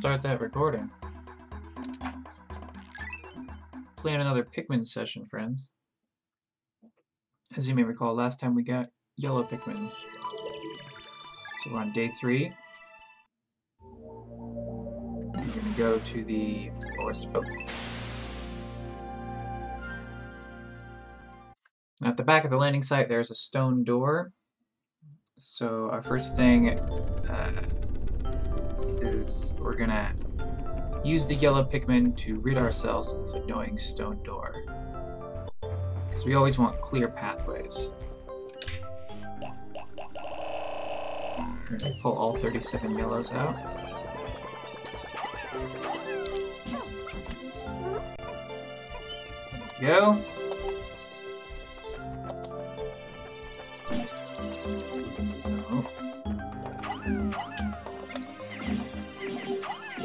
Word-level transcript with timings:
start 0.00 0.22
that 0.22 0.40
recording. 0.40 0.90
Plan 3.96 4.22
another 4.22 4.42
Pikmin 4.42 4.86
session, 4.86 5.26
friends. 5.26 5.68
As 7.54 7.68
you 7.68 7.74
may 7.74 7.82
recall, 7.82 8.14
last 8.14 8.40
time 8.40 8.54
we 8.54 8.62
got 8.62 8.88
yellow 9.18 9.44
Pikmin. 9.44 9.92
So 11.58 11.70
we're 11.70 11.80
on 11.80 11.92
day 11.92 12.10
three. 12.18 12.50
We're 13.82 15.32
gonna 15.34 15.76
go 15.76 15.98
to 15.98 16.24
the 16.24 16.70
Forest 16.96 17.28
Folk. 17.30 17.44
At 22.02 22.16
the 22.16 22.24
back 22.24 22.44
of 22.44 22.50
the 22.50 22.56
landing 22.56 22.82
site, 22.82 23.10
there's 23.10 23.30
a 23.30 23.34
stone 23.34 23.84
door. 23.84 24.32
So 25.36 25.90
our 25.92 26.00
first 26.00 26.38
thing 26.38 26.70
uh, 26.70 27.52
is 29.02 29.54
we're 29.58 29.74
gonna 29.74 30.14
use 31.04 31.26
the 31.26 31.34
yellow 31.34 31.64
Pikmin 31.64 32.16
to 32.18 32.38
rid 32.40 32.58
ourselves 32.58 33.12
of 33.12 33.20
this 33.20 33.34
annoying 33.34 33.78
stone 33.78 34.22
door. 34.22 34.64
Because 36.08 36.24
we 36.24 36.34
always 36.34 36.58
want 36.58 36.80
clear 36.82 37.08
pathways. 37.08 37.90
We're 41.70 41.78
gonna 41.78 41.94
pull 42.02 42.16
all 42.16 42.36
37 42.36 42.96
yellows 42.96 43.32
out. 43.32 43.56
Go. 49.80 50.18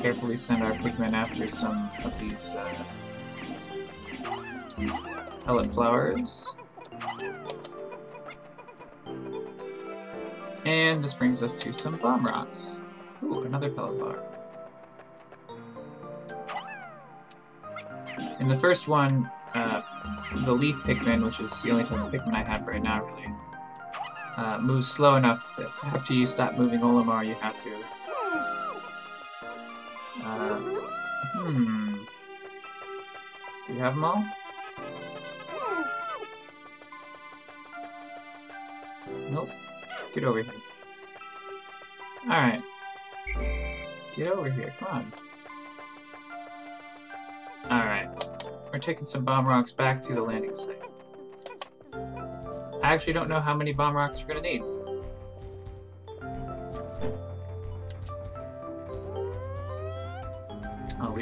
Carefully 0.05 0.35
send 0.35 0.61
our 0.61 0.73
Pikmin 0.73 1.13
after 1.13 1.47
some 1.47 1.89
of 2.03 2.13
these 2.19 2.53
uh, 2.53 2.85
pellet 5.43 5.71
flowers. 5.71 6.53
And 10.63 11.03
this 11.03 11.15
brings 11.15 11.41
us 11.41 11.55
to 11.55 11.73
some 11.73 11.97
bomb 11.97 12.23
rocks. 12.23 12.81
Ooh, 13.23 13.41
another 13.45 13.71
pellet 13.71 13.97
flower. 13.97 14.23
In 18.39 18.47
the 18.47 18.57
first 18.57 18.87
one, 18.87 19.27
uh, 19.55 19.81
the 20.45 20.51
leaf 20.53 20.75
Pikmin, 20.83 21.25
which 21.25 21.39
is 21.39 21.63
the 21.63 21.71
only 21.71 21.83
type 21.83 21.93
of 21.99 22.11
Pikmin 22.11 22.35
I 22.35 22.43
have 22.43 22.67
right 22.67 22.79
now, 22.79 23.03
really, 23.05 23.33
uh, 24.37 24.59
moves 24.59 24.87
slow 24.87 25.15
enough 25.15 25.55
that 25.57 25.71
after 25.81 26.13
you 26.13 26.27
stop 26.27 26.59
moving 26.59 26.81
Olimar, 26.81 27.25
you 27.25 27.33
have 27.33 27.59
to. 27.63 27.75
Hmm. 30.21 31.95
Do 33.67 33.73
you 33.73 33.79
have 33.79 33.95
them 33.95 34.03
all? 34.03 34.25
Nope. 39.29 39.49
Get 40.13 40.23
over 40.23 40.41
here. 40.41 40.53
Alright. 42.23 42.61
Get 44.15 44.27
over 44.27 44.49
here, 44.49 44.73
come 44.79 44.87
on. 44.89 45.13
Alright. 47.65 48.07
We're 48.71 48.79
taking 48.79 49.05
some 49.05 49.25
bomb 49.25 49.45
rocks 49.45 49.71
back 49.71 50.01
to 50.03 50.13
the 50.13 50.21
landing 50.21 50.55
site. 50.55 50.81
I 51.93 52.93
actually 52.93 53.13
don't 53.13 53.27
know 53.27 53.39
how 53.39 53.55
many 53.55 53.73
bomb 53.73 53.95
rocks 53.95 54.21
we're 54.21 54.27
gonna 54.27 54.41
need. 54.41 54.61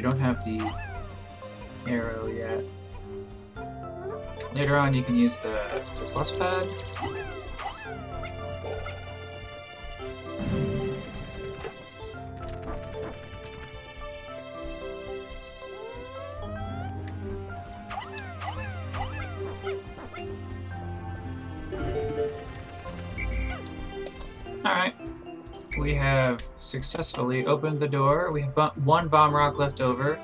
Don't 0.04 0.20
have 0.20 0.44
the 0.44 0.60
arrow 1.88 2.28
yet. 2.28 2.62
Later 4.54 4.76
on 4.76 4.94
you 4.94 5.02
can 5.02 5.16
use 5.16 5.38
the, 5.38 5.82
the 5.98 6.06
plus 6.12 6.30
pad. 6.30 6.68
Successfully 26.74 27.46
opened 27.46 27.80
the 27.80 27.88
door. 27.88 28.32
We 28.32 28.42
have 28.42 28.58
one 28.84 29.08
bomb 29.08 29.36
rock 29.36 29.60
left 29.60 29.80
over. 29.80 30.20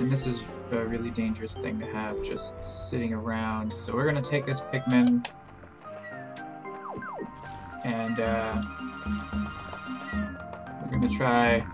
And 0.00 0.10
this 0.10 0.26
is 0.26 0.42
a 0.70 0.82
really 0.86 1.10
dangerous 1.10 1.52
thing 1.52 1.78
to 1.78 1.84
have 1.84 2.22
just 2.24 2.62
sitting 2.88 3.12
around. 3.12 3.70
So 3.70 3.92
we're 3.92 4.10
going 4.10 4.22
to 4.22 4.30
take 4.30 4.46
this 4.46 4.62
Pikmin 4.62 5.28
and 7.84 8.18
uh, 8.18 8.62
we're 10.80 10.98
going 10.98 11.02
to 11.02 11.14
try 11.14 11.66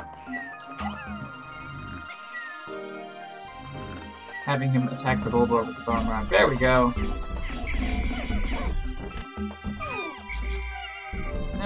having 4.45 4.73
him 4.73 4.89
attack 4.89 5.23
the 5.23 5.31
Bulborb 5.31 5.69
with 5.69 5.77
the 5.77 5.83
bomb 5.83 6.09
rock. 6.09 6.29
There 6.29 6.49
we 6.49 6.57
go. 6.57 6.93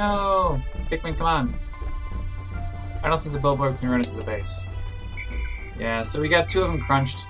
No! 0.02 0.60
Pikmin, 0.90 1.16
come 1.16 1.28
on. 1.28 1.54
I 3.04 3.08
don't 3.08 3.22
think 3.22 3.32
the 3.32 3.40
Bulborb 3.40 3.78
can 3.78 3.88
run 3.88 4.00
into 4.00 4.10
the 4.16 4.24
base. 4.24 4.66
Yeah, 5.78 6.02
so 6.02 6.20
we 6.20 6.28
got 6.28 6.48
two 6.48 6.60
of 6.60 6.72
them 6.72 6.80
crunched. 6.80 7.24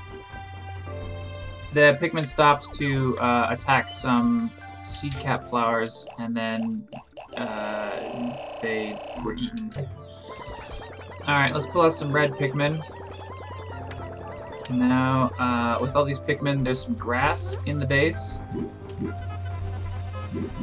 The 1.75 1.99
Pikmin 2.01 2.25
stopped 2.25 2.73
to 2.79 3.15
uh, 3.19 3.49
attack 3.51 3.91
some 3.91 4.51
seed 4.85 5.13
cap 5.17 5.45
flowers, 5.45 6.07
and 6.19 6.35
then 6.35 6.89
uh, 7.37 7.91
they 8.63 8.99
were 9.23 9.35
eaten. 9.35 9.71
Alright, 11.29 11.53
let's 11.53 11.67
pull 11.67 11.83
out 11.83 11.93
some 11.93 12.11
red 12.11 12.33
Pikmin. 12.33 12.83
Now, 14.71 15.31
uh, 15.39 15.77
with 15.79 15.95
all 15.95 16.07
these 16.07 16.21
Pikmin, 16.21 16.65
there's 16.65 16.81
some 16.81 16.95
grass 16.95 17.55
in 17.67 17.79
the 17.79 17.87
base. 17.87 18.41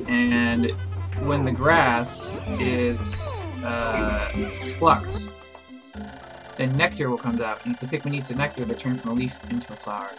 And 0.07 0.73
when 1.21 1.45
the 1.45 1.51
grass 1.51 2.39
is 2.59 3.39
uh, 3.63 4.31
plucked, 4.77 5.27
then 6.57 6.75
nectar 6.75 7.09
will 7.09 7.17
come 7.17 7.41
out, 7.41 7.65
and 7.65 7.73
if 7.73 7.79
the 7.79 7.87
Pikmin 7.87 8.15
eats 8.15 8.29
the 8.29 8.35
nectar, 8.35 8.65
they 8.65 8.75
turn 8.75 8.95
from 8.97 9.11
a 9.11 9.13
leaf 9.13 9.37
into 9.49 9.71
a 9.71 9.75
flower. 9.75 10.11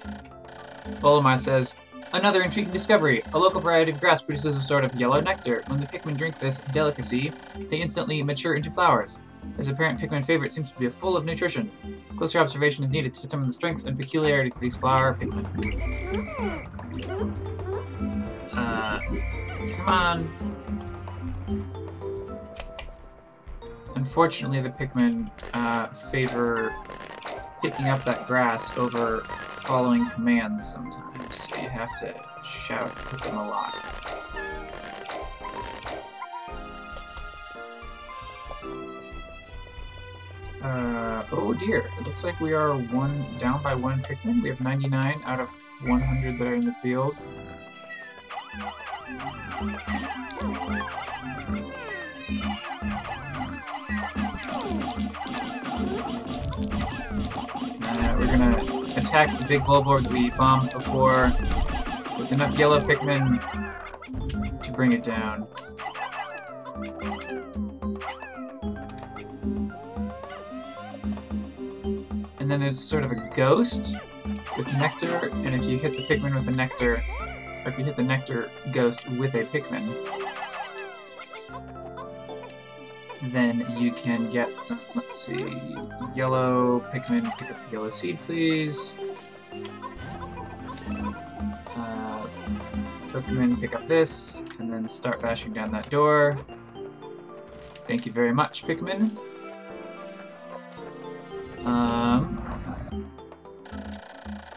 Olimar 1.02 1.38
says, 1.38 1.74
Another 2.12 2.42
intriguing 2.42 2.72
discovery! 2.72 3.22
A 3.34 3.38
local 3.38 3.60
variety 3.60 3.92
of 3.92 4.00
grass 4.00 4.20
produces 4.20 4.56
a 4.56 4.60
sort 4.60 4.84
of 4.84 4.92
yellow 4.96 5.20
nectar. 5.20 5.62
When 5.68 5.78
the 5.78 5.86
Pikmin 5.86 6.16
drink 6.16 6.40
this 6.40 6.58
delicacy, 6.72 7.32
they 7.68 7.76
instantly 7.76 8.20
mature 8.22 8.54
into 8.54 8.70
flowers. 8.70 9.20
This 9.56 9.68
apparent 9.68 10.00
Pikmin 10.00 10.26
favorite 10.26 10.50
seems 10.52 10.72
to 10.72 10.78
be 10.78 10.88
full 10.88 11.16
of 11.16 11.24
nutrition. 11.24 11.70
Closer 12.16 12.40
observation 12.40 12.82
is 12.82 12.90
needed 12.90 13.14
to 13.14 13.20
determine 13.20 13.46
the 13.46 13.52
strengths 13.52 13.84
and 13.84 13.96
peculiarities 13.96 14.56
of 14.56 14.60
these 14.60 14.74
flower 14.74 15.14
Pikmin. 15.14 15.46
Uh, 18.52 19.00
come 19.76 19.88
on. 19.88 20.59
Unfortunately, 23.96 24.60
the 24.60 24.70
Pikmin 24.70 25.28
uh, 25.54 25.86
favor 25.86 26.74
picking 27.62 27.88
up 27.88 28.04
that 28.04 28.26
grass 28.26 28.76
over 28.76 29.20
following 29.62 30.08
commands 30.10 30.72
sometimes, 30.72 31.48
so 31.48 31.56
you 31.56 31.68
have 31.68 31.88
to 32.00 32.14
shout 32.42 32.92
at 33.12 33.22
them 33.22 33.36
a 33.36 33.48
lot. 33.48 33.74
Uh, 40.62 41.24
oh 41.32 41.54
dear, 41.54 41.90
it 41.98 42.06
looks 42.06 42.22
like 42.22 42.38
we 42.40 42.52
are 42.52 42.74
one 42.74 43.24
down 43.38 43.62
by 43.62 43.74
one 43.74 44.00
Pikmin. 44.02 44.42
We 44.42 44.50
have 44.50 44.60
99 44.60 45.22
out 45.24 45.40
of 45.40 45.50
100 45.82 46.38
that 46.38 46.46
are 46.46 46.54
in 46.54 46.64
the 46.64 46.74
field. 46.74 47.16
Attack 59.10 59.36
the 59.36 59.44
big 59.44 59.66
that 59.66 60.12
we 60.12 60.30
bombed 60.30 60.70
before 60.70 61.32
with 62.16 62.30
enough 62.30 62.56
yellow 62.56 62.80
Pikmin 62.80 63.40
to 64.62 64.70
bring 64.70 64.92
it 64.92 65.02
down. 65.02 65.48
And 72.38 72.48
then 72.48 72.60
there's 72.60 72.78
sort 72.78 73.02
of 73.02 73.10
a 73.10 73.32
ghost 73.34 73.96
with 74.56 74.68
nectar, 74.74 75.28
and 75.32 75.56
if 75.56 75.64
you 75.64 75.76
hit 75.76 75.96
the 75.96 76.04
Pikmin 76.04 76.32
with 76.36 76.46
a 76.46 76.52
nectar, 76.52 77.02
or 77.64 77.72
if 77.72 77.76
you 77.80 77.84
hit 77.84 77.96
the 77.96 78.04
nectar 78.04 78.48
ghost 78.70 79.08
with 79.18 79.34
a 79.34 79.42
Pikmin, 79.42 80.19
then 83.22 83.66
you 83.78 83.92
can 83.92 84.30
get 84.30 84.56
some, 84.56 84.80
let's 84.94 85.12
see, 85.12 85.60
yellow 86.14 86.80
Pikmin, 86.92 87.24
pick 87.38 87.50
up 87.50 87.64
the 87.66 87.72
yellow 87.72 87.88
seed, 87.88 88.18
please. 88.22 88.96
Uh, 91.76 92.26
Pokemon, 93.08 93.60
pick 93.60 93.74
up 93.74 93.86
this, 93.86 94.42
and 94.58 94.72
then 94.72 94.88
start 94.88 95.20
bashing 95.20 95.52
down 95.52 95.70
that 95.72 95.90
door. 95.90 96.38
Thank 97.86 98.06
you 98.06 98.12
very 98.12 98.32
much, 98.32 98.64
Pikmin. 98.64 99.10
Um, 101.64 102.09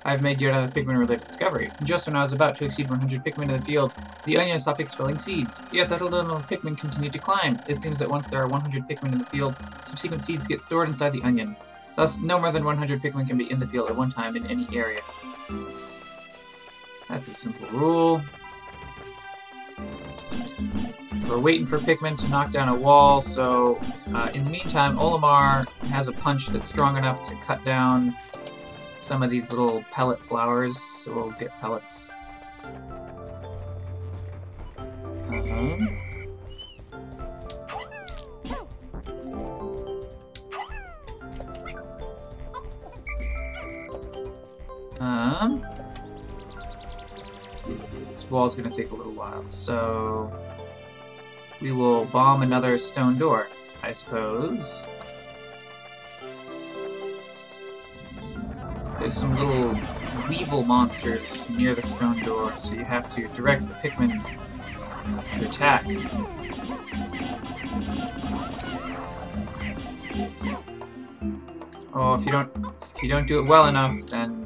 I've 0.05 0.21
made 0.21 0.41
yet 0.41 0.53
another 0.53 0.71
Pikmin-related 0.71 1.25
discovery. 1.25 1.71
Just 1.83 2.07
when 2.07 2.15
I 2.15 2.21
was 2.21 2.33
about 2.33 2.55
to 2.55 2.65
exceed 2.65 2.89
100 2.89 3.23
Pikmin 3.23 3.43
in 3.43 3.57
the 3.57 3.61
field, 3.61 3.93
the 4.25 4.37
onion 4.37 4.59
stopped 4.59 4.81
expelling 4.81 5.17
seeds. 5.17 5.63
Yet 5.71 5.87
that 5.89 6.01
little 6.01 6.19
number 6.19 6.35
of 6.35 6.47
Pikmin 6.47 6.77
continued 6.77 7.13
to 7.13 7.19
climb. 7.19 7.59
It 7.67 7.75
seems 7.75 7.97
that 7.99 8.09
once 8.09 8.27
there 8.27 8.41
are 8.41 8.47
100 8.47 8.83
Pikmin 8.87 9.13
in 9.13 9.17
the 9.17 9.25
field, 9.25 9.55
subsequent 9.85 10.25
seeds 10.25 10.45
get 10.45 10.61
stored 10.61 10.89
inside 10.89 11.13
the 11.13 11.23
onion. 11.23 11.55
Thus, 11.95 12.17
no 12.17 12.37
more 12.37 12.51
than 12.51 12.65
100 12.65 13.01
Pikmin 13.01 13.27
can 13.27 13.37
be 13.37 13.49
in 13.49 13.59
the 13.59 13.67
field 13.67 13.89
at 13.89 13.95
one 13.95 14.11
time 14.11 14.35
in 14.35 14.45
any 14.47 14.67
area. 14.75 14.99
That's 17.07 17.29
a 17.29 17.33
simple 17.33 17.67
rule. 17.69 18.21
We're 21.29 21.39
waiting 21.39 21.65
for 21.65 21.79
Pikmin 21.79 22.17
to 22.19 22.29
knock 22.29 22.51
down 22.51 22.67
a 22.67 22.75
wall, 22.75 23.21
so 23.21 23.79
uh, 24.13 24.29
in 24.33 24.43
the 24.43 24.49
meantime, 24.49 24.97
Olimar 24.97 25.67
has 25.83 26.07
a 26.07 26.11
punch 26.11 26.47
that's 26.47 26.67
strong 26.67 26.97
enough 26.97 27.23
to 27.23 27.35
cut 27.37 27.63
down 27.63 28.15
some 29.03 29.21
of 29.21 29.29
these 29.29 29.51
little 29.51 29.83
pellet 29.91 30.23
flowers, 30.23 30.79
so 30.79 31.13
we'll 31.13 31.31
get 31.31 31.51
pellets. 31.59 32.09
Um, 35.27 35.99
um, 45.01 45.61
this 48.07 48.29
wall's 48.29 48.55
gonna 48.55 48.69
take 48.69 48.91
a 48.91 48.95
little 48.95 49.11
while, 49.11 49.43
so 49.49 50.31
we 51.59 51.73
will 51.73 52.05
bomb 52.05 52.41
another 52.41 52.77
stone 52.77 53.17
door, 53.17 53.49
I 53.83 53.91
suppose. 53.91 54.87
There's 59.03 59.15
some 59.15 59.35
little 59.35 59.77
weevil 60.29 60.63
monsters 60.63 61.49
near 61.49 61.75
the 61.75 61.81
stone 61.81 62.23
door, 62.23 62.55
so 62.55 62.73
you 62.73 62.85
have 62.85 63.13
to 63.15 63.27
direct 63.35 63.67
the 63.67 63.73
Pikmin 63.73 64.17
to 65.33 65.45
attack. 65.45 65.83
Oh, 71.93 72.13
if 72.13 72.25
you 72.25 72.31
don't 72.31 72.49
if 72.95 73.03
you 73.03 73.09
don't 73.09 73.27
do 73.27 73.39
it 73.39 73.43
well 73.43 73.67
enough, 73.67 73.93
then 74.05 74.45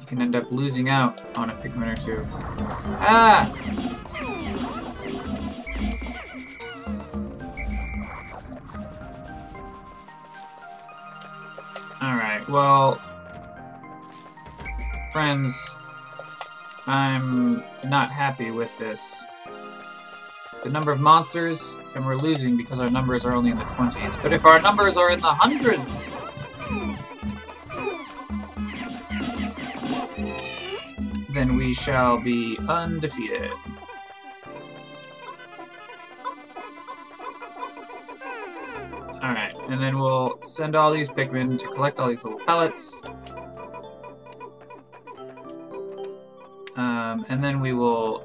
you 0.00 0.04
can 0.04 0.20
end 0.20 0.34
up 0.34 0.50
losing 0.50 0.90
out 0.90 1.20
on 1.38 1.50
a 1.50 1.54
Pikmin 1.54 1.92
or 1.92 1.94
two. 1.94 2.26
Ah! 2.98 3.46
Alright, 12.02 12.48
well, 12.48 13.00
Friends, 15.12 15.74
I'm 16.86 17.64
not 17.86 18.12
happy 18.12 18.52
with 18.52 18.76
this. 18.78 19.24
The 20.62 20.70
number 20.70 20.92
of 20.92 21.00
monsters, 21.00 21.78
and 21.96 22.06
we're 22.06 22.16
losing 22.16 22.56
because 22.56 22.78
our 22.78 22.88
numbers 22.88 23.24
are 23.24 23.34
only 23.34 23.50
in 23.50 23.58
the 23.58 23.64
20s. 23.64 24.22
But 24.22 24.32
if 24.32 24.46
our 24.46 24.60
numbers 24.60 24.96
are 24.96 25.10
in 25.10 25.18
the 25.18 25.26
hundreds, 25.26 26.08
then 31.30 31.56
we 31.56 31.74
shall 31.74 32.20
be 32.20 32.56
undefeated. 32.68 33.50
Alright, 39.22 39.54
and 39.68 39.82
then 39.82 39.98
we'll 39.98 40.38
send 40.42 40.76
all 40.76 40.92
these 40.92 41.08
Pikmin 41.08 41.58
to 41.58 41.66
collect 41.66 41.98
all 41.98 42.08
these 42.08 42.22
little 42.22 42.38
pellets. 42.38 43.02
Um, 47.10 47.26
and 47.28 47.42
then 47.42 47.60
we 47.60 47.72
will 47.72 48.24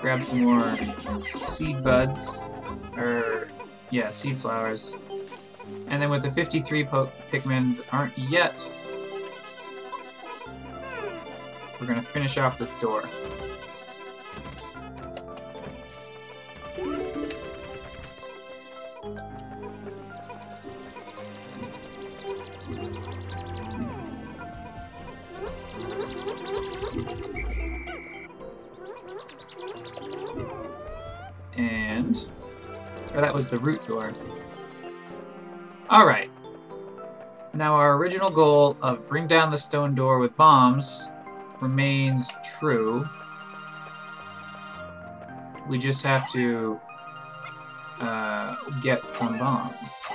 grab 0.00 0.24
some 0.24 0.42
more 0.42 0.76
seed 1.22 1.84
buds, 1.84 2.44
or, 2.96 3.46
yeah, 3.90 4.10
seed 4.10 4.36
flowers. 4.36 4.96
And 5.86 6.02
then 6.02 6.10
with 6.10 6.22
the 6.22 6.30
53 6.32 6.84
po 6.84 7.10
Pikmin 7.30 7.76
that 7.76 7.94
aren't 7.94 8.18
yet, 8.18 8.68
we're 11.80 11.86
to 11.94 12.02
finish 12.02 12.38
off 12.38 12.58
this 12.58 12.72
door. 12.80 13.08
The 33.50 33.58
root 33.58 33.86
door. 33.86 34.12
Alright. 35.90 36.30
Now 37.54 37.74
our 37.74 37.96
original 37.96 38.30
goal 38.30 38.76
of 38.82 39.08
bring 39.08 39.26
down 39.26 39.50
the 39.50 39.58
stone 39.58 39.94
door 39.94 40.18
with 40.18 40.36
bombs 40.36 41.08
remains 41.60 42.30
true. 42.58 43.08
We 45.68 45.78
just 45.78 46.04
have 46.04 46.30
to 46.32 46.78
uh, 48.00 48.56
get 48.82 49.06
some 49.06 49.38
bombs. 49.38 50.06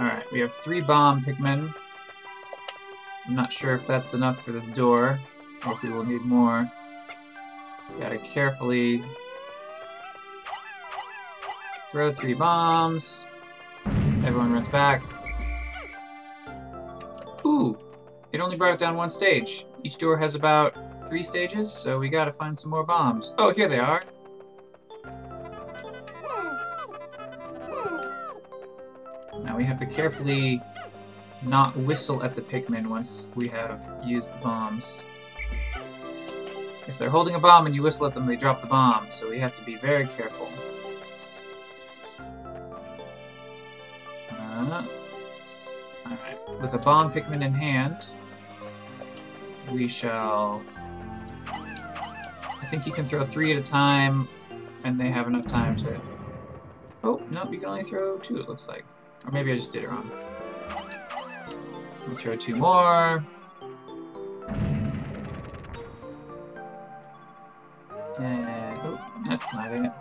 Alright, 0.00 0.30
we 0.30 0.40
have 0.40 0.54
three 0.54 0.80
bomb 0.80 1.24
Pikmin. 1.24 1.74
I'm 3.26 3.34
not 3.34 3.52
sure 3.52 3.74
if 3.74 3.86
that's 3.86 4.14
enough 4.14 4.42
for 4.42 4.52
this 4.52 4.66
door, 4.66 5.18
or 5.66 5.72
if 5.72 5.82
we 5.82 5.90
will 5.90 6.04
need 6.04 6.22
more. 6.22 6.70
Gotta 8.00 8.18
carefully 8.18 9.02
Throw 11.98 12.12
three 12.12 12.34
bombs. 12.34 13.26
Everyone 13.84 14.52
runs 14.52 14.68
back. 14.68 15.02
Ooh! 17.44 17.76
It 18.30 18.38
only 18.38 18.54
brought 18.54 18.74
it 18.74 18.78
down 18.78 18.94
one 18.94 19.10
stage. 19.10 19.66
Each 19.82 19.96
door 19.96 20.16
has 20.16 20.36
about 20.36 20.76
three 21.08 21.24
stages, 21.24 21.72
so 21.72 21.98
we 21.98 22.08
gotta 22.08 22.30
find 22.30 22.56
some 22.56 22.70
more 22.70 22.84
bombs. 22.84 23.34
Oh, 23.36 23.52
here 23.52 23.66
they 23.66 23.80
are. 23.80 24.00
Now 29.42 29.56
we 29.56 29.64
have 29.64 29.78
to 29.78 29.86
carefully 29.86 30.62
not 31.42 31.76
whistle 31.78 32.22
at 32.22 32.36
the 32.36 32.42
Pikmin 32.42 32.86
once 32.86 33.26
we 33.34 33.48
have 33.48 33.82
used 34.04 34.34
the 34.34 34.38
bombs. 34.38 35.02
If 36.86 36.96
they're 36.96 37.10
holding 37.10 37.34
a 37.34 37.40
bomb 37.40 37.66
and 37.66 37.74
you 37.74 37.82
whistle 37.82 38.06
at 38.06 38.14
them, 38.14 38.24
they 38.24 38.36
drop 38.36 38.60
the 38.60 38.68
bomb, 38.68 39.10
so 39.10 39.28
we 39.28 39.40
have 39.40 39.56
to 39.56 39.64
be 39.64 39.74
very 39.74 40.06
careful. 40.06 40.48
Alright, 44.58 44.90
with 46.60 46.74
a 46.74 46.78
bomb 46.78 47.12
Pikmin 47.12 47.44
in 47.44 47.54
hand, 47.54 48.08
we 49.70 49.86
shall... 49.86 50.62
I 51.46 52.66
think 52.66 52.84
you 52.84 52.92
can 52.92 53.06
throw 53.06 53.24
three 53.24 53.52
at 53.52 53.58
a 53.58 53.62
time, 53.62 54.28
and 54.82 55.00
they 55.00 55.10
have 55.10 55.28
enough 55.28 55.46
time 55.46 55.76
to... 55.76 56.00
Oh, 57.04 57.22
no, 57.30 57.48
you 57.50 57.58
can 57.58 57.68
only 57.68 57.84
throw 57.84 58.18
two, 58.18 58.38
it 58.38 58.48
looks 58.48 58.66
like. 58.66 58.84
Or 59.24 59.30
maybe 59.30 59.52
I 59.52 59.56
just 59.56 59.70
did 59.70 59.84
it 59.84 59.90
wrong. 59.90 60.10
We'll 62.06 62.16
throw 62.16 62.34
two 62.34 62.56
more. 62.56 63.24
And, 68.18 68.78
oh, 68.80 69.00
that's 69.28 69.52
not 69.52 69.72
it. 69.72 69.92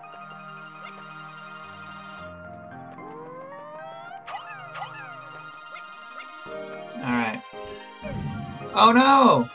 Oh 8.79 8.91
no! 8.91 9.49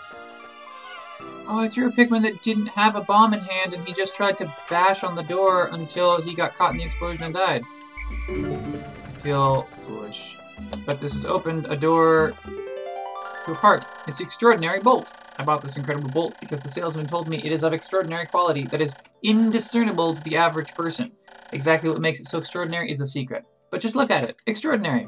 Oh, 1.47 1.61
I 1.61 1.69
threw 1.69 1.87
a 1.87 1.93
Pikmin 1.93 2.23
that 2.23 2.43
didn't 2.43 2.67
have 2.67 2.97
a 2.97 3.02
bomb 3.02 3.33
in 3.33 3.38
hand 3.38 3.73
and 3.73 3.87
he 3.87 3.93
just 3.93 4.17
tried 4.17 4.37
to 4.38 4.52
bash 4.69 5.05
on 5.05 5.14
the 5.14 5.23
door 5.23 5.69
until 5.71 6.21
he 6.21 6.35
got 6.35 6.57
caught 6.57 6.73
in 6.73 6.79
the 6.79 6.83
explosion 6.83 7.23
and 7.23 7.33
died. 7.33 7.62
I 8.29 9.21
feel 9.23 9.69
foolish. 9.83 10.37
But 10.85 10.99
this 10.99 11.12
has 11.12 11.25
opened 11.25 11.67
a 11.67 11.76
door 11.76 12.35
to 13.45 13.52
a 13.52 13.55
park. 13.55 13.85
It's 14.09 14.19
the 14.19 14.25
extraordinary 14.25 14.81
bolt. 14.81 15.12
I 15.38 15.45
bought 15.45 15.62
this 15.62 15.76
incredible 15.76 16.11
bolt 16.11 16.35
because 16.41 16.59
the 16.59 16.69
salesman 16.69 17.07
told 17.07 17.29
me 17.29 17.38
it 17.45 17.52
is 17.52 17.62
of 17.62 17.73
extraordinary 17.73 18.26
quality, 18.26 18.64
that 18.64 18.81
is, 18.81 18.93
indiscernible 19.23 20.14
to 20.14 20.23
the 20.25 20.37
average 20.37 20.75
person. 20.75 21.12
Exactly 21.52 21.88
what 21.88 22.00
makes 22.00 22.19
it 22.19 22.26
so 22.26 22.38
extraordinary 22.38 22.91
is 22.91 23.00
a 23.00 23.07
secret. 23.07 23.45
But 23.71 23.83
just 23.83 23.95
look 23.95 24.11
at 24.11 24.25
it. 24.25 24.37
Extraordinary. 24.49 25.07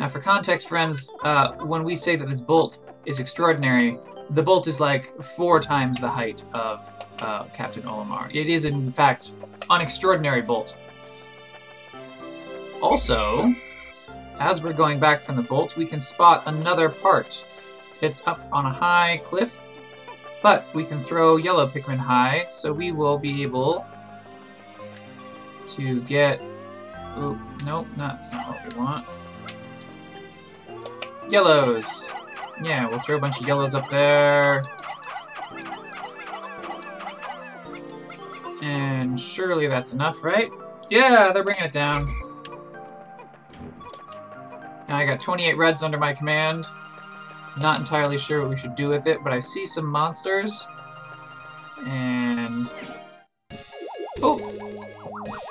Now, 0.00 0.08
for 0.08 0.20
context, 0.20 0.68
friends, 0.68 1.12
uh, 1.22 1.56
when 1.66 1.84
we 1.84 1.96
say 1.96 2.16
that 2.16 2.30
this 2.30 2.40
bolt 2.40 2.78
is 3.04 3.20
extraordinary, 3.20 3.98
the 4.30 4.42
bolt 4.42 4.66
is 4.66 4.80
like 4.80 5.20
four 5.22 5.60
times 5.60 5.98
the 5.98 6.08
height 6.08 6.42
of 6.54 6.88
uh, 7.20 7.44
Captain 7.54 7.82
Olimar. 7.82 8.34
It 8.34 8.48
is, 8.48 8.64
in 8.64 8.92
fact, 8.92 9.32
an 9.68 9.80
extraordinary 9.80 10.42
bolt. 10.42 10.76
Also, 12.80 13.54
as 14.38 14.62
we're 14.62 14.72
going 14.72 14.98
back 14.98 15.20
from 15.20 15.36
the 15.36 15.42
bolt, 15.42 15.76
we 15.76 15.86
can 15.86 16.00
spot 16.00 16.42
another 16.46 16.88
part. 16.88 17.44
It's 18.00 18.26
up 18.26 18.40
on 18.50 18.66
a 18.66 18.72
high 18.72 19.20
cliff, 19.22 19.60
but 20.42 20.66
we 20.74 20.84
can 20.84 21.00
throw 21.00 21.36
yellow 21.36 21.68
Pikmin 21.68 21.98
high, 21.98 22.46
so 22.48 22.72
we 22.72 22.90
will 22.90 23.18
be 23.18 23.42
able 23.42 23.86
to 25.68 26.00
get... 26.02 26.40
Ooh, 27.18 27.38
nope, 27.64 27.86
that's 27.96 28.32
not 28.32 28.48
what 28.48 28.74
we 28.74 28.80
want. 28.80 29.06
Yellows! 31.30 32.12
Yeah, 32.62 32.86
we'll 32.88 33.00
throw 33.00 33.16
a 33.16 33.20
bunch 33.20 33.40
of 33.40 33.46
yellows 33.46 33.74
up 33.74 33.88
there. 33.88 34.62
And 38.62 39.18
surely 39.18 39.66
that's 39.66 39.92
enough, 39.92 40.22
right? 40.22 40.50
Yeah, 40.90 41.32
they're 41.32 41.44
bringing 41.44 41.64
it 41.64 41.72
down. 41.72 42.02
Now 44.88 44.96
I 44.98 45.06
got 45.06 45.20
28 45.20 45.56
reds 45.56 45.82
under 45.82 45.98
my 45.98 46.12
command. 46.12 46.66
Not 47.60 47.78
entirely 47.78 48.18
sure 48.18 48.40
what 48.40 48.50
we 48.50 48.56
should 48.56 48.74
do 48.74 48.88
with 48.88 49.06
it, 49.06 49.18
but 49.24 49.32
I 49.32 49.40
see 49.40 49.66
some 49.66 49.86
monsters. 49.86 50.66
And... 51.86 52.70
Oh! 54.22 54.38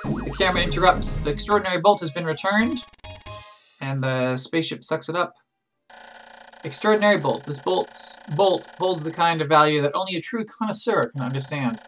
The 0.04 0.34
camera 0.38 0.62
interrupts. 0.62 1.18
The 1.18 1.30
extraordinary 1.30 1.80
bolt 1.80 2.00
has 2.00 2.10
been 2.10 2.24
returned. 2.24 2.84
And 3.80 4.02
the 4.02 4.36
spaceship 4.36 4.82
sucks 4.84 5.08
it 5.08 5.16
up. 5.16 5.34
Extraordinary 6.64 7.18
bolt. 7.18 7.44
This 7.44 7.58
bolt's 7.58 8.18
bolt 8.36 8.66
holds 8.78 9.02
the 9.02 9.10
kind 9.10 9.40
of 9.40 9.48
value 9.48 9.82
that 9.82 9.94
only 9.94 10.14
a 10.14 10.20
true 10.20 10.44
connoisseur 10.44 11.10
can 11.10 11.20
understand. 11.20 11.80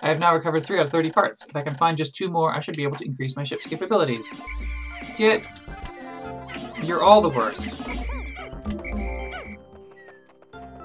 I 0.00 0.08
have 0.08 0.18
now 0.18 0.34
recovered 0.34 0.64
3 0.64 0.78
out 0.78 0.86
of 0.86 0.92
30 0.92 1.10
parts. 1.10 1.46
If 1.48 1.56
I 1.56 1.62
can 1.62 1.74
find 1.74 1.96
just 1.96 2.14
two 2.14 2.28
more, 2.30 2.54
I 2.54 2.60
should 2.60 2.76
be 2.76 2.82
able 2.82 2.96
to 2.98 3.04
increase 3.04 3.36
my 3.36 3.42
ship's 3.42 3.66
capabilities. 3.66 4.26
Get... 5.16 5.48
You're 6.82 7.02
all 7.02 7.20
the 7.20 7.30
worst. 7.30 7.78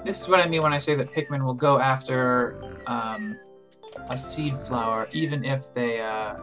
This 0.03 0.21
is 0.21 0.27
what 0.27 0.39
I 0.39 0.47
mean 0.47 0.61
when 0.63 0.73
I 0.73 0.77
say 0.77 0.95
that 0.95 1.11
Pikmin 1.11 1.45
will 1.45 1.53
go 1.53 1.79
after 1.79 2.81
um, 2.87 3.37
a 4.09 4.17
seed 4.17 4.57
flower, 4.57 5.07
even 5.11 5.43
if 5.43 5.73
they... 5.73 6.01
Uh... 6.01 6.35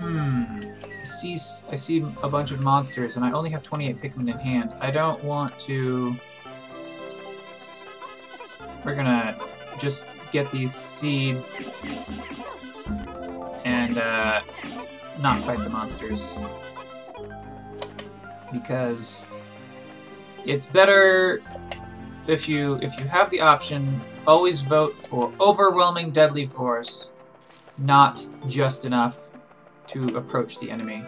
Hmm... 0.00 0.60
See, 1.04 1.36
I 1.70 1.76
see 1.76 2.04
a 2.22 2.28
bunch 2.28 2.50
of 2.50 2.62
monsters, 2.62 3.16
and 3.16 3.24
I 3.24 3.32
only 3.32 3.50
have 3.50 3.62
28 3.62 4.02
Pikmin 4.02 4.30
in 4.30 4.38
hand. 4.38 4.72
I 4.80 4.90
don't 4.90 5.22
want 5.24 5.58
to... 5.60 6.14
We're 8.84 8.94
gonna 8.94 9.38
just 9.78 10.04
get 10.32 10.50
these 10.50 10.74
seeds 10.74 11.68
and 13.64 13.98
uh, 13.98 14.40
not 15.18 15.42
fight 15.44 15.58
the 15.58 15.68
monsters. 15.68 16.38
Because 18.52 19.26
it's 20.44 20.66
better 20.66 21.42
if 22.26 22.48
you 22.48 22.76
if 22.76 22.98
you 22.98 23.06
have 23.06 23.30
the 23.30 23.40
option, 23.40 24.00
always 24.26 24.62
vote 24.62 24.96
for 24.96 25.32
overwhelming 25.40 26.10
deadly 26.10 26.46
force, 26.46 27.10
not 27.78 28.24
just 28.48 28.84
enough 28.84 29.29
to 29.92 30.16
approach 30.16 30.58
the 30.58 30.70
enemy. 30.70 31.04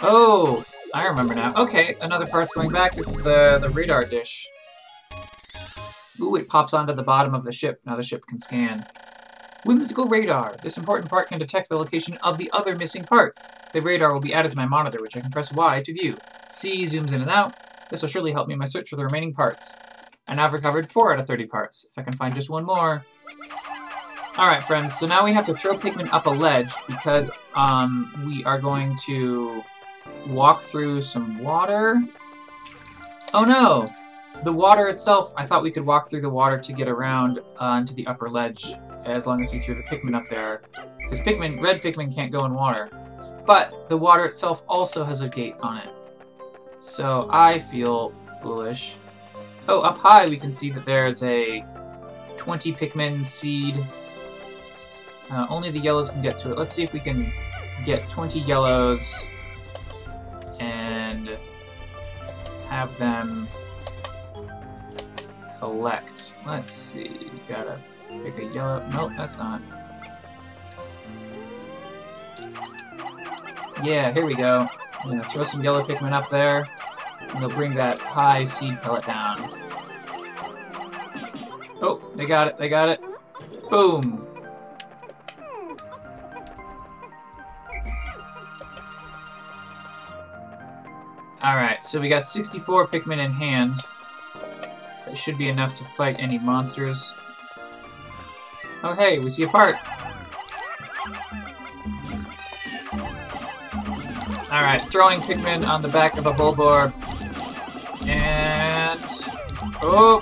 Oh, 0.00 0.64
I 0.92 1.06
remember 1.06 1.34
now. 1.34 1.54
Okay, 1.54 1.96
another 2.00 2.26
part's 2.26 2.52
going 2.52 2.70
back. 2.70 2.94
This 2.94 3.08
is 3.08 3.22
the, 3.22 3.58
the 3.60 3.70
radar 3.70 4.04
dish. 4.04 4.46
Ooh, 6.20 6.36
it 6.36 6.48
pops 6.48 6.74
onto 6.74 6.92
the 6.92 7.02
bottom 7.02 7.34
of 7.34 7.44
the 7.44 7.52
ship. 7.52 7.80
Now 7.84 7.96
the 7.96 8.02
ship 8.02 8.26
can 8.26 8.38
scan. 8.38 8.86
Whimsical 9.64 10.06
radar. 10.06 10.56
This 10.62 10.76
important 10.76 11.10
part 11.10 11.28
can 11.28 11.38
detect 11.38 11.68
the 11.68 11.76
location 11.76 12.18
of 12.22 12.36
the 12.36 12.50
other 12.52 12.76
missing 12.76 13.02
parts. 13.02 13.48
The 13.72 13.80
radar 13.80 14.12
will 14.12 14.20
be 14.20 14.34
added 14.34 14.50
to 14.50 14.56
my 14.56 14.66
monitor, 14.66 15.00
which 15.00 15.16
I 15.16 15.20
can 15.20 15.30
press 15.30 15.50
Y 15.52 15.82
to 15.82 15.92
view. 15.92 16.16
C 16.48 16.84
zooms 16.84 17.12
in 17.12 17.22
and 17.22 17.30
out. 17.30 17.54
This 17.90 18.02
will 18.02 18.08
surely 18.08 18.32
help 18.32 18.46
me 18.46 18.52
in 18.52 18.58
my 18.58 18.66
search 18.66 18.90
for 18.90 18.96
the 18.96 19.04
remaining 19.04 19.32
parts. 19.32 19.74
I 20.28 20.34
now 20.34 20.42
have 20.42 20.52
recovered 20.52 20.90
4 20.90 21.14
out 21.14 21.20
of 21.20 21.26
30 21.26 21.46
parts. 21.46 21.86
If 21.90 21.98
I 21.98 22.02
can 22.02 22.12
find 22.12 22.34
just 22.34 22.50
one 22.50 22.64
more, 22.64 23.04
Alright, 24.36 24.64
friends, 24.64 24.98
so 24.98 25.06
now 25.06 25.24
we 25.24 25.32
have 25.32 25.46
to 25.46 25.54
throw 25.54 25.78
Pikmin 25.78 26.12
up 26.12 26.26
a 26.26 26.30
ledge 26.30 26.72
because 26.88 27.30
um, 27.54 28.24
we 28.26 28.42
are 28.42 28.58
going 28.58 28.96
to 29.06 29.62
walk 30.26 30.60
through 30.60 31.02
some 31.02 31.38
water. 31.38 32.02
Oh 33.32 33.44
no! 33.44 33.88
The 34.42 34.52
water 34.52 34.88
itself, 34.88 35.32
I 35.36 35.46
thought 35.46 35.62
we 35.62 35.70
could 35.70 35.86
walk 35.86 36.10
through 36.10 36.22
the 36.22 36.30
water 36.30 36.58
to 36.58 36.72
get 36.72 36.88
around 36.88 37.42
uh, 37.58 37.76
into 37.78 37.94
the 37.94 38.04
upper 38.08 38.28
ledge 38.28 38.74
as 39.04 39.28
long 39.28 39.40
as 39.40 39.54
you 39.54 39.60
threw 39.60 39.76
the 39.76 39.84
Pikmin 39.84 40.16
up 40.16 40.24
there. 40.28 40.62
Because 40.98 41.20
Pikmin, 41.20 41.62
red 41.62 41.80
Pikmin 41.80 42.12
can't 42.12 42.32
go 42.32 42.44
in 42.44 42.54
water. 42.54 42.90
But 43.46 43.88
the 43.88 43.96
water 43.96 44.24
itself 44.24 44.64
also 44.66 45.04
has 45.04 45.20
a 45.20 45.28
gate 45.28 45.54
on 45.60 45.78
it. 45.78 45.90
So 46.80 47.28
I 47.30 47.60
feel 47.60 48.12
foolish. 48.42 48.96
Oh, 49.68 49.82
up 49.82 49.96
high 49.96 50.26
we 50.26 50.38
can 50.38 50.50
see 50.50 50.70
that 50.70 50.84
there's 50.84 51.22
a 51.22 51.64
20 52.36 52.72
Pikmin 52.72 53.24
seed 53.24 53.86
uh, 55.30 55.46
only 55.48 55.70
the 55.70 55.78
yellows 55.78 56.10
can 56.10 56.22
get 56.22 56.38
to 56.40 56.52
it. 56.52 56.58
Let's 56.58 56.72
see 56.72 56.82
if 56.82 56.92
we 56.92 57.00
can 57.00 57.32
get 57.84 58.08
20 58.08 58.40
yellows 58.40 59.26
and 60.60 61.36
have 62.68 62.96
them 62.98 63.48
collect. 65.58 66.36
Let's 66.46 66.72
see, 66.72 67.30
gotta 67.48 67.78
pick 68.22 68.38
a 68.38 68.44
yellow. 68.46 68.86
Nope, 68.92 69.12
that's 69.16 69.36
not. 69.38 69.60
Yeah, 73.82 74.12
here 74.12 74.24
we 74.24 74.34
go. 74.34 74.68
I'm 75.00 75.10
gonna 75.10 75.24
throw 75.24 75.44
some 75.44 75.62
yellow 75.62 75.82
Pikmin 75.82 76.12
up 76.12 76.30
there, 76.30 76.68
and 77.20 77.42
they'll 77.42 77.50
bring 77.50 77.74
that 77.74 77.98
high 77.98 78.44
seed 78.44 78.80
pellet 78.80 79.04
down. 79.04 79.48
Oh, 81.82 82.00
they 82.14 82.24
got 82.24 82.48
it, 82.48 82.56
they 82.58 82.68
got 82.68 82.88
it. 82.88 83.00
Boom! 83.68 84.23
So 91.84 92.00
we 92.00 92.08
got 92.08 92.24
64 92.24 92.88
Pikmin 92.88 93.24
in 93.24 93.30
hand. 93.30 93.78
That 95.06 95.16
should 95.18 95.36
be 95.36 95.48
enough 95.48 95.74
to 95.76 95.84
fight 95.84 96.18
any 96.18 96.38
monsters. 96.38 97.12
Oh 98.82 98.94
hey, 98.94 99.18
we 99.18 99.30
see 99.30 99.42
a 99.42 99.48
part! 99.48 99.76
Alright, 104.50 104.82
throwing 104.82 105.20
Pikmin 105.20 105.66
on 105.66 105.82
the 105.82 105.88
back 105.88 106.16
of 106.16 106.26
a 106.26 106.32
Bulborb. 106.32 106.92
And... 108.06 109.00
Oh! 109.82 110.20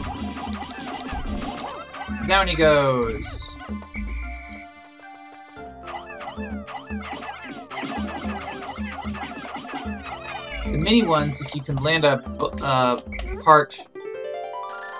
Down 2.27 2.49
he 2.49 2.55
goes! 2.55 3.42
Mini 10.83 11.03
ones, 11.03 11.41
if 11.41 11.55
you 11.55 11.63
can 11.63 11.77
land 11.77 12.05
a 12.05 12.23
uh, 12.63 12.97
part 13.43 13.79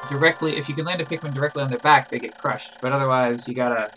directly, 0.09 0.57
if 0.57 0.69
you 0.69 0.75
can 0.75 0.85
land 0.85 1.01
a 1.01 1.05
Pikmin 1.05 1.35
directly 1.35 1.63
on 1.63 1.71
their 1.71 1.79
back, 1.81 2.11
they 2.11 2.19
get 2.19 2.39
crushed. 2.39 2.81
But 2.81 2.93
otherwise, 2.93 3.49
you 3.49 3.55
gotta 3.55 3.91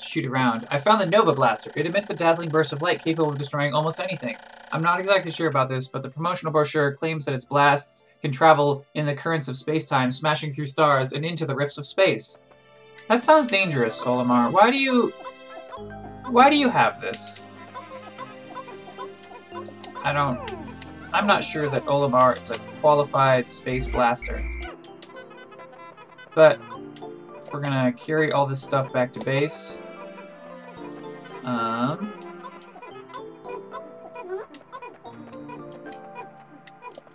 shoot 0.00 0.24
around. 0.24 0.66
I 0.70 0.78
found 0.78 1.00
the 1.00 1.06
Nova 1.06 1.32
Blaster. 1.32 1.70
It 1.76 1.86
emits 1.86 2.10
a 2.10 2.14
dazzling 2.14 2.48
burst 2.48 2.72
of 2.72 2.82
light 2.82 3.02
capable 3.02 3.30
of 3.30 3.38
destroying 3.38 3.74
almost 3.74 4.00
anything. 4.00 4.36
I'm 4.72 4.82
not 4.82 4.98
exactly 4.98 5.30
sure 5.30 5.48
about 5.48 5.68
this, 5.68 5.86
but 5.86 6.02
the 6.02 6.08
promotional 6.08 6.52
brochure 6.52 6.92
claims 6.92 7.26
that 7.26 7.34
its 7.34 7.44
blasts 7.44 8.06
can 8.22 8.32
travel 8.32 8.86
in 8.94 9.04
the 9.04 9.14
currents 9.14 9.48
of 9.48 9.56
space-time, 9.56 10.10
smashing 10.10 10.52
through 10.52 10.66
stars 10.66 11.12
and 11.12 11.24
into 11.24 11.44
the 11.44 11.54
rifts 11.54 11.76
of 11.76 11.84
space. 11.84 12.40
That 13.08 13.22
sounds 13.22 13.46
dangerous, 13.46 14.00
Olimar. 14.00 14.50
Why 14.50 14.70
do 14.70 14.78
you... 14.78 15.12
Why 16.30 16.48
do 16.48 16.56
you 16.56 16.70
have 16.70 17.00
this? 17.00 17.44
I 20.02 20.12
don't... 20.12 20.61
I'm 21.12 21.26
not 21.26 21.44
sure 21.44 21.68
that 21.68 21.84
Olimar 21.84 22.38
is 22.40 22.50
a 22.50 22.58
qualified 22.80 23.48
space 23.48 23.86
blaster. 23.86 24.42
But 26.34 26.58
we're 27.52 27.60
gonna 27.60 27.92
carry 27.92 28.32
all 28.32 28.46
this 28.46 28.62
stuff 28.62 28.92
back 28.92 29.12
to 29.12 29.20
base. 29.20 29.78
Um, 31.44 32.12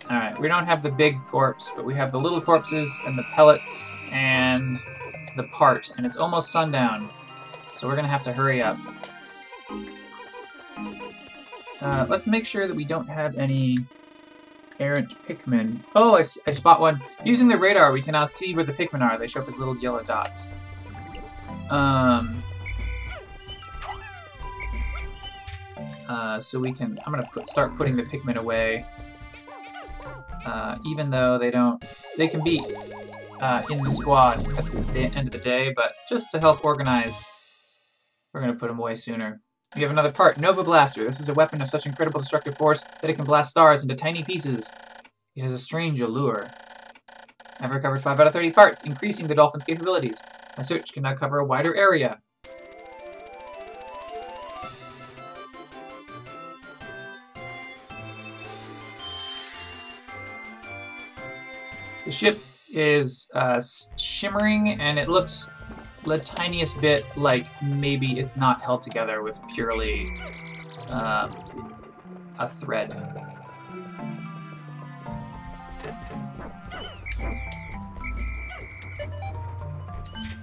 Alright, 0.10 0.40
we 0.40 0.48
don't 0.48 0.66
have 0.66 0.84
the 0.84 0.92
big 0.92 1.18
corpse, 1.26 1.72
but 1.76 1.84
we 1.84 1.94
have 1.96 2.12
the 2.12 2.20
little 2.20 2.40
corpses 2.40 2.90
and 3.06 3.18
the 3.18 3.24
pellets 3.34 3.92
and 4.12 4.78
the 5.36 5.44
part, 5.44 5.92
and 5.98 6.06
it's 6.06 6.18
almost 6.18 6.52
sundown, 6.52 7.10
so 7.74 7.88
we're 7.88 7.96
gonna 7.96 8.08
have 8.08 8.24
to 8.24 8.34
hurry 8.34 8.62
up. 8.62 8.78
Uh, 11.88 12.06
let's 12.10 12.28
make 12.28 12.46
sure 12.46 12.68
that 12.68 12.76
we 12.76 12.84
don't 12.84 13.08
have 13.08 13.38
any 13.38 13.78
errant 14.78 15.16
Pikmin. 15.24 15.80
Oh, 15.96 16.18
I, 16.18 16.24
I 16.46 16.52
spot 16.52 16.82
one. 16.82 17.02
Using 17.24 17.48
the 17.48 17.58
radar, 17.58 17.94
we 17.94 18.02
can 18.02 18.12
now 18.12 18.26
see 18.26 18.54
where 18.54 18.66
the 18.66 18.74
Pikmin 18.74 19.02
are. 19.02 19.18
They 19.18 19.26
show 19.26 19.42
up 19.42 19.48
as 19.48 19.58
little 19.58 19.78
yellow 19.78 20.04
dots. 20.04 20.52
Um, 21.70 22.44
uh, 26.10 26.42
so 26.42 26.60
we 26.60 26.74
can, 26.74 27.00
I'm 27.06 27.14
gonna 27.14 27.30
put, 27.32 27.48
start 27.48 27.74
putting 27.76 27.96
the 27.96 28.04
Pikmin 28.04 28.36
away. 28.36 28.86
Uh, 30.46 30.78
even 30.86 31.10
though 31.10 31.38
they 31.38 31.52
don't, 31.52 31.82
they 32.18 32.28
can 32.28 32.44
be 32.44 32.62
uh, 33.40 33.64
in 33.70 33.82
the 33.82 33.90
squad 33.90 34.46
at 34.58 34.66
the 34.92 35.06
end 35.16 35.28
of 35.28 35.32
the 35.32 35.40
day, 35.40 35.72
but 35.74 35.94
just 36.10 36.32
to 36.32 36.40
help 36.42 36.66
organize, 36.66 37.26
we're 38.34 38.42
gonna 38.42 38.56
put 38.56 38.68
them 38.68 38.78
away 38.78 38.96
sooner. 38.96 39.40
We 39.76 39.82
have 39.82 39.92
another 39.92 40.12
part, 40.12 40.40
Nova 40.40 40.64
Blaster. 40.64 41.04
This 41.04 41.20
is 41.20 41.28
a 41.30 41.34
weapon 41.34 41.62
of 41.62 41.68
such 41.68 41.86
incredible 41.86 42.22
destructive 42.22 42.58
force 42.58 42.84
that 43.02 43.10
it 43.10 43.16
can 43.16 43.26
blast 43.26 43.52
stars 43.52 43.84
into 43.84 43.96
tiny 43.96 44.24
pieces. 44.24 44.72
It 45.36 45.42
has 45.42 45.54
a 45.54 45.60
strange 45.60 46.00
allure. 46.00 46.48
I've 47.60 47.72
recovered 47.72 48.02
5 48.02 48.20
out 48.20 48.28
of 48.28 48.34
30 48.34 48.52
parts, 48.52 48.84
increasing 48.84 49.28
the 49.28 49.36
Dolphin's 49.36 49.64
capabilities. 49.64 50.22
My 50.56 50.64
search 50.64 50.94
can 50.94 51.04
now 51.04 51.16
cover 51.16 51.40
a 51.40 51.46
wider 51.46 51.76
area. 51.76 52.20
The 62.06 62.12
ship 62.12 62.40
is 62.70 63.30
uh, 63.36 63.62
shimmering 63.98 64.80
and 64.80 64.98
it 64.98 65.10
looks 65.10 65.50
the 66.08 66.18
tiniest 66.18 66.80
bit 66.80 67.06
like 67.18 67.48
maybe 67.62 68.18
it's 68.18 68.38
not 68.38 68.62
held 68.62 68.82
together 68.82 69.22
with 69.24 69.40
purely 69.54 70.14
uh, 70.90 71.30
a 72.40 72.48
thread. 72.48 72.92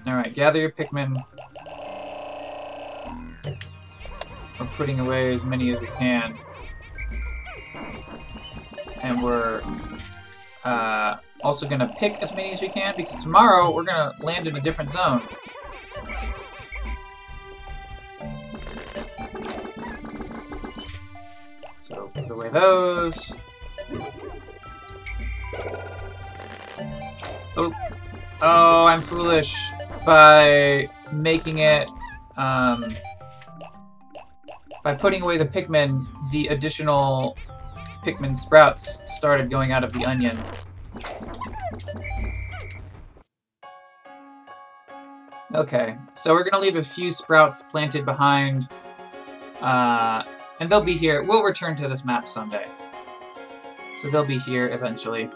Alright, 0.06 0.35
gather 0.35 0.61
your 0.61 0.71
Pikmin. 0.71 1.25
We're 4.61 4.66
putting 4.76 5.00
away 5.00 5.33
as 5.33 5.47
many 5.47 5.71
as 5.71 5.80
we 5.80 5.87
can. 5.87 6.38
And 9.02 9.23
we're 9.23 9.62
uh, 10.64 11.16
also 11.42 11.66
going 11.66 11.80
to 11.80 11.88
pick 11.99 12.18
as 12.21 12.35
many 12.35 12.52
as 12.52 12.61
we 12.61 12.68
can 12.68 12.94
because 12.97 13.18
tomorrow 13.18 13.75
we're 13.75 13.85
going 13.85 14.12
to 14.12 14.23
land 14.23 14.47
in 14.47 14.56
a 14.56 14.61
different 14.61 14.90
zone. 14.90 15.23
Those. 22.54 23.32
Oh, 27.56 27.73
oh, 28.40 28.87
I'm 28.87 29.02
foolish 29.02 29.54
by 30.06 30.88
making 31.12 31.58
it, 31.58 31.90
um, 32.37 32.87
by 34.82 34.94
putting 34.94 35.23
away 35.23 35.37
the 35.37 35.44
Pikmin, 35.44 36.06
the 36.30 36.49
additional 36.49 37.37
Pikmin 38.04 38.37
sprouts 38.37 39.02
started 39.06 39.50
going 39.50 39.73
out 39.73 39.82
of 39.82 39.92
the 39.92 40.04
onion. 40.04 40.38
Okay, 45.54 45.96
so 46.14 46.32
we're 46.34 46.49
gonna 46.49 46.62
leave 46.62 46.76
a 46.76 46.82
few 46.82 47.11
sprouts 47.11 47.62
planted 47.62 48.04
behind, 48.04 48.68
uh, 49.61 50.25
and 50.64 50.73
they'll 50.73 50.80
be 50.80 50.97
here. 50.97 51.23
We'll 51.23 51.43
return 51.43 51.76
to 51.76 51.88
this 51.88 52.06
map 52.06 52.26
someday. 52.26 52.67
So 54.00 54.08
they'll 54.08 54.25
be 54.25 54.38
here 54.38 54.71
eventually. 54.71 55.28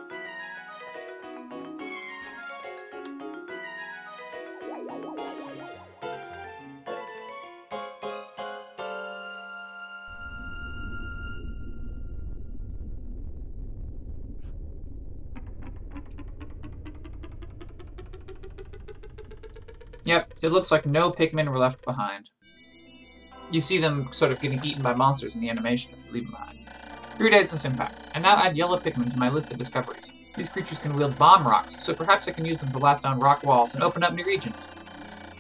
Yep, 20.04 20.32
it 20.40 20.48
looks 20.48 20.72
like 20.72 20.86
no 20.86 21.10
Pikmin 21.12 21.48
were 21.48 21.58
left 21.58 21.84
behind. 21.84 22.30
You 23.50 23.60
see 23.60 23.78
them 23.78 24.08
sort 24.12 24.32
of 24.32 24.40
getting 24.40 24.62
eaten 24.62 24.82
by 24.82 24.94
monsters 24.94 25.34
in 25.34 25.40
the 25.40 25.48
animation 25.48 25.94
if 25.94 26.04
you 26.04 26.12
leave 26.12 26.24
them 26.24 26.32
behind. 26.32 26.58
Three 27.16 27.30
days 27.30 27.50
since 27.50 27.64
impact. 27.64 27.94
and 28.14 28.22
now 28.22 28.36
add 28.36 28.56
yellow 28.56 28.78
Pikmin 28.78 29.10
to 29.10 29.16
my 29.16 29.28
list 29.28 29.50
of 29.50 29.58
discoveries. 29.58 30.12
These 30.36 30.48
creatures 30.48 30.78
can 30.78 30.94
wield 30.94 31.18
bomb 31.18 31.46
rocks, 31.46 31.76
so 31.84 31.94
perhaps 31.94 32.28
I 32.28 32.32
can 32.32 32.44
use 32.44 32.60
them 32.60 32.72
to 32.72 32.78
blast 32.78 33.02
down 33.02 33.18
rock 33.18 33.42
walls 33.42 33.74
and 33.74 33.82
open 33.82 34.02
up 34.04 34.12
new 34.12 34.24
regions. 34.24 34.68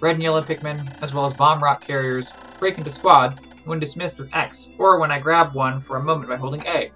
Red 0.00 0.14
and 0.16 0.22
yellow 0.22 0.42
Pikmin, 0.42 0.92
as 1.02 1.12
well 1.12 1.24
as 1.24 1.34
bomb 1.34 1.62
rock 1.62 1.82
carriers, 1.82 2.32
break 2.58 2.78
into 2.78 2.90
squads 2.90 3.40
when 3.64 3.78
dismissed 3.78 4.18
with 4.18 4.34
X, 4.34 4.68
or 4.78 4.98
when 4.98 5.10
I 5.10 5.18
grab 5.18 5.54
one 5.54 5.80
for 5.80 5.96
a 5.96 6.02
moment 6.02 6.28
by 6.28 6.36
holding 6.36 6.64
A. 6.66 6.90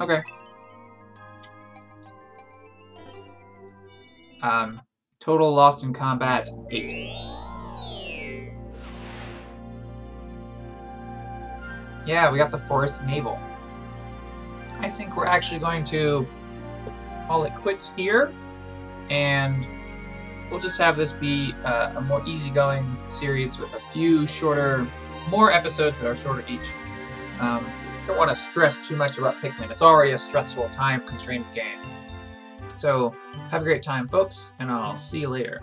Okay. 0.00 0.20
Um, 4.42 4.80
total 5.22 5.54
lost 5.54 5.84
in 5.84 5.92
combat, 5.92 6.50
8. 6.72 7.12
Yeah, 12.04 12.28
we 12.32 12.38
got 12.38 12.50
the 12.50 12.58
Forest 12.58 13.04
Navel. 13.04 13.38
I 14.80 14.88
think 14.88 15.16
we're 15.16 15.26
actually 15.26 15.60
going 15.60 15.84
to 15.84 16.26
call 17.28 17.44
it 17.44 17.54
quits 17.54 17.92
here, 17.94 18.32
and 19.10 19.64
we'll 20.50 20.58
just 20.58 20.76
have 20.78 20.96
this 20.96 21.12
be 21.12 21.54
uh, 21.64 21.92
a 21.94 22.00
more 22.00 22.26
easygoing 22.26 22.84
series 23.08 23.60
with 23.60 23.72
a 23.74 23.80
few 23.92 24.26
shorter, 24.26 24.88
more 25.30 25.52
episodes 25.52 26.00
that 26.00 26.08
are 26.08 26.16
shorter 26.16 26.44
each. 26.48 26.72
Um, 27.38 27.64
don't 28.08 28.18
want 28.18 28.30
to 28.30 28.34
stress 28.34 28.84
too 28.84 28.96
much 28.96 29.18
about 29.18 29.36
Pikmin. 29.36 29.70
It's 29.70 29.82
already 29.82 30.10
a 30.10 30.18
stressful, 30.18 30.68
time-constrained 30.70 31.46
game. 31.54 31.78
So 32.74 33.14
have 33.50 33.62
a 33.62 33.64
great 33.64 33.82
time, 33.82 34.08
folks, 34.08 34.54
and 34.58 34.70
I'll 34.70 34.96
see 34.96 35.20
you 35.20 35.28
later. 35.28 35.60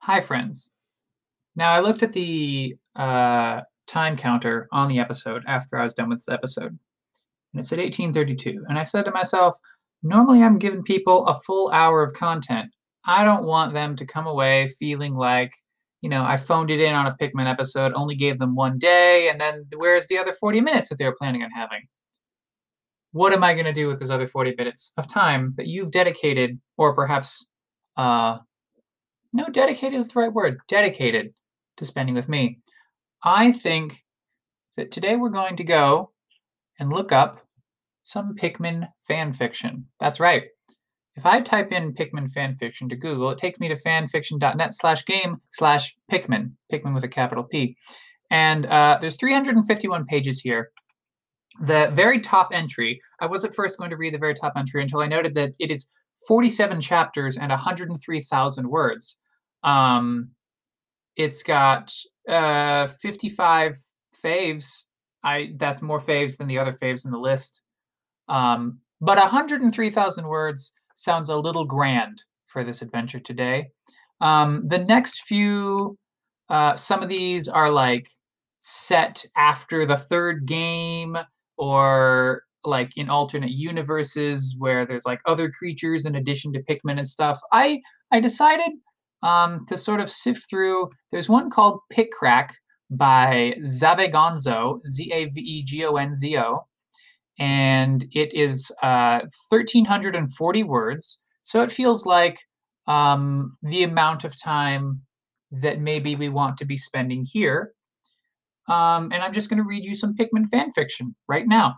Hi, 0.00 0.20
friends. 0.20 0.70
Now, 1.56 1.72
I 1.72 1.80
looked 1.80 2.02
at 2.02 2.12
the 2.12 2.76
uh, 2.94 3.62
time 3.86 4.16
counter 4.16 4.68
on 4.70 4.88
the 4.88 4.98
episode 4.98 5.42
after 5.46 5.78
I 5.78 5.84
was 5.84 5.94
done 5.94 6.08
with 6.08 6.18
this 6.18 6.28
episode, 6.28 6.78
and 7.52 7.60
it 7.60 7.64
said 7.64 7.78
1832. 7.78 8.64
And 8.68 8.78
I 8.78 8.84
said 8.84 9.04
to 9.06 9.10
myself, 9.10 9.58
Normally, 10.04 10.42
I'm 10.42 10.58
giving 10.58 10.82
people 10.82 11.26
a 11.26 11.40
full 11.40 11.70
hour 11.70 12.02
of 12.02 12.12
content. 12.12 12.70
I 13.06 13.24
don't 13.24 13.46
want 13.46 13.72
them 13.72 13.96
to 13.96 14.04
come 14.04 14.26
away 14.26 14.68
feeling 14.78 15.14
like, 15.14 15.50
you 16.02 16.10
know, 16.10 16.22
I 16.22 16.36
phoned 16.36 16.70
it 16.70 16.78
in 16.78 16.94
on 16.94 17.06
a 17.06 17.16
Pikmin 17.16 17.50
episode, 17.50 17.92
only 17.94 18.14
gave 18.14 18.38
them 18.38 18.54
one 18.54 18.78
day, 18.78 19.30
and 19.30 19.40
then 19.40 19.64
where's 19.76 20.06
the 20.06 20.18
other 20.18 20.34
40 20.34 20.60
minutes 20.60 20.90
that 20.90 20.98
they 20.98 21.06
were 21.06 21.16
planning 21.18 21.42
on 21.42 21.50
having? 21.50 21.80
What 23.12 23.32
am 23.32 23.42
I 23.42 23.54
going 23.54 23.64
to 23.64 23.72
do 23.72 23.88
with 23.88 23.98
those 23.98 24.10
other 24.10 24.26
40 24.26 24.54
minutes 24.58 24.92
of 24.98 25.08
time 25.08 25.54
that 25.56 25.68
you've 25.68 25.90
dedicated, 25.90 26.60
or 26.76 26.94
perhaps, 26.94 27.46
uh, 27.96 28.38
no, 29.32 29.46
dedicated 29.46 29.98
is 29.98 30.08
the 30.10 30.20
right 30.20 30.32
word, 30.32 30.58
dedicated 30.68 31.32
to 31.78 31.86
spending 31.86 32.14
with 32.14 32.28
me? 32.28 32.58
I 33.22 33.52
think 33.52 34.04
that 34.76 34.92
today 34.92 35.16
we're 35.16 35.30
going 35.30 35.56
to 35.56 35.64
go 35.64 36.10
and 36.78 36.92
look 36.92 37.10
up 37.10 37.43
some 38.04 38.36
Pikmin 38.36 38.86
fanfiction. 39.10 39.84
That's 39.98 40.20
right. 40.20 40.44
If 41.16 41.26
I 41.26 41.40
type 41.40 41.72
in 41.72 41.94
Pikmin 41.94 42.30
fanfiction 42.32 42.88
to 42.90 42.96
Google, 42.96 43.30
it 43.30 43.38
takes 43.38 43.58
me 43.58 43.68
to 43.68 43.76
fanfiction.net 43.76 44.74
slash 44.74 45.04
game 45.04 45.40
slash 45.50 45.96
Pikmin, 46.10 46.52
Pikmin 46.72 46.94
with 46.94 47.04
a 47.04 47.08
capital 47.08 47.44
P. 47.44 47.76
And 48.30 48.66
uh, 48.66 48.98
there's 49.00 49.16
351 49.16 50.06
pages 50.06 50.40
here. 50.40 50.70
The 51.60 51.90
very 51.92 52.20
top 52.20 52.48
entry, 52.52 53.00
I 53.20 53.26
was 53.26 53.44
at 53.44 53.54
first 53.54 53.78
going 53.78 53.90
to 53.90 53.96
read 53.96 54.14
the 54.14 54.18
very 54.18 54.34
top 54.34 54.54
entry 54.56 54.82
until 54.82 55.00
I 55.00 55.06
noted 55.06 55.34
that 55.34 55.52
it 55.60 55.70
is 55.70 55.88
47 56.26 56.80
chapters 56.80 57.36
and 57.36 57.50
103,000 57.50 58.68
words. 58.68 59.20
Um, 59.62 60.30
it's 61.16 61.42
got 61.42 61.92
uh, 62.28 62.88
55 62.88 63.76
faves. 64.22 64.84
I 65.22 65.52
that's 65.56 65.80
more 65.80 66.00
faves 66.00 66.36
than 66.36 66.48
the 66.48 66.58
other 66.58 66.72
faves 66.72 67.04
in 67.04 67.10
the 67.10 67.18
list. 67.18 67.62
Um, 68.28 68.80
but 69.00 69.18
103,000 69.18 70.26
words 70.26 70.72
sounds 70.94 71.28
a 71.28 71.36
little 71.36 71.64
grand 71.64 72.22
for 72.46 72.64
this 72.64 72.82
adventure 72.82 73.20
today. 73.20 73.68
Um, 74.20 74.64
the 74.66 74.78
next 74.78 75.22
few, 75.26 75.98
uh, 76.48 76.76
some 76.76 77.02
of 77.02 77.08
these 77.08 77.48
are 77.48 77.70
like 77.70 78.08
set 78.58 79.24
after 79.36 79.84
the 79.84 79.96
third 79.96 80.46
game 80.46 81.18
or 81.58 82.42
like 82.64 82.92
in 82.96 83.10
alternate 83.10 83.50
universes 83.50 84.54
where 84.58 84.86
there's 84.86 85.04
like 85.04 85.20
other 85.26 85.50
creatures 85.50 86.06
in 86.06 86.14
addition 86.14 86.52
to 86.52 86.62
Pikmin 86.62 86.96
and 86.96 87.06
stuff. 87.06 87.40
I 87.52 87.80
I 88.10 88.20
decided 88.20 88.70
um, 89.22 89.66
to 89.68 89.76
sort 89.76 90.00
of 90.00 90.08
sift 90.08 90.48
through. 90.48 90.90
There's 91.12 91.28
one 91.28 91.50
called 91.50 91.80
Pick 91.90 92.12
Crack 92.12 92.56
by 92.90 93.54
Zavegonzo, 93.64 94.80
Z 94.88 95.12
A 95.12 95.26
V 95.26 95.40
E 95.40 95.62
G 95.62 95.84
O 95.84 95.96
N 95.96 96.14
Z 96.14 96.38
O, 96.38 96.66
and 97.38 98.06
it 98.12 98.32
is 98.34 98.70
uh, 98.82 99.20
1,340 99.48 100.62
words. 100.62 101.20
So 101.40 101.62
it 101.62 101.72
feels 101.72 102.06
like 102.06 102.40
um, 102.86 103.56
the 103.62 103.82
amount 103.82 104.24
of 104.24 104.40
time 104.40 105.02
that 105.50 105.80
maybe 105.80 106.16
we 106.16 106.28
want 106.28 106.56
to 106.58 106.64
be 106.64 106.76
spending 106.76 107.24
here. 107.24 107.72
Um, 108.68 109.12
and 109.12 109.22
I'm 109.22 109.32
just 109.32 109.50
going 109.50 109.62
to 109.62 109.68
read 109.68 109.84
you 109.84 109.94
some 109.94 110.14
Pikmin 110.14 110.48
fan 110.48 110.72
fiction 110.72 111.14
right 111.28 111.46
now. 111.46 111.74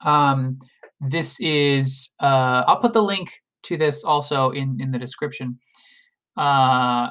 Um, 0.00 0.58
this 1.00 1.38
is, 1.40 2.10
uh, 2.20 2.64
I'll 2.66 2.80
put 2.80 2.92
the 2.92 3.02
link 3.02 3.30
to 3.64 3.76
this 3.76 4.02
also 4.04 4.50
in, 4.50 4.80
in 4.80 4.90
the 4.90 4.98
description. 4.98 5.58
Uh, 6.36 7.10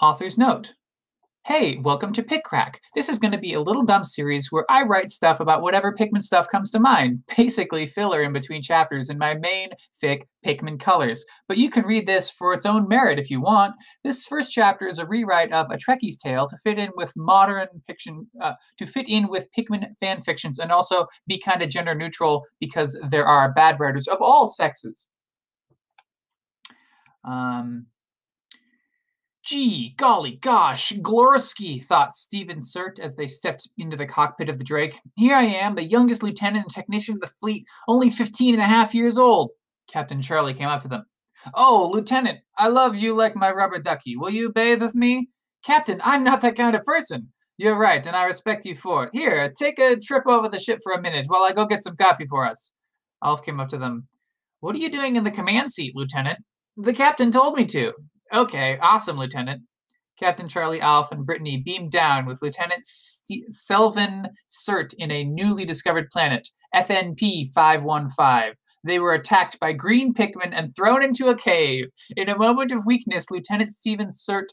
author's 0.00 0.38
note 0.38 0.72
Hey, 1.44 1.78
welcome 1.78 2.12
to 2.12 2.22
Pick 2.22 2.44
Crack. 2.44 2.80
This 2.94 3.08
is 3.08 3.18
going 3.18 3.32
to 3.32 3.38
be 3.38 3.54
a 3.54 3.60
little 3.60 3.82
dumb 3.82 4.04
series 4.04 4.52
where 4.52 4.64
I 4.70 4.84
write 4.84 5.10
stuff 5.10 5.40
about 5.40 5.60
whatever 5.60 5.92
Pikmin 5.92 6.22
stuff 6.22 6.46
comes 6.46 6.70
to 6.70 6.78
mind, 6.78 7.24
basically 7.36 7.84
filler 7.84 8.22
in 8.22 8.32
between 8.32 8.62
chapters 8.62 9.10
in 9.10 9.18
my 9.18 9.34
main 9.34 9.70
fic 10.00 10.22
Pikmin 10.46 10.78
colors. 10.78 11.24
But 11.48 11.58
you 11.58 11.68
can 11.68 11.84
read 11.84 12.06
this 12.06 12.30
for 12.30 12.54
its 12.54 12.64
own 12.64 12.86
merit 12.86 13.18
if 13.18 13.28
you 13.28 13.40
want. 13.40 13.74
This 14.04 14.24
first 14.24 14.52
chapter 14.52 14.86
is 14.86 15.00
a 15.00 15.06
rewrite 15.06 15.52
of 15.52 15.68
A 15.72 15.76
Trekkie's 15.76 16.16
Tale 16.16 16.46
to 16.46 16.56
fit 16.58 16.78
in 16.78 16.90
with 16.94 17.12
modern 17.16 17.66
fiction, 17.88 18.28
uh, 18.40 18.52
to 18.78 18.86
fit 18.86 19.08
in 19.08 19.26
with 19.26 19.48
Pikmin 19.52 19.84
fan 19.98 20.22
fictions, 20.22 20.60
and 20.60 20.70
also 20.70 21.08
be 21.26 21.40
kind 21.40 21.60
of 21.60 21.70
gender 21.70 21.96
neutral 21.96 22.46
because 22.60 22.96
there 23.10 23.26
are 23.26 23.52
bad 23.52 23.80
writers 23.80 24.06
of 24.06 24.18
all 24.20 24.46
sexes. 24.46 25.10
Um, 27.24 27.86
Gee, 29.44 29.94
golly 29.96 30.36
gosh, 30.36 30.92
Glorsky, 30.92 31.84
thought 31.84 32.14
Stephen 32.14 32.58
Surt 32.58 33.00
as 33.00 33.16
they 33.16 33.26
stepped 33.26 33.68
into 33.76 33.96
the 33.96 34.06
cockpit 34.06 34.48
of 34.48 34.58
the 34.58 34.64
Drake. 34.64 35.00
Here 35.16 35.34
I 35.34 35.44
am, 35.44 35.74
the 35.74 35.82
youngest 35.82 36.22
lieutenant 36.22 36.64
and 36.64 36.70
technician 36.72 37.16
of 37.16 37.20
the 37.22 37.32
fleet, 37.40 37.66
only 37.88 38.08
15 38.08 38.54
and 38.54 38.62
a 38.62 38.66
half 38.66 38.94
years 38.94 39.18
old. 39.18 39.50
Captain 39.88 40.22
Charlie 40.22 40.54
came 40.54 40.68
up 40.68 40.80
to 40.82 40.88
them. 40.88 41.06
Oh, 41.54 41.90
Lieutenant, 41.92 42.38
I 42.56 42.68
love 42.68 42.94
you 42.94 43.14
like 43.14 43.34
my 43.34 43.50
rubber 43.50 43.80
ducky. 43.80 44.16
Will 44.16 44.30
you 44.30 44.52
bathe 44.52 44.80
with 44.80 44.94
me? 44.94 45.28
Captain, 45.64 46.00
I'm 46.04 46.22
not 46.22 46.40
that 46.42 46.56
kind 46.56 46.76
of 46.76 46.84
person. 46.84 47.32
You're 47.56 47.78
right, 47.78 48.04
and 48.06 48.14
I 48.14 48.24
respect 48.24 48.64
you 48.64 48.76
for 48.76 49.04
it. 49.04 49.10
Here, 49.12 49.52
take 49.52 49.78
a 49.78 49.96
trip 49.96 50.26
over 50.26 50.48
the 50.48 50.60
ship 50.60 50.78
for 50.82 50.92
a 50.92 51.00
minute 51.00 51.26
while 51.26 51.42
I 51.42 51.52
go 51.52 51.66
get 51.66 51.82
some 51.82 51.96
coffee 51.96 52.26
for 52.26 52.46
us. 52.46 52.72
Alph 53.24 53.44
came 53.44 53.58
up 53.60 53.68
to 53.70 53.78
them. 53.78 54.06
What 54.60 54.76
are 54.76 54.78
you 54.78 54.88
doing 54.88 55.16
in 55.16 55.24
the 55.24 55.30
command 55.30 55.72
seat, 55.72 55.96
Lieutenant? 55.96 56.38
The 56.76 56.92
captain 56.92 57.32
told 57.32 57.56
me 57.56 57.64
to. 57.66 57.92
Okay, 58.34 58.78
awesome, 58.80 59.18
Lieutenant. 59.18 59.60
Captain 60.18 60.48
Charlie 60.48 60.80
Alph 60.80 61.12
and 61.12 61.26
Brittany 61.26 61.58
beamed 61.58 61.90
down 61.90 62.24
with 62.24 62.40
Lieutenant 62.40 62.86
St- 62.86 63.50
Selvin 63.50 64.30
Surt 64.48 64.94
in 64.96 65.10
a 65.10 65.24
newly 65.24 65.66
discovered 65.66 66.08
planet, 66.10 66.48
FNP 66.74 67.52
515. 67.52 68.54
They 68.84 68.98
were 68.98 69.12
attacked 69.12 69.60
by 69.60 69.74
green 69.74 70.14
Pikmin 70.14 70.52
and 70.54 70.74
thrown 70.74 71.02
into 71.02 71.28
a 71.28 71.36
cave. 71.36 71.88
In 72.16 72.30
a 72.30 72.38
moment 72.38 72.72
of 72.72 72.86
weakness, 72.86 73.30
Lieutenant 73.30 73.70
Stephen 73.70 74.08
Surt 74.08 74.48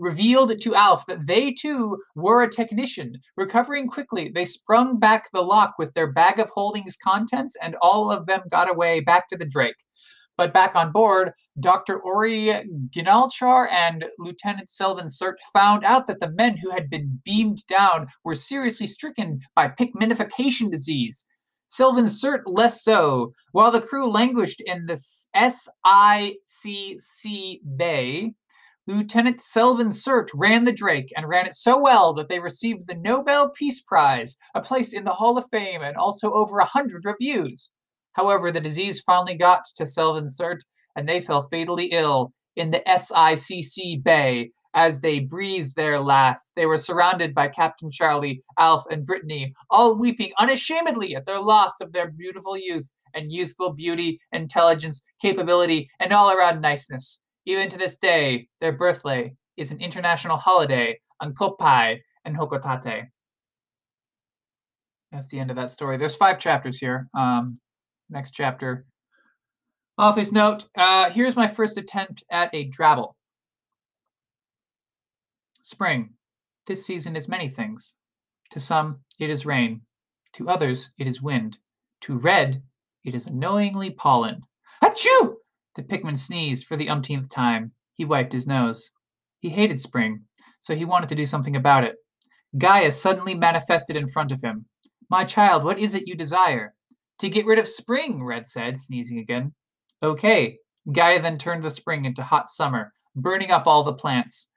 revealed 0.00 0.58
to 0.60 0.74
Alph 0.74 1.06
that 1.06 1.26
they 1.26 1.52
too 1.52 1.98
were 2.16 2.42
a 2.42 2.50
technician. 2.50 3.20
Recovering 3.36 3.86
quickly, 3.86 4.32
they 4.34 4.44
sprung 4.44 4.98
back 4.98 5.30
the 5.32 5.42
lock 5.42 5.74
with 5.78 5.94
their 5.94 6.10
bag 6.10 6.40
of 6.40 6.50
holdings 6.50 6.96
contents, 6.96 7.56
and 7.62 7.76
all 7.80 8.10
of 8.10 8.26
them 8.26 8.42
got 8.50 8.68
away 8.68 8.98
back 8.98 9.28
to 9.28 9.36
the 9.36 9.46
Drake. 9.46 9.76
But 10.36 10.52
back 10.52 10.76
on 10.76 10.92
board, 10.92 11.32
Dr. 11.60 11.98
Ori 12.00 12.62
Ginalchar 12.90 13.70
and 13.70 14.04
Lieutenant 14.18 14.68
Selvin 14.68 15.08
Surt 15.08 15.36
found 15.52 15.84
out 15.84 16.06
that 16.06 16.20
the 16.20 16.32
men 16.32 16.56
who 16.56 16.70
had 16.70 16.90
been 16.90 17.20
beamed 17.24 17.64
down 17.66 18.08
were 18.24 18.34
seriously 18.34 18.86
stricken 18.86 19.40
by 19.54 19.68
Pikminification 19.68 20.70
disease. 20.70 21.24
Sylvan 21.68 22.04
Surt 22.04 22.42
less 22.46 22.84
so. 22.84 23.32
While 23.52 23.70
the 23.70 23.80
crew 23.80 24.08
languished 24.10 24.60
in 24.60 24.86
the 24.86 24.94
SICC 25.34 25.60
Bay, 27.76 28.34
Lieutenant 28.86 29.38
Selvin 29.38 29.88
Surt 29.88 30.28
ran 30.32 30.64
the 30.64 30.72
Drake 30.72 31.12
and 31.16 31.28
ran 31.28 31.46
it 31.46 31.54
so 31.54 31.76
well 31.76 32.14
that 32.14 32.28
they 32.28 32.38
received 32.38 32.86
the 32.86 32.94
Nobel 32.94 33.50
Peace 33.50 33.80
Prize, 33.80 34.36
a 34.54 34.60
place 34.60 34.92
in 34.92 35.02
the 35.02 35.14
Hall 35.14 35.36
of 35.36 35.46
Fame, 35.50 35.82
and 35.82 35.96
also 35.96 36.32
over 36.32 36.58
a 36.58 36.64
hundred 36.64 37.04
reviews. 37.04 37.70
However, 38.16 38.50
the 38.50 38.60
disease 38.60 39.00
finally 39.00 39.34
got 39.34 39.66
to 39.76 39.84
Selvin 39.84 40.28
Surt, 40.28 40.60
and 40.96 41.06
they 41.06 41.20
fell 41.20 41.42
fatally 41.42 41.86
ill 41.92 42.32
in 42.56 42.70
the 42.70 42.82
SICC 42.86 44.02
Bay 44.02 44.52
as 44.72 45.00
they 45.00 45.20
breathed 45.20 45.76
their 45.76 46.00
last. 46.00 46.52
They 46.56 46.64
were 46.64 46.78
surrounded 46.78 47.34
by 47.34 47.48
Captain 47.48 47.90
Charlie, 47.90 48.42
Alph, 48.58 48.86
and 48.90 49.04
Brittany, 49.04 49.52
all 49.70 49.98
weeping 49.98 50.32
unashamedly 50.38 51.14
at 51.14 51.26
their 51.26 51.40
loss 51.40 51.80
of 51.82 51.92
their 51.92 52.10
beautiful 52.10 52.56
youth 52.56 52.90
and 53.14 53.30
youthful 53.30 53.74
beauty, 53.74 54.18
intelligence, 54.32 55.02
capability, 55.20 55.90
and 56.00 56.12
all 56.12 56.30
around 56.30 56.62
niceness. 56.62 57.20
Even 57.44 57.68
to 57.68 57.78
this 57.78 57.96
day, 57.96 58.48
their 58.62 58.72
birthday 58.72 59.34
is 59.58 59.70
an 59.70 59.80
international 59.80 60.38
holiday 60.38 60.98
on 61.20 61.34
Koppai 61.34 62.00
and 62.24 62.36
Hokotate. 62.36 63.08
That's 65.12 65.28
the 65.28 65.38
end 65.38 65.50
of 65.50 65.56
that 65.56 65.70
story. 65.70 65.98
There's 65.98 66.16
five 66.16 66.38
chapters 66.38 66.78
here. 66.78 67.08
Um, 67.14 67.58
next 68.10 68.30
chapter. 68.32 68.86
Author's 69.98 70.32
note 70.32 70.64
uh, 70.76 71.10
here's 71.10 71.36
my 71.36 71.46
first 71.46 71.78
attempt 71.78 72.22
at 72.30 72.54
a 72.54 72.68
drabble. 72.68 73.14
Spring. 75.62 76.10
This 76.66 76.84
season 76.84 77.16
is 77.16 77.28
many 77.28 77.48
things. 77.48 77.96
To 78.50 78.60
some, 78.60 79.00
it 79.18 79.30
is 79.30 79.46
rain. 79.46 79.82
To 80.34 80.48
others, 80.48 80.90
it 80.98 81.06
is 81.06 81.22
wind. 81.22 81.58
To 82.02 82.18
Red, 82.18 82.62
it 83.04 83.14
is 83.14 83.26
annoyingly 83.26 83.90
pollen. 83.90 84.42
Achoo! 84.84 85.36
The 85.74 85.82
Pikmin 85.82 86.18
sneezed 86.18 86.66
for 86.66 86.76
the 86.76 86.88
umpteenth 86.88 87.28
time. 87.28 87.72
He 87.94 88.04
wiped 88.04 88.32
his 88.32 88.46
nose. 88.46 88.90
He 89.40 89.48
hated 89.48 89.80
spring, 89.80 90.24
so 90.60 90.76
he 90.76 90.84
wanted 90.84 91.08
to 91.08 91.14
do 91.14 91.26
something 91.26 91.56
about 91.56 91.84
it. 91.84 91.96
Gaia 92.58 92.90
suddenly 92.90 93.34
manifested 93.34 93.96
in 93.96 94.08
front 94.08 94.30
of 94.30 94.42
him. 94.42 94.66
My 95.10 95.24
child, 95.24 95.64
what 95.64 95.78
is 95.78 95.94
it 95.94 96.06
you 96.06 96.14
desire? 96.14 96.74
To 97.20 97.28
get 97.28 97.46
rid 97.46 97.58
of 97.58 97.66
spring, 97.66 98.22
Red 98.22 98.46
said, 98.46 98.76
sneezing 98.76 99.18
again. 99.18 99.54
Okay. 100.02 100.58
Gaia 100.92 101.20
then 101.20 101.38
turned 101.38 101.62
the 101.62 101.70
spring 101.70 102.04
into 102.04 102.22
hot 102.22 102.48
summer, 102.48 102.92
burning 103.14 103.50
up 103.50 103.66
all 103.66 103.82
the 103.82 103.92
plants. 103.92 104.48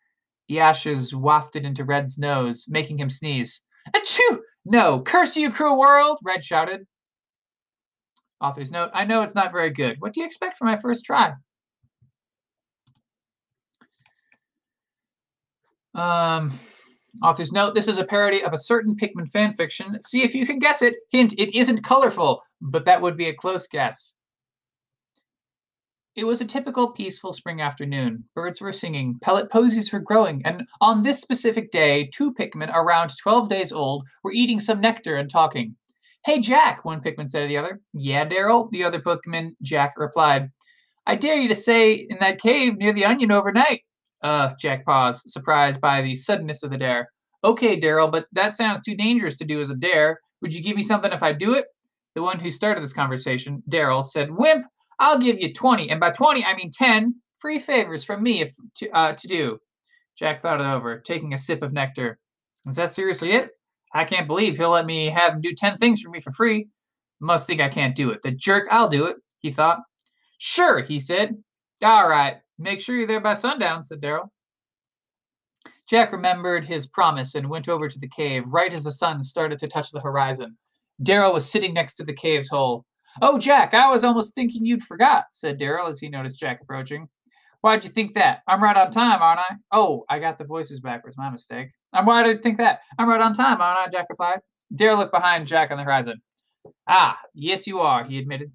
The 0.48 0.60
ashes 0.60 1.16
wafted 1.16 1.66
into 1.66 1.86
Red's 1.86 2.18
nose, 2.18 2.66
making 2.68 3.00
him 3.00 3.10
sneeze. 3.10 3.62
Achoo! 3.96 4.40
No! 4.66 5.02
Curse 5.02 5.38
you, 5.38 5.52
cruel 5.52 5.80
world! 5.80 6.20
Red 6.24 6.44
shouted. 6.44 6.86
Author's 8.42 8.72
note 8.72 8.90
I 8.94 9.06
know 9.06 9.22
it's 9.22 9.36
not 9.36 9.52
very 9.52 9.70
good. 9.70 9.98
What 10.00 10.14
do 10.14 10.22
you 10.22 10.26
expect 10.26 10.58
for 10.58 10.66
my 10.66 10.76
first 10.76 11.06
try? 11.06 11.34
Um, 15.96 16.58
Author's 17.24 17.52
note 17.52 17.76
this 17.76 17.88
is 17.88 17.98
a 17.98 18.06
parody 18.06 18.44
of 18.44 18.54
a 18.54 18.58
certain 18.58 18.96
Pikmin 18.96 19.30
fanfiction. 19.30 20.02
See 20.02 20.24
if 20.24 20.34
you 20.34 20.46
can 20.46 20.60
guess 20.60 20.82
it. 20.82 20.96
Hint, 21.12 21.34
it 21.34 21.58
isn't 21.58 21.84
colorful, 21.84 22.42
but 22.62 22.86
that 22.86 23.02
would 23.02 23.18
be 23.18 23.30
a 23.30 23.34
close 23.34 23.68
guess. 23.68 24.14
It 26.16 26.26
was 26.26 26.42
a 26.42 26.46
typical 26.46 26.92
peaceful 26.92 27.32
spring 27.32 27.62
afternoon. 27.62 28.26
Birds 28.36 28.60
were 28.60 28.74
singing, 28.74 29.18
pellet 29.22 29.50
posies 29.50 29.94
were 29.94 30.00
growing, 30.00 30.42
and 30.44 30.64
on 30.82 31.02
this 31.02 31.22
specific 31.22 31.72
day, 31.72 32.10
two 32.14 32.34
Pikmin 32.34 32.74
around 32.74 33.12
12 33.18 33.48
days 33.48 33.72
old 33.72 34.06
were 34.24 34.34
eating 34.34 34.60
some 34.60 34.82
nectar 34.82 35.16
and 35.16 35.30
talking. 35.30 35.76
Hey, 36.26 36.42
Jack, 36.42 36.84
one 36.84 37.00
Pikmin 37.00 37.30
said 37.30 37.42
to 37.42 37.48
the 37.48 37.58
other. 37.58 37.80
Yeah, 37.94 38.28
Daryl, 38.28 38.70
the 38.72 38.84
other 38.84 39.00
Pikmin, 39.00 39.52
Jack 39.62 39.94
replied. 39.98 40.50
I 41.08 41.16
dare 41.16 41.38
you 41.38 41.48
to 41.48 41.56
say 41.56 41.94
in 41.94 42.18
that 42.20 42.42
cave 42.42 42.78
near 42.78 42.92
the 42.92 43.06
onion 43.06 43.32
overnight. 43.32 43.84
Uh, 44.22 44.52
Jack 44.60 44.86
paused, 44.86 45.30
surprised 45.30 45.80
by 45.80 46.02
the 46.02 46.16
suddenness 46.16 46.64
of 46.64 46.72
the 46.72 46.78
dare. 46.78 47.10
Okay, 47.44 47.80
Daryl, 47.80 48.12
but 48.12 48.26
that 48.34 48.54
sounds 48.54 48.82
too 48.82 48.96
dangerous 48.96 49.38
to 49.38 49.46
do 49.46 49.62
as 49.62 49.70
a 49.70 49.76
dare. 49.76 50.20
Would 50.42 50.54
you 50.54 50.62
give 50.62 50.76
me 50.76 50.82
something 50.82 51.14
if 51.14 51.24
I 51.24 51.32
do 51.32 51.54
it? 51.54 51.66
The 52.16 52.24
one 52.24 52.40
who 52.40 52.52
started 52.52 52.84
this 52.84 52.94
conversation, 52.94 53.64
Daryl, 53.70 54.04
said, 54.04 54.32
Wimp, 54.32 54.66
I'll 55.00 55.20
give 55.20 55.40
you 55.40 55.54
20, 55.54 55.90
and 55.90 56.00
by 56.00 56.12
20, 56.12 56.44
I 56.44 56.56
mean 56.56 56.70
10 56.72 57.16
free 57.38 57.60
favors 57.60 58.04
from 58.04 58.22
me 58.22 58.42
if 58.42 58.56
to, 58.76 58.90
uh, 58.92 59.14
to 59.14 59.28
do. 59.28 59.60
Jack 60.18 60.42
thought 60.42 60.60
it 60.60 60.66
over, 60.66 61.00
taking 61.00 61.34
a 61.34 61.38
sip 61.38 61.64
of 61.64 61.72
nectar. 61.72 62.20
Is 62.68 62.76
that 62.76 62.90
seriously 62.90 63.32
it? 63.32 63.52
I 63.94 64.04
can't 64.04 64.28
believe 64.28 64.58
he'll 64.58 64.70
let 64.72 64.86
me 64.86 65.08
have 65.08 65.34
him 65.34 65.42
do 65.42 65.54
10 65.56 65.78
things 65.78 66.02
for 66.02 66.10
me 66.10 66.20
for 66.20 66.32
free. 66.32 66.68
Must 67.22 67.48
think 67.48 67.62
I 67.62 67.70
can't 67.70 67.96
do 67.96 68.12
it. 68.12 68.22
The 68.22 68.32
jerk, 68.32 68.68
I'll 68.70 68.90
do 68.90 69.06
it, 69.06 69.18
he 69.40 69.52
thought. 69.52 69.80
Sure, 70.38 70.82
he 70.82 71.00
said. 71.00 71.36
All 71.84 72.10
right, 72.10 72.38
make 72.58 72.82
sure 72.82 72.96
you're 72.96 73.08
there 73.08 73.22
by 73.22 73.34
sundown, 73.34 73.84
said 73.84 74.02
Daryl. 74.02 74.30
Jack 75.90 76.12
remembered 76.12 76.66
his 76.66 76.86
promise 76.86 77.34
and 77.34 77.50
went 77.50 77.68
over 77.68 77.88
to 77.88 78.00
the 78.00 78.08
cave 78.08 78.44
right 78.48 78.74
as 78.74 78.84
the 78.84 78.92
sun 78.92 79.24
started 79.24 79.58
to 79.60 79.68
touch 79.68 79.92
the 79.92 80.00
horizon. 80.00 80.56
Daryl 81.02 81.34
was 81.34 81.50
sitting 81.50 81.74
next 81.74 81.96
to 81.96 82.04
the 82.04 82.14
cave's 82.14 82.50
hole. 82.50 82.86
Oh, 83.22 83.38
Jack, 83.38 83.74
I 83.74 83.92
was 83.92 84.04
almost 84.04 84.36
thinking 84.36 84.66
you'd 84.66 84.84
forgot, 84.84 85.26
said 85.32 85.60
Daryl 85.60 85.90
as 85.90 86.00
he 86.00 86.10
noticed 86.10 86.40
Jack 86.40 86.60
approaching. 86.62 87.08
Why'd 87.62 87.84
you 87.84 87.90
think 87.90 88.14
that? 88.14 88.40
I'm 88.48 88.64
right 88.64 88.78
on 88.78 88.92
time, 88.92 89.22
aren't 89.22 89.42
I? 89.42 89.56
Oh, 89.72 90.06
I 90.10 90.20
got 90.20 90.38
the 90.38 90.46
voices 90.46 90.80
backwards. 90.80 91.18
My 91.18 91.30
mistake. 91.30 91.70
I'm 91.92 92.06
why 92.06 92.24
did 92.24 92.38
I 92.38 92.42
think 92.42 92.58
that? 92.58 92.80
I'm 92.98 93.10
right 93.10 93.20
on 93.20 93.34
time, 93.34 93.60
aren't 93.60 93.80
I? 93.80 93.90
Jack 93.90 94.08
replied. 94.10 94.40
Daryl 94.74 94.98
looked 94.98 95.14
behind 95.14 95.48
Jack 95.48 95.72
on 95.72 95.78
the 95.78 95.84
horizon. 95.84 96.22
Ah, 96.88 97.18
yes, 97.34 97.68
you 97.68 97.80
are, 97.80 98.06
he 98.06 98.20
admitted. 98.20 98.52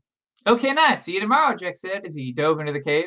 Okay, 0.46 0.72
nice. 0.72 1.02
See 1.02 1.14
you 1.14 1.20
tomorrow, 1.20 1.56
Jack 1.56 1.76
said 1.76 2.04
as 2.04 2.14
he 2.14 2.32
dove 2.32 2.60
into 2.60 2.72
the 2.72 2.82
cave. 2.82 3.06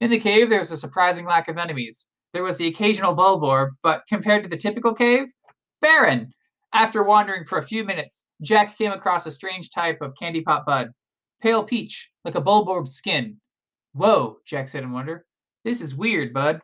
In 0.00 0.10
the 0.10 0.18
cave, 0.18 0.50
there 0.50 0.58
was 0.58 0.70
a 0.70 0.76
surprising 0.76 1.26
lack 1.26 1.48
of 1.48 1.58
enemies. 1.58 2.08
There 2.32 2.42
was 2.42 2.56
the 2.56 2.66
occasional 2.66 3.14
bulborb, 3.14 3.70
but 3.82 4.02
compared 4.08 4.42
to 4.42 4.48
the 4.48 4.56
typical 4.56 4.94
cave, 4.94 5.32
barren. 5.80 6.32
After 6.74 7.02
wandering 7.02 7.44
for 7.44 7.58
a 7.58 7.62
few 7.62 7.84
minutes, 7.84 8.24
Jack 8.40 8.78
came 8.78 8.92
across 8.92 9.26
a 9.26 9.30
strange 9.30 9.70
type 9.70 9.98
of 10.00 10.14
candypop 10.14 10.64
bud. 10.64 10.92
Pale 11.42 11.64
peach, 11.64 12.10
like 12.24 12.34
a 12.34 12.40
bulborb's 12.40 12.94
skin. 12.94 13.36
Whoa, 13.92 14.38
Jack 14.46 14.68
said 14.68 14.82
in 14.82 14.92
wonder. 14.92 15.26
This 15.64 15.82
is 15.82 15.94
weird, 15.94 16.32
bud. 16.32 16.60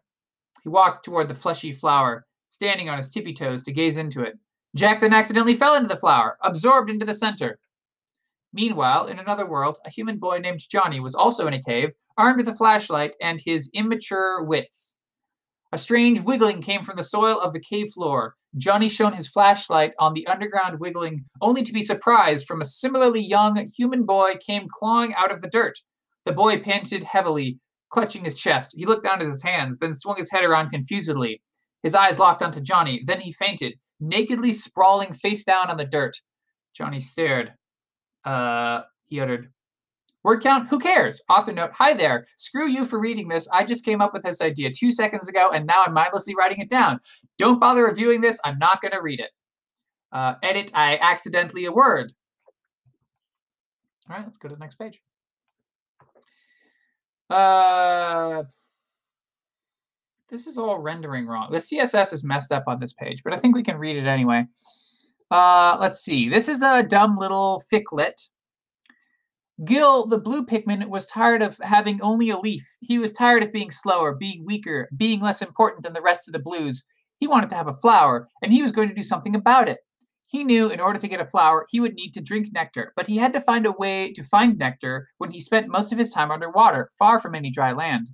He 0.62 0.70
walked 0.70 1.04
toward 1.04 1.28
the 1.28 1.34
fleshy 1.34 1.72
flower, 1.72 2.26
standing 2.48 2.88
on 2.88 2.96
his 2.96 3.10
tippy 3.10 3.34
toes 3.34 3.62
to 3.64 3.72
gaze 3.72 3.98
into 3.98 4.22
it. 4.22 4.38
Jack 4.74 5.00
then 5.00 5.12
accidentally 5.12 5.54
fell 5.54 5.74
into 5.74 5.88
the 5.88 5.96
flower, 5.96 6.38
absorbed 6.42 6.90
into 6.90 7.04
the 7.04 7.14
center. 7.14 7.58
Meanwhile, 8.52 9.06
in 9.06 9.18
another 9.18 9.46
world, 9.46 9.78
a 9.84 9.90
human 9.90 10.18
boy 10.18 10.38
named 10.38 10.64
Johnny 10.70 11.00
was 11.00 11.14
also 11.14 11.46
in 11.46 11.54
a 11.54 11.62
cave, 11.62 11.92
armed 12.16 12.38
with 12.38 12.48
a 12.48 12.54
flashlight 12.54 13.14
and 13.20 13.40
his 13.40 13.70
immature 13.74 14.42
wits. 14.42 14.97
A 15.70 15.78
strange 15.78 16.20
wiggling 16.20 16.62
came 16.62 16.82
from 16.82 16.96
the 16.96 17.04
soil 17.04 17.38
of 17.38 17.52
the 17.52 17.60
cave 17.60 17.92
floor. 17.92 18.34
Johnny 18.56 18.88
shone 18.88 19.12
his 19.12 19.28
flashlight 19.28 19.92
on 19.98 20.14
the 20.14 20.26
underground 20.26 20.80
wiggling, 20.80 21.26
only 21.42 21.62
to 21.62 21.72
be 21.72 21.82
surprised 21.82 22.46
from 22.46 22.62
a 22.62 22.64
similarly 22.64 23.20
young 23.20 23.68
human 23.76 24.06
boy 24.06 24.34
came 24.40 24.66
clawing 24.70 25.14
out 25.14 25.30
of 25.30 25.42
the 25.42 25.48
dirt. 25.48 25.78
The 26.24 26.32
boy 26.32 26.60
panted 26.60 27.04
heavily, 27.04 27.58
clutching 27.90 28.24
his 28.24 28.34
chest. 28.34 28.74
He 28.76 28.86
looked 28.86 29.04
down 29.04 29.20
at 29.20 29.26
his 29.26 29.42
hands, 29.42 29.78
then 29.78 29.92
swung 29.92 30.16
his 30.16 30.30
head 30.30 30.44
around 30.44 30.70
confusedly. 30.70 31.42
His 31.82 31.94
eyes 31.94 32.18
locked 32.18 32.42
onto 32.42 32.60
Johnny. 32.60 33.02
Then 33.04 33.20
he 33.20 33.32
fainted, 33.32 33.74
nakedly 34.00 34.52
sprawling 34.52 35.12
face 35.12 35.44
down 35.44 35.68
on 35.68 35.76
the 35.76 35.84
dirt. 35.84 36.16
Johnny 36.74 37.00
stared. 37.00 37.52
Uh, 38.24 38.82
he 39.06 39.20
uttered, 39.20 39.52
Word 40.28 40.42
count? 40.42 40.68
Who 40.68 40.78
cares? 40.78 41.22
Author 41.30 41.54
note, 41.54 41.70
hi 41.72 41.94
there. 41.94 42.26
Screw 42.36 42.68
you 42.68 42.84
for 42.84 42.98
reading 42.98 43.28
this. 43.28 43.48
I 43.50 43.64
just 43.64 43.82
came 43.82 44.02
up 44.02 44.12
with 44.12 44.24
this 44.24 44.42
idea 44.42 44.70
two 44.70 44.92
seconds 44.92 45.26
ago, 45.26 45.52
and 45.54 45.66
now 45.66 45.84
I'm 45.86 45.94
mindlessly 45.94 46.34
writing 46.38 46.60
it 46.60 46.68
down. 46.68 47.00
Don't 47.38 47.58
bother 47.58 47.84
reviewing 47.84 48.20
this. 48.20 48.38
I'm 48.44 48.58
not 48.58 48.82
going 48.82 48.92
to 48.92 49.00
read 49.00 49.20
it. 49.20 49.30
Uh, 50.12 50.34
edit, 50.42 50.70
I 50.74 50.98
accidentally 51.00 51.64
a 51.64 51.72
word. 51.72 52.12
All 54.10 54.16
right, 54.16 54.24
let's 54.26 54.36
go 54.36 54.50
to 54.50 54.54
the 54.54 54.60
next 54.60 54.74
page. 54.74 55.00
Uh, 57.30 58.42
this 60.28 60.46
is 60.46 60.58
all 60.58 60.78
rendering 60.78 61.26
wrong. 61.26 61.50
The 61.50 61.56
CSS 61.56 62.12
is 62.12 62.22
messed 62.22 62.52
up 62.52 62.64
on 62.66 62.80
this 62.80 62.92
page, 62.92 63.22
but 63.24 63.32
I 63.32 63.38
think 63.38 63.54
we 63.54 63.62
can 63.62 63.78
read 63.78 63.96
it 63.96 64.06
anyway. 64.06 64.44
Uh, 65.30 65.78
let's 65.80 66.00
see. 66.00 66.28
This 66.28 66.50
is 66.50 66.60
a 66.60 66.82
dumb 66.82 67.16
little 67.16 67.62
ficlet. 67.72 68.28
Gil, 69.64 70.06
the 70.06 70.18
blue 70.18 70.46
Pikmin, 70.46 70.86
was 70.88 71.06
tired 71.06 71.42
of 71.42 71.58
having 71.62 72.00
only 72.00 72.30
a 72.30 72.38
leaf. 72.38 72.64
He 72.80 72.98
was 72.98 73.12
tired 73.12 73.42
of 73.42 73.52
being 73.52 73.70
slower, 73.70 74.14
being 74.14 74.44
weaker, 74.46 74.88
being 74.96 75.20
less 75.20 75.42
important 75.42 75.82
than 75.82 75.94
the 75.94 76.02
rest 76.02 76.28
of 76.28 76.32
the 76.32 76.38
blues. 76.38 76.84
He 77.18 77.26
wanted 77.26 77.50
to 77.50 77.56
have 77.56 77.66
a 77.66 77.72
flower, 77.72 78.28
and 78.40 78.52
he 78.52 78.62
was 78.62 78.70
going 78.70 78.88
to 78.88 78.94
do 78.94 79.02
something 79.02 79.34
about 79.34 79.68
it. 79.68 79.78
He 80.26 80.44
knew 80.44 80.68
in 80.68 80.78
order 80.78 81.00
to 81.00 81.08
get 81.08 81.20
a 81.20 81.24
flower, 81.24 81.66
he 81.70 81.80
would 81.80 81.94
need 81.94 82.12
to 82.12 82.20
drink 82.20 82.48
nectar, 82.52 82.92
but 82.94 83.08
he 83.08 83.16
had 83.16 83.32
to 83.32 83.40
find 83.40 83.66
a 83.66 83.72
way 83.72 84.12
to 84.12 84.22
find 84.22 84.58
nectar 84.58 85.08
when 85.18 85.30
he 85.30 85.40
spent 85.40 85.68
most 85.68 85.90
of 85.90 85.98
his 85.98 86.10
time 86.10 86.30
underwater, 86.30 86.90
far 86.98 87.18
from 87.18 87.34
any 87.34 87.50
dry 87.50 87.72
land. 87.72 88.10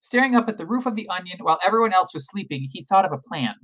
Staring 0.00 0.34
up 0.34 0.48
at 0.48 0.56
the 0.56 0.66
roof 0.66 0.84
of 0.86 0.96
the 0.96 1.08
onion 1.08 1.38
while 1.42 1.60
everyone 1.64 1.92
else 1.92 2.12
was 2.12 2.26
sleeping, 2.26 2.66
he 2.72 2.82
thought 2.82 3.04
of 3.04 3.12
a 3.12 3.28
plan. 3.28 3.54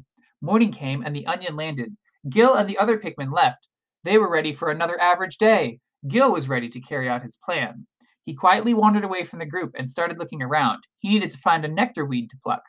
Morning 0.41 0.71
came 0.71 1.03
and 1.03 1.17
the 1.17 1.27
onion 1.27 1.57
landed. 1.57 1.97
Gil 2.29 2.55
and 2.55 2.69
the 2.69 2.79
other 2.79 2.97
Pikmin 2.97 3.33
left. 3.33 3.67
They 4.05 4.19
were 4.19 4.31
ready 4.31 4.53
for 4.53 4.71
another 4.71 5.01
average 5.01 5.39
day. 5.39 5.81
Gil 6.07 6.33
was 6.33 6.49
ready 6.49 6.69
to 6.69 6.81
carry 6.81 7.09
out 7.09 7.23
his 7.23 7.37
plan. 7.37 7.87
He 8.25 8.35
quietly 8.35 8.75
wandered 8.75 9.05
away 9.05 9.25
from 9.25 9.39
the 9.39 9.47
group 9.47 9.73
and 9.77 9.89
started 9.89 10.19
looking 10.19 10.43
around. 10.43 10.85
He 10.99 11.09
needed 11.09 11.31
to 11.33 11.39
find 11.39 11.65
a 11.65 11.69
nectar 11.69 12.05
weed 12.05 12.29
to 12.29 12.37
pluck. 12.45 12.63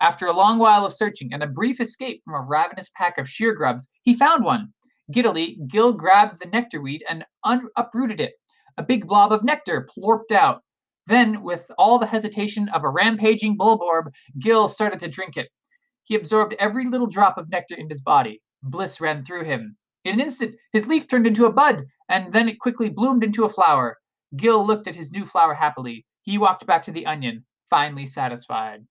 After 0.00 0.26
a 0.26 0.32
long 0.32 0.58
while 0.58 0.84
of 0.84 0.92
searching 0.92 1.32
and 1.32 1.42
a 1.42 1.48
brief 1.48 1.80
escape 1.80 2.20
from 2.22 2.34
a 2.34 2.44
ravenous 2.46 2.90
pack 2.94 3.18
of 3.18 3.26
sheargrubs, 3.26 3.88
he 4.02 4.14
found 4.14 4.44
one. 4.44 4.72
Giddily, 5.10 5.58
Gil 5.66 5.92
grabbed 5.94 6.40
the 6.40 6.48
nectar 6.48 6.80
weed 6.80 7.02
and 7.08 7.24
un- 7.42 7.68
uprooted 7.76 8.20
it. 8.20 8.34
A 8.76 8.82
big 8.82 9.08
blob 9.08 9.32
of 9.32 9.42
nectar 9.42 9.88
plorped 9.92 10.30
out. 10.30 10.60
Then, 11.06 11.42
with 11.42 11.70
all 11.78 11.98
the 11.98 12.06
hesitation 12.06 12.68
of 12.68 12.84
a 12.84 12.90
rampaging 12.90 13.56
bulborb, 13.56 14.12
Gil 14.38 14.68
started 14.68 15.00
to 15.00 15.08
drink 15.08 15.36
it. 15.36 15.48
He 16.04 16.14
absorbed 16.14 16.54
every 16.58 16.86
little 16.86 17.06
drop 17.06 17.38
of 17.38 17.50
nectar 17.50 17.74
in 17.74 17.88
his 17.88 18.00
body. 18.00 18.42
Bliss 18.62 19.00
ran 19.00 19.24
through 19.24 19.44
him. 19.44 19.78
In 20.08 20.14
an 20.14 20.20
instant, 20.20 20.56
his 20.72 20.86
leaf 20.86 21.06
turned 21.06 21.26
into 21.26 21.44
a 21.44 21.52
bud, 21.52 21.84
and 22.08 22.32
then 22.32 22.48
it 22.48 22.58
quickly 22.58 22.88
bloomed 22.88 23.22
into 23.22 23.44
a 23.44 23.48
flower. 23.50 23.98
Gil 24.36 24.66
looked 24.66 24.88
at 24.88 24.96
his 24.96 25.10
new 25.10 25.26
flower 25.26 25.52
happily. 25.52 26.06
He 26.22 26.38
walked 26.38 26.66
back 26.66 26.82
to 26.84 26.90
the 26.90 27.04
onion, 27.04 27.44
finally 27.68 28.06
satisfied. 28.06 28.86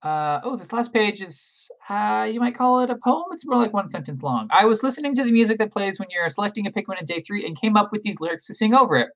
Uh, 0.00 0.38
oh, 0.44 0.54
this 0.54 0.72
last 0.72 0.94
page 0.94 1.20
is, 1.20 1.68
uh, 1.90 2.28
you 2.30 2.38
might 2.38 2.54
call 2.54 2.78
it 2.78 2.90
a 2.90 2.98
poem. 3.04 3.24
It's 3.32 3.44
more 3.44 3.58
like 3.58 3.72
one 3.72 3.88
sentence 3.88 4.22
long. 4.22 4.46
I 4.52 4.64
was 4.64 4.84
listening 4.84 5.16
to 5.16 5.24
the 5.24 5.32
music 5.32 5.58
that 5.58 5.72
plays 5.72 5.98
when 5.98 6.06
you're 6.12 6.28
selecting 6.28 6.68
a 6.68 6.70
Pikmin 6.70 7.00
in 7.00 7.04
day 7.04 7.20
three 7.20 7.44
and 7.44 7.60
came 7.60 7.76
up 7.76 7.90
with 7.90 8.02
these 8.02 8.20
lyrics 8.20 8.46
to 8.46 8.54
sing 8.54 8.74
over 8.74 8.94
it. 8.94 9.08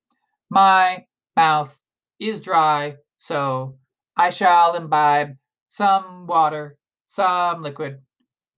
My 0.49 1.05
mouth 1.37 1.79
is 2.19 2.41
dry, 2.41 2.97
so 3.17 3.77
I 4.17 4.31
shall 4.31 4.75
imbibe 4.75 5.37
some 5.69 6.27
water, 6.27 6.77
some 7.11 7.61
liquid, 7.61 7.99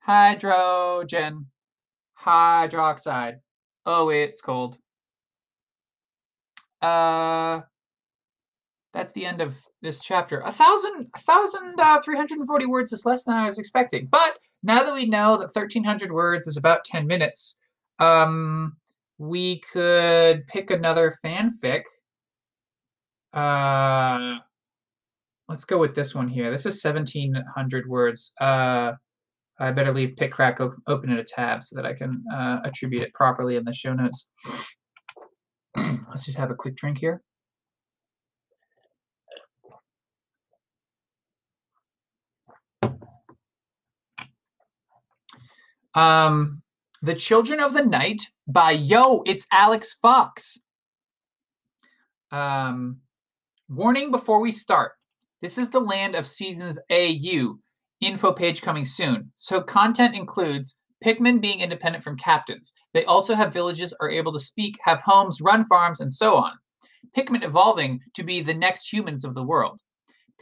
hydrogen, 0.00 1.46
hydroxide. 2.20 3.36
Oh, 3.86 4.10
it's 4.10 4.42
cold. 4.42 4.76
Uh, 6.82 7.62
that's 8.92 9.12
the 9.12 9.24
end 9.24 9.40
of 9.40 9.56
this 9.80 10.00
chapter. 10.00 10.40
A 10.40 10.52
thousand, 10.52 11.08
a 11.14 11.18
thousand, 11.18 11.80
uh, 11.80 12.02
340 12.02 12.66
words 12.66 12.92
is 12.92 13.06
less 13.06 13.24
than 13.24 13.36
I 13.36 13.46
was 13.46 13.58
expecting. 13.58 14.06
But 14.10 14.36
now 14.62 14.82
that 14.82 14.92
we 14.92 15.06
know 15.06 15.38
that 15.38 15.54
1300 15.54 16.12
words 16.12 16.46
is 16.46 16.58
about 16.58 16.84
10 16.84 17.06
minutes, 17.06 17.56
um, 18.00 18.76
we 19.16 19.60
could 19.72 20.46
pick 20.46 20.70
another 20.70 21.10
fanfic. 21.24 21.84
Uh, 23.32 24.40
let's 25.48 25.64
go 25.64 25.78
with 25.78 25.94
this 25.94 26.14
one 26.14 26.28
here. 26.28 26.50
This 26.50 26.66
is 26.66 26.82
1700 26.82 27.88
words. 27.88 28.32
Uh, 28.40 28.92
I 29.58 29.70
better 29.70 29.92
leave 29.92 30.16
Pick 30.16 30.32
Crack 30.32 30.60
op- 30.60 30.74
open 30.86 31.10
in 31.10 31.18
a 31.18 31.24
tab 31.24 31.62
so 31.62 31.76
that 31.76 31.86
I 31.86 31.92
can 31.94 32.24
uh, 32.32 32.60
attribute 32.64 33.02
it 33.02 33.14
properly 33.14 33.56
in 33.56 33.64
the 33.64 33.72
show 33.72 33.92
notes. 33.92 34.26
let's 35.76 36.24
just 36.24 36.38
have 36.38 36.50
a 36.50 36.54
quick 36.54 36.76
drink 36.76 36.98
here. 36.98 37.22
Um, 45.94 46.62
The 47.02 47.14
Children 47.14 47.60
of 47.60 47.74
the 47.74 47.84
Night 47.84 48.28
by 48.46 48.72
Yo, 48.72 49.22
it's 49.26 49.46
Alex 49.52 49.96
Fox. 50.00 50.58
Um, 52.30 52.98
warning 53.68 54.10
before 54.10 54.40
we 54.40 54.52
start. 54.52 54.92
This 55.42 55.58
is 55.58 55.68
the 55.68 55.80
land 55.80 56.14
of 56.14 56.26
seasons 56.26 56.78
AU. 56.90 57.58
Info 58.00 58.32
page 58.32 58.62
coming 58.62 58.84
soon. 58.84 59.30
So 59.34 59.60
content 59.60 60.14
includes 60.14 60.74
Pikmin 61.04 61.40
being 61.40 61.60
independent 61.60 62.02
from 62.02 62.16
captains. 62.16 62.72
They 62.94 63.04
also 63.04 63.34
have 63.34 63.52
villages, 63.52 63.92
are 64.00 64.08
able 64.08 64.32
to 64.32 64.40
speak, 64.40 64.78
have 64.82 65.00
homes, 65.00 65.40
run 65.40 65.64
farms, 65.64 66.00
and 66.00 66.10
so 66.10 66.36
on. 66.36 66.52
Pikmin 67.16 67.44
evolving 67.44 68.00
to 68.14 68.22
be 68.22 68.40
the 68.40 68.54
next 68.54 68.90
humans 68.90 69.24
of 69.24 69.34
the 69.34 69.42
world. 69.42 69.80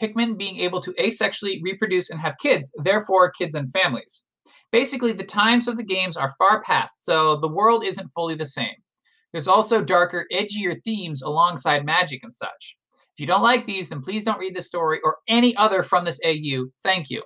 Pikmin 0.00 0.38
being 0.38 0.60
able 0.60 0.80
to 0.80 0.92
asexually 0.92 1.60
reproduce 1.62 2.10
and 2.10 2.20
have 2.20 2.38
kids, 2.38 2.72
therefore 2.84 3.32
kids 3.32 3.54
and 3.54 3.70
families 3.72 4.24
basically 4.72 5.12
the 5.12 5.24
times 5.24 5.68
of 5.68 5.76
the 5.76 5.82
games 5.82 6.16
are 6.16 6.34
far 6.38 6.62
past, 6.62 7.04
so 7.04 7.36
the 7.36 7.48
world 7.48 7.84
isn't 7.84 8.12
fully 8.12 8.34
the 8.34 8.46
same. 8.46 8.74
There's 9.32 9.48
also 9.48 9.82
darker, 9.82 10.26
edgier 10.32 10.82
themes 10.84 11.22
alongside 11.22 11.84
magic 11.84 12.20
and 12.22 12.32
such. 12.32 12.76
If 13.20 13.24
you 13.24 13.26
don't 13.26 13.42
like 13.42 13.66
these, 13.66 13.90
then 13.90 14.00
please 14.00 14.24
don't 14.24 14.38
read 14.38 14.56
this 14.56 14.66
story 14.66 14.98
or 15.04 15.18
any 15.28 15.54
other 15.54 15.82
from 15.82 16.06
this 16.06 16.18
AU. 16.24 16.68
Thank 16.82 17.10
you. 17.10 17.22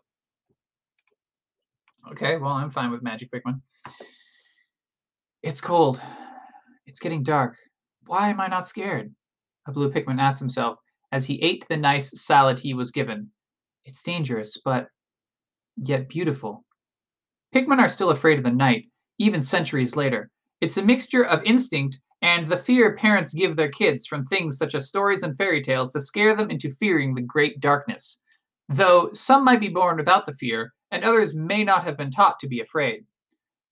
Okay, 2.10 2.36
well, 2.36 2.50
I'm 2.50 2.68
fine 2.68 2.90
with 2.90 3.04
Magic 3.04 3.30
Pikmin. 3.30 3.60
It's 5.44 5.60
cold. 5.60 6.00
It's 6.84 6.98
getting 6.98 7.22
dark. 7.22 7.54
Why 8.06 8.28
am 8.28 8.40
I 8.40 8.48
not 8.48 8.66
scared? 8.66 9.14
A 9.68 9.72
blue 9.72 9.88
Pikmin 9.88 10.20
asked 10.20 10.40
himself 10.40 10.78
as 11.12 11.26
he 11.26 11.40
ate 11.40 11.64
the 11.68 11.76
nice 11.76 12.10
salad 12.20 12.58
he 12.58 12.74
was 12.74 12.90
given. 12.90 13.30
It's 13.84 14.02
dangerous, 14.02 14.58
but 14.64 14.88
yet 15.76 16.08
beautiful. 16.08 16.64
Pikmin 17.54 17.78
are 17.78 17.88
still 17.88 18.10
afraid 18.10 18.38
of 18.38 18.44
the 18.44 18.50
night, 18.50 18.86
even 19.20 19.40
centuries 19.40 19.94
later. 19.94 20.32
It's 20.60 20.76
a 20.76 20.82
mixture 20.82 21.24
of 21.24 21.44
instinct 21.44 22.00
and 22.24 22.46
the 22.46 22.56
fear 22.56 22.96
parents 22.96 23.34
give 23.34 23.54
their 23.54 23.68
kids 23.68 24.06
from 24.06 24.24
things 24.24 24.56
such 24.56 24.74
as 24.74 24.88
stories 24.88 25.22
and 25.22 25.36
fairy 25.36 25.60
tales 25.60 25.92
to 25.92 26.00
scare 26.00 26.34
them 26.34 26.48
into 26.48 26.70
fearing 26.70 27.14
the 27.14 27.20
great 27.20 27.60
darkness. 27.60 28.16
Though 28.70 29.10
some 29.12 29.44
might 29.44 29.60
be 29.60 29.68
born 29.68 29.98
without 29.98 30.24
the 30.24 30.32
fear, 30.32 30.72
and 30.90 31.04
others 31.04 31.34
may 31.34 31.62
not 31.64 31.84
have 31.84 31.98
been 31.98 32.10
taught 32.10 32.38
to 32.38 32.48
be 32.48 32.60
afraid. 32.60 33.04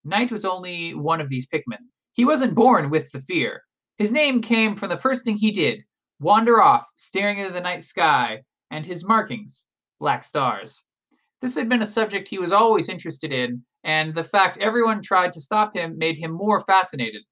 Knight 0.04 0.30
was 0.30 0.44
only 0.44 0.92
one 0.92 1.18
of 1.18 1.30
these 1.30 1.46
Pikmin. 1.46 1.78
He 2.12 2.26
wasn't 2.26 2.54
born 2.54 2.90
with 2.90 3.10
the 3.12 3.20
fear. 3.20 3.62
His 3.96 4.12
name 4.12 4.42
came 4.42 4.76
from 4.76 4.90
the 4.90 4.98
first 4.98 5.24
thing 5.24 5.38
he 5.38 5.50
did 5.50 5.82
wander 6.20 6.62
off, 6.62 6.86
staring 6.94 7.38
into 7.38 7.54
the 7.54 7.60
night 7.60 7.82
sky, 7.82 8.42
and 8.70 8.84
his 8.84 9.02
markings 9.02 9.66
black 9.98 10.24
stars. 10.24 10.84
This 11.40 11.54
had 11.54 11.70
been 11.70 11.80
a 11.80 11.86
subject 11.86 12.28
he 12.28 12.38
was 12.38 12.52
always 12.52 12.90
interested 12.90 13.32
in, 13.32 13.62
and 13.82 14.14
the 14.14 14.22
fact 14.22 14.58
everyone 14.58 15.00
tried 15.00 15.32
to 15.32 15.40
stop 15.40 15.74
him 15.74 15.96
made 15.96 16.18
him 16.18 16.32
more 16.32 16.60
fascinated. 16.60 17.22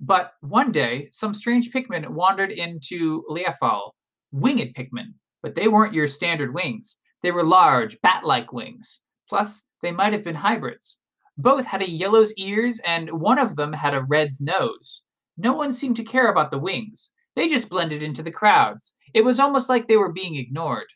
But 0.00 0.32
one 0.40 0.70
day, 0.70 1.08
some 1.10 1.34
strange 1.34 1.70
Pikmin 1.72 2.08
wandered 2.08 2.52
into 2.52 3.24
Leafal, 3.28 3.90
winged 4.30 4.74
Pikmin, 4.74 5.14
but 5.42 5.54
they 5.54 5.68
weren't 5.68 5.94
your 5.94 6.06
standard 6.06 6.54
wings. 6.54 6.98
They 7.22 7.32
were 7.32 7.42
large, 7.42 8.00
bat 8.00 8.24
like 8.24 8.52
wings. 8.52 9.00
Plus, 9.28 9.64
they 9.82 9.90
might 9.90 10.12
have 10.12 10.24
been 10.24 10.36
hybrids. 10.36 10.98
Both 11.36 11.64
had 11.64 11.82
a 11.82 11.90
yellow's 11.90 12.32
ears, 12.34 12.80
and 12.84 13.10
one 13.10 13.38
of 13.38 13.56
them 13.56 13.72
had 13.72 13.94
a 13.94 14.04
red's 14.08 14.40
nose. 14.40 15.02
No 15.36 15.52
one 15.52 15.72
seemed 15.72 15.96
to 15.96 16.04
care 16.04 16.30
about 16.30 16.50
the 16.50 16.58
wings. 16.58 17.12
They 17.36 17.48
just 17.48 17.68
blended 17.68 18.02
into 18.02 18.22
the 18.22 18.30
crowds. 18.30 18.94
It 19.14 19.24
was 19.24 19.38
almost 19.38 19.68
like 19.68 19.86
they 19.86 19.96
were 19.96 20.12
being 20.12 20.36
ignored. 20.36 20.86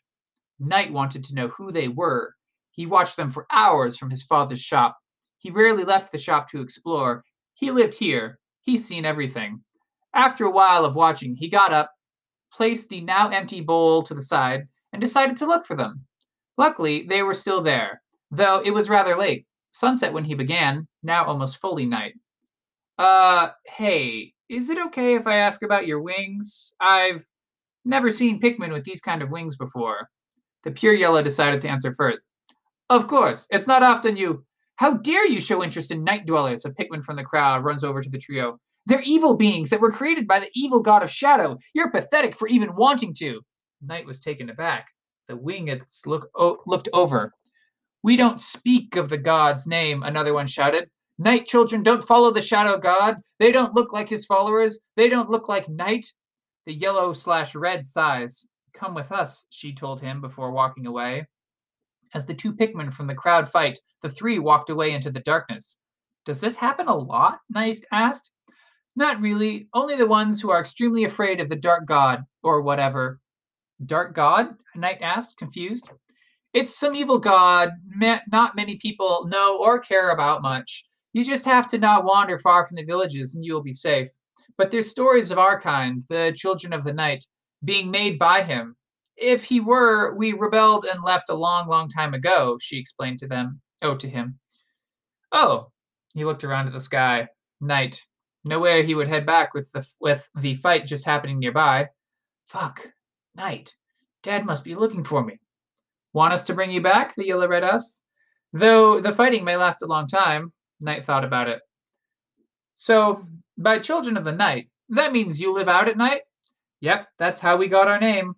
Knight 0.59 0.91
wanted 0.91 1.23
to 1.25 1.33
know 1.33 1.47
who 1.49 1.71
they 1.71 1.87
were. 1.87 2.35
He 2.71 2.85
watched 2.85 3.17
them 3.17 3.31
for 3.31 3.47
hours 3.51 3.97
from 3.97 4.09
his 4.09 4.23
father's 4.23 4.61
shop. 4.61 4.97
He 5.39 5.49
rarely 5.49 5.83
left 5.83 6.11
the 6.11 6.17
shop 6.17 6.49
to 6.51 6.61
explore. 6.61 7.23
He 7.53 7.71
lived 7.71 7.93
here. 7.93 8.39
He's 8.63 8.85
seen 8.85 9.05
everything. 9.05 9.61
After 10.13 10.45
a 10.45 10.51
while 10.51 10.85
of 10.85 10.95
watching, 10.95 11.35
he 11.35 11.49
got 11.49 11.73
up, 11.73 11.91
placed 12.51 12.89
the 12.89 13.01
now 13.01 13.29
empty 13.29 13.61
bowl 13.61 14.03
to 14.03 14.13
the 14.13 14.21
side, 14.21 14.67
and 14.91 15.01
decided 15.01 15.37
to 15.37 15.45
look 15.45 15.65
for 15.65 15.75
them. 15.75 16.05
Luckily, 16.57 17.03
they 17.03 17.23
were 17.23 17.33
still 17.33 17.61
there, 17.61 18.01
though 18.31 18.61
it 18.63 18.71
was 18.71 18.89
rather 18.89 19.17
late. 19.17 19.45
Sunset 19.71 20.13
when 20.13 20.23
he 20.23 20.35
began, 20.35 20.87
now 21.01 21.25
almost 21.25 21.57
fully 21.57 21.85
night. 21.85 22.13
Uh, 22.97 23.49
hey, 23.65 24.33
is 24.49 24.69
it 24.69 24.77
okay 24.77 25.15
if 25.15 25.25
I 25.25 25.37
ask 25.37 25.63
about 25.63 25.87
your 25.87 25.99
wings? 26.01 26.73
I've 26.79 27.25
never 27.85 28.11
seen 28.11 28.39
Pikmin 28.39 28.71
with 28.71 28.83
these 28.83 29.01
kind 29.01 29.21
of 29.21 29.31
wings 29.31 29.57
before. 29.57 30.09
The 30.63 30.71
pure 30.71 30.93
yellow 30.93 31.23
decided 31.23 31.59
to 31.61 31.69
answer 31.69 31.91
first. 31.91 32.19
Of 32.89 33.07
course, 33.07 33.47
it's 33.49 33.67
not 33.67 33.83
often 33.83 34.15
you. 34.15 34.45
How 34.77 34.93
dare 34.97 35.27
you 35.27 35.39
show 35.39 35.63
interest 35.63 35.91
in 35.91 36.03
night 36.03 36.25
dwellers? 36.25 36.65
A 36.65 36.71
Pikmin 36.71 37.03
from 37.03 37.15
the 37.15 37.23
crowd 37.23 37.63
runs 37.63 37.83
over 37.83 38.01
to 38.01 38.09
the 38.09 38.17
trio. 38.17 38.59
They're 38.85 39.01
evil 39.01 39.35
beings 39.35 39.69
that 39.69 39.79
were 39.79 39.91
created 39.91 40.27
by 40.27 40.39
the 40.39 40.49
evil 40.55 40.81
god 40.81 41.03
of 41.03 41.11
shadow. 41.11 41.57
You're 41.73 41.91
pathetic 41.91 42.35
for 42.35 42.47
even 42.47 42.75
wanting 42.75 43.13
to. 43.15 43.41
Knight 43.81 44.05
was 44.05 44.19
taken 44.19 44.49
aback. 44.49 44.87
The 45.27 45.35
wingeds 45.35 46.05
look, 46.05 46.29
o- 46.35 46.59
looked 46.65 46.89
over. 46.91 47.33
We 48.01 48.17
don't 48.17 48.39
speak 48.39 48.95
of 48.97 49.09
the 49.09 49.17
god's 49.17 49.65
name, 49.65 50.03
another 50.03 50.33
one 50.33 50.47
shouted. 50.47 50.89
Night 51.17 51.45
children 51.45 51.83
don't 51.83 52.05
follow 52.05 52.31
the 52.31 52.41
shadow 52.41 52.77
god. 52.77 53.17
They 53.39 53.51
don't 53.51 53.73
look 53.73 53.93
like 53.93 54.09
his 54.09 54.25
followers. 54.25 54.79
They 54.97 55.07
don't 55.07 55.29
look 55.29 55.47
like 55.47 55.69
night. 55.69 56.11
The 56.65 56.73
yellow 56.73 57.13
slash 57.13 57.55
red 57.55 57.85
sighs. 57.85 58.45
Come 58.73 58.95
with 58.95 59.11
us, 59.11 59.45
she 59.49 59.73
told 59.73 60.01
him 60.01 60.19
before 60.19 60.51
walking 60.51 60.87
away. 60.87 61.27
As 62.13 62.25
the 62.25 62.33
two 62.33 62.53
Pikmin 62.53 62.93
from 62.93 63.07
the 63.07 63.15
crowd 63.15 63.49
fight, 63.49 63.79
the 64.01 64.09
three 64.09 64.39
walked 64.39 64.69
away 64.69 64.91
into 64.91 65.09
the 65.09 65.19
darkness. 65.19 65.77
Does 66.25 66.39
this 66.39 66.55
happen 66.55 66.87
a 66.87 66.95
lot? 66.95 67.39
Knight 67.49 67.83
asked. 67.91 68.31
Not 68.95 69.19
really. 69.19 69.67
Only 69.73 69.95
the 69.95 70.05
ones 70.05 70.39
who 70.39 70.51
are 70.51 70.59
extremely 70.59 71.03
afraid 71.03 71.41
of 71.41 71.49
the 71.49 71.55
dark 71.55 71.85
god, 71.85 72.23
or 72.43 72.61
whatever. 72.61 73.19
Dark 73.85 74.13
god? 74.13 74.55
Knight 74.75 75.01
asked, 75.01 75.37
confused. 75.37 75.89
It's 76.53 76.75
some 76.77 76.95
evil 76.95 77.17
god 77.17 77.71
not 77.97 78.55
many 78.55 78.77
people 78.77 79.27
know 79.27 79.57
or 79.57 79.79
care 79.79 80.11
about 80.11 80.43
much. 80.43 80.85
You 81.11 81.25
just 81.25 81.45
have 81.45 81.67
to 81.67 81.79
not 81.79 82.05
wander 82.05 82.37
far 82.37 82.65
from 82.65 82.75
the 82.75 82.83
villages 82.83 83.33
and 83.33 83.43
you 83.43 83.53
will 83.53 83.63
be 83.63 83.73
safe. 83.73 84.09
But 84.55 84.69
there's 84.69 84.89
stories 84.89 85.31
of 85.31 85.39
our 85.39 85.59
kind, 85.59 86.03
the 86.09 86.31
children 86.35 86.73
of 86.73 86.83
the 86.83 86.93
night, 86.93 87.25
being 87.63 87.89
made 87.89 88.19
by 88.19 88.43
him. 88.43 88.75
If 89.17 89.43
he 89.43 89.59
were, 89.59 90.15
we 90.15 90.33
rebelled 90.33 90.85
and 90.85 91.03
left 91.03 91.29
a 91.29 91.35
long, 91.35 91.67
long 91.67 91.87
time 91.87 92.13
ago, 92.13 92.57
she 92.61 92.79
explained 92.79 93.19
to 93.19 93.27
them. 93.27 93.61
Oh, 93.81 93.95
to 93.95 94.09
him. 94.09 94.39
Oh, 95.31 95.71
he 96.13 96.25
looked 96.25 96.43
around 96.43 96.67
at 96.67 96.73
the 96.73 96.79
sky. 96.79 97.27
Night. 97.61 98.01
No 98.45 98.59
way 98.59 98.85
he 98.85 98.95
would 98.95 99.07
head 99.07 99.25
back 99.25 99.53
with 99.53 99.71
the 99.71 99.85
with 100.01 100.27
the 100.39 100.55
fight 100.55 100.85
just 100.85 101.05
happening 101.05 101.39
nearby. 101.39 101.89
Fuck. 102.45 102.91
Night. 103.35 103.73
Dad 104.21 104.45
must 104.45 104.63
be 104.63 104.75
looking 104.75 105.03
for 105.03 105.23
me. 105.23 105.39
Want 106.13 106.33
us 106.33 106.43
to 106.45 106.53
bring 106.53 106.71
you 106.71 106.81
back? 106.81 107.15
The 107.15 107.27
yellow 107.27 107.47
red 107.47 107.63
asked. 107.63 108.01
Though 108.51 108.99
the 108.99 109.13
fighting 109.13 109.43
may 109.43 109.57
last 109.57 109.81
a 109.81 109.87
long 109.87 110.07
time, 110.07 110.51
Night 110.81 111.05
thought 111.05 111.23
about 111.23 111.47
it. 111.47 111.61
So, 112.75 113.25
by 113.57 113.79
Children 113.79 114.17
of 114.17 114.25
the 114.25 114.31
Night, 114.31 114.69
that 114.89 115.11
means 115.11 115.39
you 115.39 115.53
live 115.53 115.69
out 115.69 115.87
at 115.87 115.97
night? 115.97 116.21
Yep, 116.81 117.07
that's 117.17 117.39
how 117.39 117.55
we 117.55 117.67
got 117.67 117.87
our 117.87 117.99
name. 117.99 118.35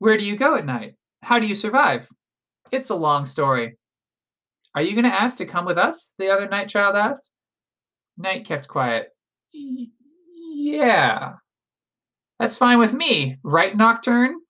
Where 0.00 0.16
do 0.16 0.24
you 0.24 0.34
go 0.34 0.56
at 0.56 0.64
night? 0.64 0.94
How 1.22 1.38
do 1.38 1.46
you 1.46 1.54
survive? 1.54 2.08
It's 2.72 2.88
a 2.88 2.94
long 2.94 3.26
story. 3.26 3.76
Are 4.74 4.80
you 4.82 4.92
going 4.92 5.04
to 5.04 5.20
ask 5.20 5.36
to 5.38 5.46
come 5.46 5.66
with 5.66 5.76
us? 5.76 6.14
The 6.18 6.30
other 6.30 6.48
night 6.48 6.70
child 6.70 6.96
asked. 6.96 7.30
Knight 8.16 8.46
kept 8.46 8.66
quiet. 8.66 9.08
Yeah. 9.52 11.34
That's 12.38 12.56
fine 12.56 12.78
with 12.78 12.94
me, 12.94 13.36
right, 13.42 13.76
Nocturne? 13.76 14.40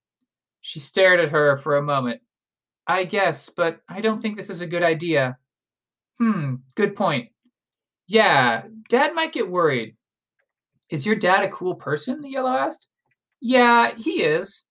She 0.61 0.79
stared 0.79 1.19
at 1.19 1.31
her 1.31 1.57
for 1.57 1.77
a 1.77 1.83
moment. 1.83 2.21
I 2.87 3.03
guess, 3.03 3.49
but 3.49 3.81
I 3.89 4.01
don't 4.01 4.21
think 4.21 4.37
this 4.37 4.51
is 4.51 4.61
a 4.61 4.67
good 4.67 4.85
idea. 4.85 5.37
Hmm, 6.19 6.57
good 6.77 6.95
point. 6.95 7.31
Yeah, 8.07 8.63
Dad 8.89 9.15
might 9.15 9.33
get 9.33 9.51
worried. 9.51 9.97
Is 10.91 11.05
your 11.05 11.17
dad 11.17 11.43
a 11.43 11.49
cool 11.49 11.75
person? 11.75 12.21
The 12.21 12.31
yellow 12.31 12.53
asked. 12.53 12.89
Yeah, 13.41 13.95
he 13.97 14.23
is. 14.23 14.67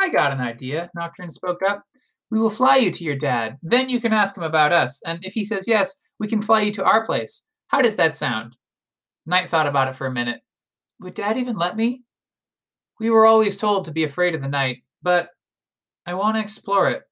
I 0.00 0.08
got 0.08 0.32
an 0.32 0.40
idea, 0.40 0.90
Nocturne 0.94 1.32
spoke 1.32 1.62
up. 1.62 1.84
We 2.30 2.38
will 2.38 2.50
fly 2.50 2.76
you 2.76 2.90
to 2.90 3.04
your 3.04 3.16
dad. 3.16 3.58
Then 3.62 3.88
you 3.88 4.00
can 4.00 4.12
ask 4.12 4.36
him 4.36 4.42
about 4.42 4.72
us. 4.72 5.02
And 5.04 5.18
if 5.22 5.34
he 5.34 5.44
says 5.44 5.68
yes, 5.68 5.94
we 6.18 6.28
can 6.28 6.40
fly 6.40 6.62
you 6.62 6.72
to 6.72 6.84
our 6.84 7.04
place. 7.04 7.42
How 7.68 7.82
does 7.82 7.96
that 7.96 8.16
sound? 8.16 8.56
Knight 9.26 9.50
thought 9.50 9.66
about 9.66 9.88
it 9.88 9.94
for 9.94 10.06
a 10.06 10.12
minute. 10.12 10.40
Would 11.00 11.14
dad 11.14 11.36
even 11.36 11.56
let 11.56 11.76
me? 11.76 12.02
We 13.00 13.10
were 13.10 13.26
always 13.26 13.56
told 13.56 13.84
to 13.84 13.92
be 13.92 14.04
afraid 14.04 14.34
of 14.34 14.40
the 14.40 14.48
night, 14.48 14.82
but 15.02 15.30
I 16.06 16.14
want 16.14 16.36
to 16.36 16.42
explore 16.42 16.90
it. 16.90 17.02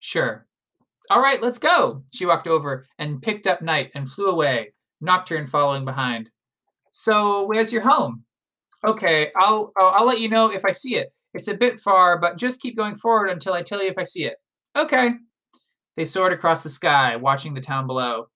Sure. 0.00 0.46
All 1.10 1.22
right, 1.22 1.42
let's 1.42 1.58
go. 1.58 2.02
She 2.12 2.26
walked 2.26 2.46
over 2.46 2.86
and 2.98 3.22
picked 3.22 3.46
up 3.46 3.62
Knight 3.62 3.90
and 3.94 4.10
flew 4.10 4.30
away, 4.30 4.74
Nocturne 5.00 5.46
following 5.46 5.84
behind. 5.84 6.30
So, 6.90 7.44
where's 7.46 7.72
your 7.72 7.82
home? 7.82 8.24
Okay, 8.84 9.30
I'll 9.36 9.72
I'll 9.76 10.06
let 10.06 10.20
you 10.20 10.28
know 10.28 10.50
if 10.50 10.64
I 10.64 10.72
see 10.72 10.96
it. 10.96 11.12
It's 11.34 11.48
a 11.48 11.54
bit 11.54 11.78
far, 11.80 12.18
but 12.18 12.38
just 12.38 12.60
keep 12.60 12.76
going 12.76 12.94
forward 12.94 13.28
until 13.28 13.52
I 13.52 13.62
tell 13.62 13.82
you 13.82 13.88
if 13.88 13.98
I 13.98 14.04
see 14.04 14.24
it. 14.24 14.36
Okay. 14.76 15.12
They 15.96 16.04
soared 16.04 16.32
across 16.32 16.62
the 16.62 16.70
sky, 16.70 17.16
watching 17.16 17.54
the 17.54 17.60
town 17.60 17.86
below. 17.86 18.28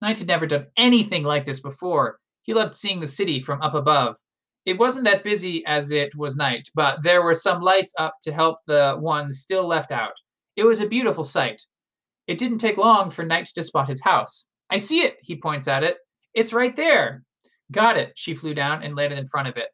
Knight 0.00 0.18
had 0.18 0.28
never 0.28 0.46
done 0.46 0.66
anything 0.76 1.24
like 1.24 1.44
this 1.44 1.60
before. 1.60 2.18
He 2.42 2.54
loved 2.54 2.74
seeing 2.74 3.00
the 3.00 3.06
city 3.06 3.40
from 3.40 3.60
up 3.60 3.74
above. 3.74 4.16
It 4.64 4.78
wasn't 4.78 5.04
that 5.04 5.24
busy 5.24 5.64
as 5.66 5.90
it 5.90 6.14
was 6.14 6.36
night, 6.36 6.68
but 6.74 7.02
there 7.02 7.22
were 7.22 7.34
some 7.34 7.62
lights 7.62 7.92
up 7.98 8.14
to 8.22 8.32
help 8.32 8.58
the 8.66 8.96
ones 9.00 9.40
still 9.40 9.66
left 9.66 9.90
out. 9.90 10.12
It 10.56 10.64
was 10.64 10.80
a 10.80 10.86
beautiful 10.86 11.24
sight. 11.24 11.62
It 12.26 12.38
didn't 12.38 12.58
take 12.58 12.76
long 12.76 13.10
for 13.10 13.24
Knight 13.24 13.48
to 13.54 13.62
spot 13.62 13.88
his 13.88 14.02
house. 14.02 14.46
I 14.70 14.78
see 14.78 15.00
it, 15.00 15.16
he 15.22 15.36
points 15.40 15.68
at 15.68 15.82
it. 15.82 15.96
It's 16.34 16.52
right 16.52 16.76
there. 16.76 17.24
Got 17.72 17.96
it. 17.96 18.12
She 18.16 18.34
flew 18.34 18.54
down 18.54 18.82
and 18.82 18.94
landed 18.94 19.18
in 19.18 19.26
front 19.26 19.48
of 19.48 19.56
it. 19.56 19.68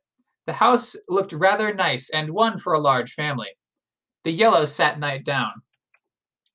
The 0.46 0.52
house 0.52 0.94
looked 1.08 1.32
rather 1.32 1.72
nice 1.72 2.10
and 2.10 2.30
one 2.30 2.58
for 2.58 2.74
a 2.74 2.78
large 2.78 3.12
family. 3.12 3.50
The 4.24 4.32
yellow 4.32 4.64
sat 4.64 4.98
Knight 4.98 5.24
down. 5.24 5.52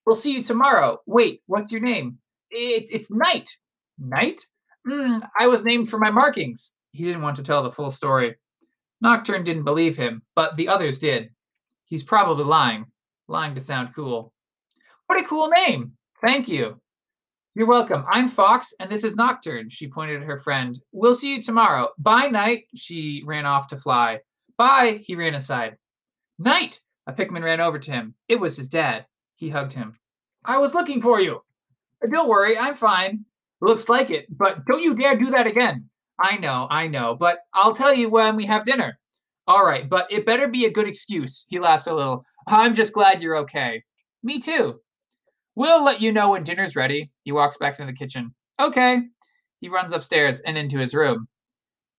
We'll 0.06 0.16
see 0.16 0.34
you 0.34 0.44
tomorrow. 0.44 1.00
Wait, 1.06 1.42
what's 1.46 1.72
your 1.72 1.82
name? 1.82 2.18
It's 2.52 2.92
it's 2.92 3.12
Knight. 3.12 3.50
Knight? 3.98 4.46
Hmm, 4.88 5.20
I 5.40 5.48
was 5.48 5.64
named 5.64 5.90
for 5.90 6.00
my 6.00 6.10
markings. 6.10 6.74
He 6.92 7.04
didn't 7.04 7.22
want 7.22 7.36
to 7.36 7.44
tell 7.44 7.64
the 7.64 7.72
full 7.72 7.92
story. 7.92 8.36
Nocturne 9.02 9.44
didn't 9.44 9.64
believe 9.64 9.96
him, 9.96 10.24
but 10.36 10.58
the 10.58 10.68
others 10.68 11.00
did. 11.00 11.30
He's 11.86 12.04
probably 12.04 12.44
lying. 12.44 12.86
Lying 13.28 13.56
to 13.56 13.62
sound 13.62 13.94
cool. 13.96 14.34
What 15.08 15.20
a 15.20 15.28
cool 15.28 15.50
name. 15.50 15.94
Thank 16.22 16.48
you. 16.48 16.82
You're 17.56 17.68
welcome. 17.68 18.06
I'm 18.10 18.28
Fox, 18.28 18.74
and 18.80 18.92
this 18.92 19.04
is 19.04 19.16
Nocturne, 19.16 19.70
she 19.70 19.88
pointed 19.88 20.22
at 20.22 20.28
her 20.28 20.38
friend. 20.38 20.80
We'll 20.92 21.16
see 21.16 21.34
you 21.34 21.42
tomorrow. 21.42 21.90
Bye, 21.98 22.28
Night. 22.28 22.66
She 22.76 23.24
ran 23.26 23.48
off 23.48 23.68
to 23.68 23.78
fly. 23.78 24.20
Bye, 24.58 25.02
he 25.04 25.16
ran 25.16 25.34
aside. 25.34 25.76
Night! 26.38 26.80
A 27.08 27.12
Pikmin 27.12 27.44
ran 27.44 27.60
over 27.60 27.80
to 27.80 27.92
him. 27.92 28.14
It 28.28 28.40
was 28.40 28.56
his 28.56 28.70
dad. 28.70 29.08
He 29.36 29.50
hugged 29.50 29.74
him. 29.74 29.98
I 30.46 30.60
was 30.60 30.76
looking 30.76 31.02
for 31.02 31.20
you. 31.20 31.42
Don't 32.12 32.30
worry, 32.30 32.58
I'm 32.58 32.76
fine. 32.76 33.26
Looks 33.62 33.90
like 33.90 34.12
it, 34.12 34.28
but 34.30 34.64
don't 34.66 34.84
you 34.84 34.94
dare 34.96 35.18
do 35.18 35.32
that 35.32 35.48
again. 35.48 35.90
I 36.22 36.38
know, 36.38 36.68
I 36.70 36.88
know, 36.88 37.16
but 37.16 37.40
I'll 37.54 37.74
tell 37.74 37.94
you 37.94 38.10
when 38.10 38.36
we 38.36 38.46
have 38.46 38.64
dinner. 38.64 39.00
All 39.48 39.66
right, 39.66 39.90
but 39.90 40.06
it 40.12 40.26
better 40.26 40.48
be 40.48 40.66
a 40.66 40.72
good 40.72 40.88
excuse. 40.88 41.46
He 41.50 41.60
laughs 41.60 41.88
a 41.88 41.96
little. 41.96 42.24
I'm 42.46 42.76
just 42.76 42.94
glad 42.94 43.24
you're 43.24 43.38
okay. 43.38 43.84
Me 44.22 44.40
too. 44.40 44.80
We'll 45.60 45.84
let 45.84 46.00
you 46.00 46.14
know 46.14 46.30
when 46.30 46.46
dinner's 46.46 46.78
ready. 46.78 47.12
He 47.26 47.34
walks 47.34 47.58
back 47.58 47.78
into 47.78 47.92
the 47.92 47.98
kitchen. 47.98 48.34
Okay. 48.62 49.02
He 49.60 49.68
runs 49.68 49.92
upstairs 49.92 50.40
and 50.40 50.58
into 50.58 50.80
his 50.80 50.94
room. 50.94 51.28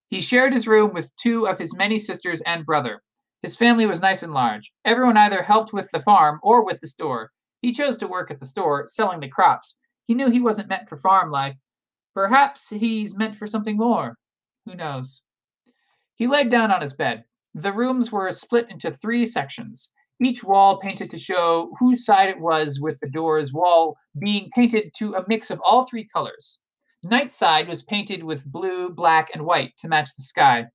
He 0.08 0.22
shared 0.22 0.54
his 0.54 0.66
room 0.66 0.94
with 0.94 1.14
two 1.16 1.46
of 1.46 1.58
his 1.58 1.74
many 1.74 1.98
sisters 1.98 2.40
and 2.46 2.64
brother. 2.64 3.02
His 3.42 3.56
family 3.56 3.84
was 3.84 4.00
nice 4.00 4.22
and 4.22 4.32
large. 4.32 4.72
Everyone 4.86 5.18
either 5.18 5.42
helped 5.42 5.74
with 5.74 5.90
the 5.92 6.00
farm 6.00 6.40
or 6.42 6.64
with 6.64 6.80
the 6.80 6.86
store. 6.86 7.32
He 7.60 7.70
chose 7.70 7.98
to 7.98 8.08
work 8.08 8.30
at 8.30 8.40
the 8.40 8.46
store, 8.46 8.86
selling 8.86 9.20
the 9.20 9.28
crops. 9.28 9.76
He 10.06 10.14
knew 10.14 10.30
he 10.30 10.40
wasn't 10.40 10.70
meant 10.70 10.88
for 10.88 10.96
farm 10.96 11.30
life. 11.30 11.58
Perhaps 12.14 12.70
he's 12.70 13.14
meant 13.14 13.36
for 13.36 13.46
something 13.46 13.76
more. 13.76 14.16
Who 14.64 14.74
knows? 14.74 15.20
He 16.14 16.26
laid 16.26 16.48
down 16.48 16.70
on 16.70 16.80
his 16.80 16.94
bed. 16.94 17.24
The 17.54 17.74
rooms 17.74 18.10
were 18.10 18.32
split 18.32 18.70
into 18.70 18.90
three 18.90 19.26
sections 19.26 19.90
each 20.20 20.44
wall 20.44 20.78
painted 20.78 21.10
to 21.10 21.18
show 21.18 21.72
whose 21.78 22.04
side 22.04 22.28
it 22.28 22.40
was, 22.40 22.78
with 22.80 22.98
the 23.00 23.08
door's 23.08 23.52
wall 23.52 23.96
being 24.18 24.50
painted 24.54 24.92
to 24.98 25.14
a 25.14 25.24
mix 25.28 25.50
of 25.50 25.60
all 25.64 25.84
three 25.84 26.06
colors. 26.12 26.58
Night's 27.02 27.34
side 27.34 27.66
was 27.66 27.82
painted 27.82 28.22
with 28.22 28.44
blue, 28.44 28.90
black, 28.90 29.30
and 29.32 29.46
white 29.46 29.72
to 29.78 29.88
match 29.88 30.10
the 30.16 30.22
sky. 30.22 30.66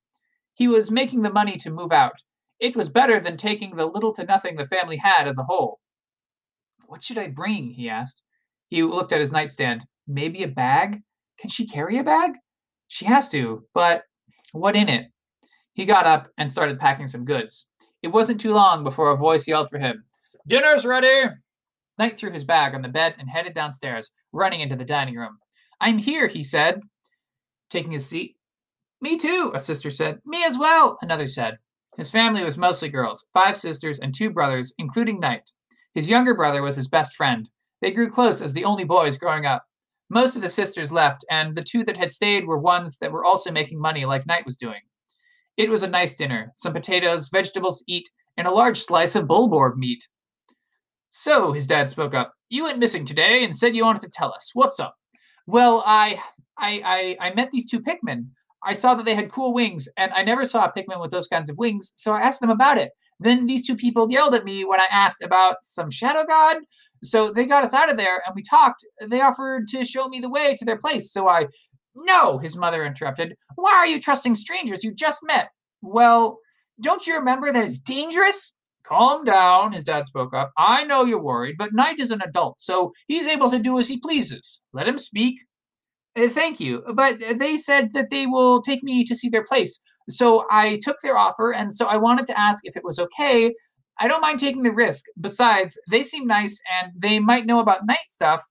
He 0.54 0.66
was 0.66 0.90
making 0.90 1.22
the 1.22 1.32
money 1.32 1.56
to 1.58 1.70
move 1.70 1.92
out. 1.92 2.22
It 2.58 2.74
was 2.74 2.88
better 2.88 3.20
than 3.20 3.36
taking 3.36 3.76
the 3.76 3.86
little 3.86 4.12
to 4.14 4.24
nothing 4.24 4.56
the 4.56 4.66
family 4.66 4.96
had 4.96 5.28
as 5.28 5.38
a 5.38 5.44
whole. 5.44 5.78
What 6.86 7.04
should 7.04 7.18
I 7.18 7.28
bring? 7.28 7.70
he 7.70 7.88
asked. 7.88 8.22
He 8.68 8.82
looked 8.82 9.12
at 9.12 9.20
his 9.20 9.32
nightstand. 9.32 9.86
Maybe 10.08 10.42
a 10.42 10.48
bag? 10.48 11.02
Can 11.38 11.50
she 11.50 11.66
carry 11.66 11.98
a 11.98 12.04
bag? 12.04 12.32
She 12.88 13.04
has 13.04 13.28
to, 13.30 13.64
but 13.74 14.02
what 14.52 14.76
in 14.76 14.88
it? 14.88 15.06
He 15.74 15.84
got 15.84 16.06
up 16.06 16.28
and 16.38 16.50
started 16.50 16.80
packing 16.80 17.06
some 17.06 17.24
goods. 17.24 17.68
It 18.02 18.08
wasn't 18.08 18.40
too 18.40 18.52
long 18.52 18.84
before 18.84 19.10
a 19.10 19.16
voice 19.16 19.48
yelled 19.48 19.70
for 19.70 19.78
him, 19.78 20.04
Dinner's 20.46 20.84
ready! 20.84 21.30
Knight 21.98 22.18
threw 22.18 22.30
his 22.30 22.44
bag 22.44 22.74
on 22.74 22.82
the 22.82 22.88
bed 22.88 23.14
and 23.18 23.28
headed 23.28 23.54
downstairs, 23.54 24.12
running 24.32 24.60
into 24.60 24.76
the 24.76 24.84
dining 24.84 25.16
room. 25.16 25.38
I'm 25.80 25.98
here, 25.98 26.26
he 26.26 26.44
said, 26.44 26.80
taking 27.70 27.92
his 27.92 28.06
seat. 28.06 28.36
Me 29.00 29.16
too, 29.16 29.52
a 29.54 29.58
sister 29.58 29.90
said. 29.90 30.20
Me 30.24 30.44
as 30.44 30.58
well, 30.58 30.98
another 31.02 31.26
said. 31.26 31.58
His 31.96 32.10
family 32.10 32.44
was 32.44 32.58
mostly 32.58 32.88
girls, 32.88 33.24
five 33.32 33.56
sisters 33.56 33.98
and 33.98 34.14
two 34.14 34.30
brothers, 34.30 34.74
including 34.78 35.18
Knight. 35.18 35.50
His 35.94 36.08
younger 36.08 36.34
brother 36.34 36.62
was 36.62 36.76
his 36.76 36.88
best 36.88 37.14
friend. 37.14 37.48
They 37.80 37.90
grew 37.90 38.10
close 38.10 38.40
as 38.40 38.52
the 38.52 38.64
only 38.64 38.84
boys 38.84 39.16
growing 39.16 39.46
up. 39.46 39.64
Most 40.08 40.36
of 40.36 40.42
the 40.42 40.48
sisters 40.48 40.92
left, 40.92 41.24
and 41.30 41.56
the 41.56 41.64
two 41.64 41.82
that 41.84 41.96
had 41.96 42.10
stayed 42.10 42.46
were 42.46 42.58
ones 42.58 42.98
that 42.98 43.10
were 43.10 43.24
also 43.24 43.50
making 43.50 43.80
money 43.80 44.04
like 44.04 44.26
Knight 44.26 44.44
was 44.44 44.56
doing. 44.56 44.80
It 45.56 45.70
was 45.70 45.82
a 45.82 45.88
nice 45.88 46.14
dinner 46.14 46.52
some 46.54 46.72
potatoes, 46.72 47.28
vegetables 47.28 47.78
to 47.78 47.84
eat, 47.92 48.08
and 48.36 48.46
a 48.46 48.52
large 48.52 48.78
slice 48.78 49.14
of 49.14 49.26
bulborb 49.26 49.76
meat. 49.76 50.06
So, 51.10 51.52
his 51.52 51.66
dad 51.66 51.88
spoke 51.88 52.14
up, 52.14 52.34
you 52.48 52.64
went 52.64 52.78
missing 52.78 53.04
today 53.04 53.44
and 53.44 53.56
said 53.56 53.74
you 53.74 53.84
wanted 53.84 54.02
to 54.02 54.10
tell 54.10 54.32
us. 54.32 54.50
What's 54.52 54.78
up? 54.78 54.96
Well, 55.46 55.82
I, 55.86 56.20
I, 56.58 57.16
I, 57.20 57.28
I 57.28 57.34
met 57.34 57.50
these 57.50 57.68
two 57.70 57.80
Pikmin. 57.80 58.26
I 58.64 58.72
saw 58.72 58.94
that 58.94 59.04
they 59.04 59.14
had 59.14 59.30
cool 59.30 59.54
wings, 59.54 59.88
and 59.96 60.12
I 60.12 60.22
never 60.22 60.44
saw 60.44 60.64
a 60.64 60.72
Pikmin 60.72 61.00
with 61.00 61.10
those 61.10 61.28
kinds 61.28 61.48
of 61.48 61.56
wings, 61.56 61.92
so 61.94 62.12
I 62.12 62.20
asked 62.20 62.40
them 62.40 62.50
about 62.50 62.78
it. 62.78 62.90
Then 63.20 63.46
these 63.46 63.66
two 63.66 63.76
people 63.76 64.10
yelled 64.10 64.34
at 64.34 64.44
me 64.44 64.64
when 64.64 64.80
I 64.80 64.86
asked 64.90 65.22
about 65.22 65.56
some 65.62 65.90
shadow 65.90 66.24
god. 66.26 66.58
So 67.02 67.30
they 67.30 67.46
got 67.46 67.64
us 67.64 67.74
out 67.74 67.90
of 67.90 67.96
there 67.96 68.22
and 68.26 68.34
we 68.34 68.42
talked. 68.42 68.84
They 69.06 69.20
offered 69.20 69.68
to 69.68 69.84
show 69.84 70.08
me 70.08 70.20
the 70.20 70.28
way 70.28 70.56
to 70.56 70.64
their 70.64 70.78
place. 70.78 71.12
So 71.12 71.28
I 71.28 71.46
no, 71.96 72.38
his 72.38 72.56
mother 72.56 72.84
interrupted. 72.84 73.36
Why 73.54 73.72
are 73.72 73.86
you 73.86 74.00
trusting 74.00 74.34
strangers 74.34 74.84
you 74.84 74.94
just 74.94 75.20
met? 75.22 75.48
Well, 75.82 76.38
don't 76.80 77.06
you 77.06 77.14
remember 77.14 77.52
that 77.52 77.64
it's 77.64 77.78
dangerous? 77.78 78.52
Calm 78.84 79.24
down, 79.24 79.72
his 79.72 79.84
dad 79.84 80.06
spoke 80.06 80.32
up. 80.34 80.52
I 80.56 80.84
know 80.84 81.04
you're 81.04 81.22
worried, 81.22 81.56
but 81.58 81.74
Night 81.74 81.98
is 81.98 82.10
an 82.10 82.22
adult, 82.22 82.60
so 82.60 82.92
he's 83.08 83.26
able 83.26 83.50
to 83.50 83.58
do 83.58 83.78
as 83.78 83.88
he 83.88 83.98
pleases. 83.98 84.62
Let 84.72 84.86
him 84.86 84.98
speak. 84.98 85.40
Uh, 86.16 86.28
thank 86.28 86.60
you, 86.60 86.82
but 86.94 87.16
they 87.36 87.56
said 87.56 87.92
that 87.92 88.10
they 88.10 88.26
will 88.26 88.62
take 88.62 88.82
me 88.82 89.04
to 89.04 89.14
see 89.14 89.28
their 89.28 89.44
place. 89.44 89.80
So 90.08 90.46
I 90.50 90.78
took 90.82 90.96
their 91.02 91.18
offer, 91.18 91.52
and 91.52 91.72
so 91.72 91.86
I 91.86 91.96
wanted 91.96 92.26
to 92.26 92.40
ask 92.40 92.64
if 92.64 92.76
it 92.76 92.84
was 92.84 92.98
okay. 92.98 93.52
I 93.98 94.06
don't 94.06 94.20
mind 94.20 94.38
taking 94.38 94.62
the 94.62 94.70
risk. 94.70 95.04
Besides, 95.20 95.78
they 95.90 96.02
seem 96.02 96.26
nice, 96.26 96.60
and 96.80 96.92
they 96.96 97.18
might 97.18 97.46
know 97.46 97.60
about 97.60 97.86
night 97.86 98.08
stuff. 98.08 98.42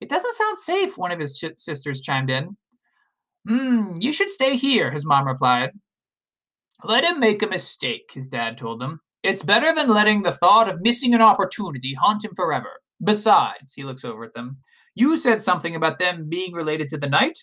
It 0.00 0.08
doesn't 0.08 0.34
sound 0.34 0.58
safe, 0.58 0.98
one 0.98 1.12
of 1.12 1.20
his 1.20 1.40
sisters 1.56 2.00
chimed 2.00 2.30
in. 2.30 2.56
Hmm, 3.46 3.96
you 4.00 4.12
should 4.12 4.30
stay 4.30 4.56
here, 4.56 4.90
his 4.90 5.04
mom 5.04 5.26
replied. 5.26 5.70
Let 6.84 7.04
him 7.04 7.20
make 7.20 7.42
a 7.42 7.46
mistake, 7.46 8.10
his 8.12 8.28
dad 8.28 8.58
told 8.58 8.82
him. 8.82 9.00
It's 9.22 9.42
better 9.42 9.72
than 9.72 9.88
letting 9.88 10.22
the 10.22 10.32
thought 10.32 10.68
of 10.68 10.80
missing 10.80 11.14
an 11.14 11.22
opportunity 11.22 11.94
haunt 11.94 12.24
him 12.24 12.32
forever. 12.34 12.70
Besides, 13.04 13.72
he 13.74 13.84
looks 13.84 14.04
over 14.04 14.24
at 14.24 14.32
them, 14.32 14.56
you 14.94 15.16
said 15.16 15.40
something 15.40 15.74
about 15.74 15.98
them 15.98 16.28
being 16.28 16.52
related 16.52 16.88
to 16.90 16.98
the 16.98 17.08
night? 17.08 17.38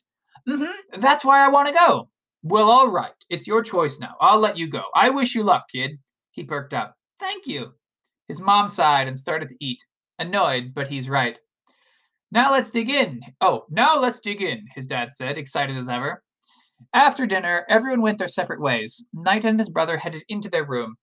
Mm-hmm. 0.47 1.00
That's 1.02 1.26
why 1.26 1.43
I 1.43 1.50
want 1.50 1.68
to 1.68 1.74
go. 1.74 2.10
Well, 2.43 2.70
all 2.70 2.89
right. 2.89 3.12
It's 3.30 3.47
your 3.47 3.62
choice 3.64 4.00
now. 4.00 4.16
I'll 4.22 4.39
let 4.39 4.58
you 4.58 4.68
go. 4.68 4.84
I 4.95 5.10
wish 5.10 5.36
you 5.36 5.43
luck, 5.43 5.66
kid. 5.72 5.91
He 6.32 6.43
perked 6.43 6.74
up. 6.74 6.95
Thank 7.20 7.47
you. 7.47 7.74
His 8.28 8.39
mom 8.39 8.70
sighed 8.70 9.08
and 9.08 9.18
started 9.18 9.50
to 9.50 9.56
eat. 9.60 9.84
Annoyed, 10.20 10.74
but 10.74 10.88
he's 10.88 11.10
right. 11.10 11.39
Now 12.32 12.51
let's 12.51 12.69
dig 12.69 12.89
in. 12.89 13.21
Oh, 13.41 13.65
now 13.69 13.99
let's 13.99 14.19
dig 14.19 14.41
in, 14.41 14.65
his 14.75 14.86
dad 14.86 15.11
said, 15.11 15.38
excited 15.38 15.75
as 15.77 15.89
ever. 15.89 16.23
After 16.93 17.25
dinner, 17.25 17.65
everyone 17.69 18.01
went 18.01 18.19
their 18.19 18.27
separate 18.27 18.61
ways. 18.61 19.05
Knight 19.13 19.45
and 19.45 19.59
his 19.59 19.69
brother 19.69 19.97
headed 19.97 20.23
into 20.30 20.49
their 20.49 20.65
room. 20.65 20.95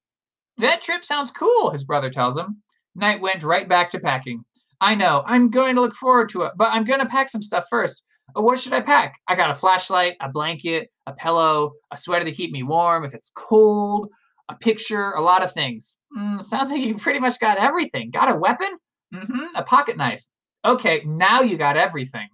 That 0.59 0.83
trip 0.83 1.05
sounds 1.05 1.31
cool, 1.31 1.71
his 1.71 1.85
brother 1.85 2.11
tells 2.11 2.39
him. 2.39 2.63
Knight 2.95 3.21
went 3.21 3.43
right 3.43 3.69
back 3.69 3.91
to 3.91 4.01
packing. 4.01 4.45
I 4.81 4.95
know, 4.95 5.23
I'm 5.27 5.51
going 5.51 5.75
to 5.75 5.81
look 5.81 5.95
forward 5.95 6.29
to 6.31 6.43
it, 6.43 6.53
but 6.57 6.69
I'm 6.73 6.85
going 6.85 7.01
to 7.01 7.07
pack 7.07 7.29
some 7.29 7.43
stuff 7.43 7.65
first. 7.69 8.03
Oh, 8.35 8.43
what 8.43 8.59
should 8.61 8.73
I 8.73 8.81
pack? 8.81 9.17
I 9.29 9.35
got 9.35 9.51
a 9.51 9.55
flashlight, 9.55 10.15
a 10.21 10.29
blanket, 10.29 10.91
a 11.07 11.13
pillow, 11.13 11.73
a 11.93 11.97
sweater 11.97 12.25
to 12.25 12.33
keep 12.33 12.53
me 12.53 12.63
warm 12.63 13.05
if 13.05 13.15
it's 13.15 13.31
cold, 13.35 14.09
a 14.49 14.55
picture, 14.55 15.11
a 15.13 15.21
lot 15.21 15.43
of 15.43 15.53
things. 15.53 15.99
Mm, 16.17 16.43
sounds 16.43 16.71
like 16.71 16.81
you 16.81 16.97
pretty 16.97 17.21
much 17.21 17.39
got 17.41 17.59
everything. 17.59 18.11
Got 18.11 18.35
a 18.35 18.39
weapon? 18.39 18.79
Mm-hmm, 19.15 19.55
a 19.55 19.63
pocket 19.63 19.97
knife. 19.97 20.25
Okay, 20.67 21.03
now 21.07 21.43
you 21.43 21.57
got 21.57 21.77
everything. 21.77 22.29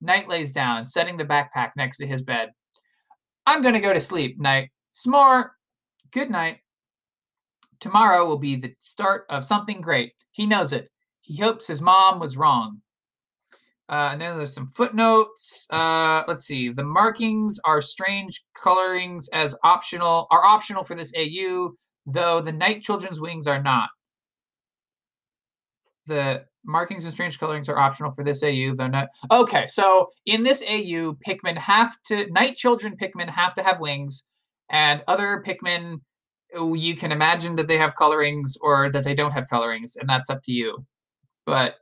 Night 0.00 0.28
lays 0.28 0.50
down, 0.50 0.84
setting 0.84 1.16
the 1.16 1.24
backpack 1.24 1.70
next 1.76 1.98
to 1.98 2.06
his 2.06 2.20
bed. 2.20 2.50
I'm 3.46 3.62
going 3.62 3.74
to 3.74 3.80
go 3.80 3.92
to 3.92 4.00
sleep, 4.00 4.40
Night. 4.40 4.70
S'more. 4.92 5.50
Good 6.10 6.30
night. 6.30 6.58
Tomorrow 7.78 8.26
will 8.26 8.38
be 8.38 8.56
the 8.56 8.74
start 8.78 9.24
of 9.28 9.44
something 9.44 9.80
great. 9.80 10.14
He 10.32 10.46
knows 10.46 10.72
it. 10.72 10.90
He 11.20 11.36
hopes 11.36 11.66
his 11.66 11.80
mom 11.80 12.18
was 12.18 12.36
wrong. 12.36 12.80
Uh, 13.88 14.10
and 14.12 14.20
then 14.20 14.36
there's 14.36 14.54
some 14.54 14.70
footnotes. 14.70 15.66
Uh, 15.70 16.24
let's 16.26 16.44
see. 16.44 16.70
The 16.70 16.84
markings 16.84 17.60
are 17.64 17.80
strange 17.80 18.42
colorings 18.60 19.28
as 19.32 19.54
optional 19.62 20.26
are 20.30 20.44
optional 20.44 20.82
for 20.82 20.96
this 20.96 21.12
AU, 21.16 21.70
though 22.06 22.40
the 22.40 22.52
night 22.52 22.82
children's 22.82 23.20
wings 23.20 23.46
are 23.46 23.62
not. 23.62 23.90
The 26.06 26.46
markings 26.66 27.04
and 27.04 27.14
strange 27.14 27.38
colorings 27.38 27.68
are 27.68 27.78
optional 27.78 28.10
for 28.10 28.24
this 28.24 28.42
AU, 28.42 28.74
though 28.76 28.88
not. 28.88 29.08
Okay, 29.30 29.66
so 29.66 30.10
in 30.26 30.42
this 30.42 30.62
AU, 30.62 31.16
Pikmin 31.26 31.56
have 31.56 31.96
to 32.06 32.30
night 32.30 32.56
children 32.56 32.96
Pikmin 33.00 33.28
have 33.30 33.54
to 33.54 33.62
have 33.62 33.80
wings, 33.80 34.24
and 34.70 35.02
other 35.08 35.42
Pikmin 35.46 36.00
oh, 36.54 36.74
you 36.74 36.96
can 36.96 37.12
imagine 37.12 37.56
that 37.56 37.68
they 37.68 37.78
have 37.78 37.96
colorings 37.96 38.56
or 38.60 38.90
that 38.90 39.04
they 39.04 39.14
don't 39.14 39.32
have 39.32 39.48
colorings, 39.48 39.96
and 39.96 40.08
that's 40.08 40.30
up 40.30 40.42
to 40.44 40.52
you. 40.52 40.84
But 41.44 41.76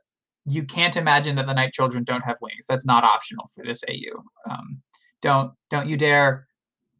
you 0.45 0.63
can't 0.63 0.95
imagine 0.95 1.35
that 1.35 1.47
the 1.47 1.53
night 1.53 1.73
children 1.73 2.03
don't 2.03 2.23
have 2.23 2.37
wings. 2.41 2.65
That's 2.67 2.85
not 2.85 3.03
optional 3.03 3.47
for 3.53 3.63
this 3.65 3.83
AU. 3.89 4.21
Um, 4.49 4.81
don't 5.21 5.53
don't 5.69 5.87
you 5.87 5.97
dare 5.97 6.47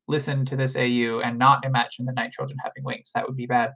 listen 0.08 0.46
to 0.46 0.56
this 0.56 0.76
AU 0.76 1.22
and 1.24 1.38
not 1.38 1.66
imagine 1.66 2.06
the 2.06 2.14
night 2.14 2.32
children 2.32 2.58
having 2.64 2.84
wings. 2.84 3.12
That 3.14 3.28
would 3.28 3.38
be 3.38 3.46
bad. 3.48 3.72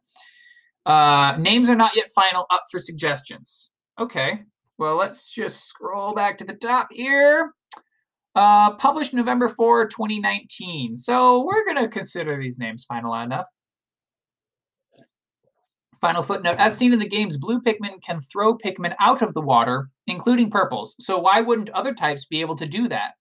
Uh, 0.85 1.35
names 1.39 1.69
are 1.69 1.75
not 1.75 1.95
yet 1.95 2.09
final. 2.15 2.45
Up 2.49 2.63
for 2.71 2.79
suggestions. 2.79 3.71
Okay, 3.99 4.43
well, 4.77 4.95
let's 4.95 5.29
just 5.33 5.65
scroll 5.65 6.13
back 6.13 6.37
to 6.37 6.45
the 6.45 6.53
top 6.53 6.87
here. 6.91 7.53
Uh, 8.33 8.75
published 8.75 9.13
November 9.13 9.49
4, 9.49 9.87
2019. 9.87 10.95
So 10.95 11.43
we're 11.43 11.65
going 11.65 11.83
to 11.83 11.89
consider 11.89 12.39
these 12.39 12.57
names 12.57 12.85
final 12.85 13.13
enough. 13.15 13.47
Final 15.99 16.23
footnote 16.23 16.55
As 16.59 16.77
seen 16.77 16.93
in 16.93 16.99
the 16.99 17.09
games, 17.09 17.35
blue 17.35 17.59
Pikmin 17.59 18.01
can 18.01 18.21
throw 18.21 18.57
Pikmin 18.57 18.95
out 19.01 19.21
of 19.21 19.33
the 19.33 19.41
water, 19.41 19.89
including 20.07 20.49
purples. 20.49 20.95
So 21.01 21.17
why 21.19 21.41
wouldn't 21.41 21.69
other 21.71 21.93
types 21.93 22.23
be 22.23 22.39
able 22.39 22.55
to 22.55 22.65
do 22.65 22.87
that? 22.87 23.15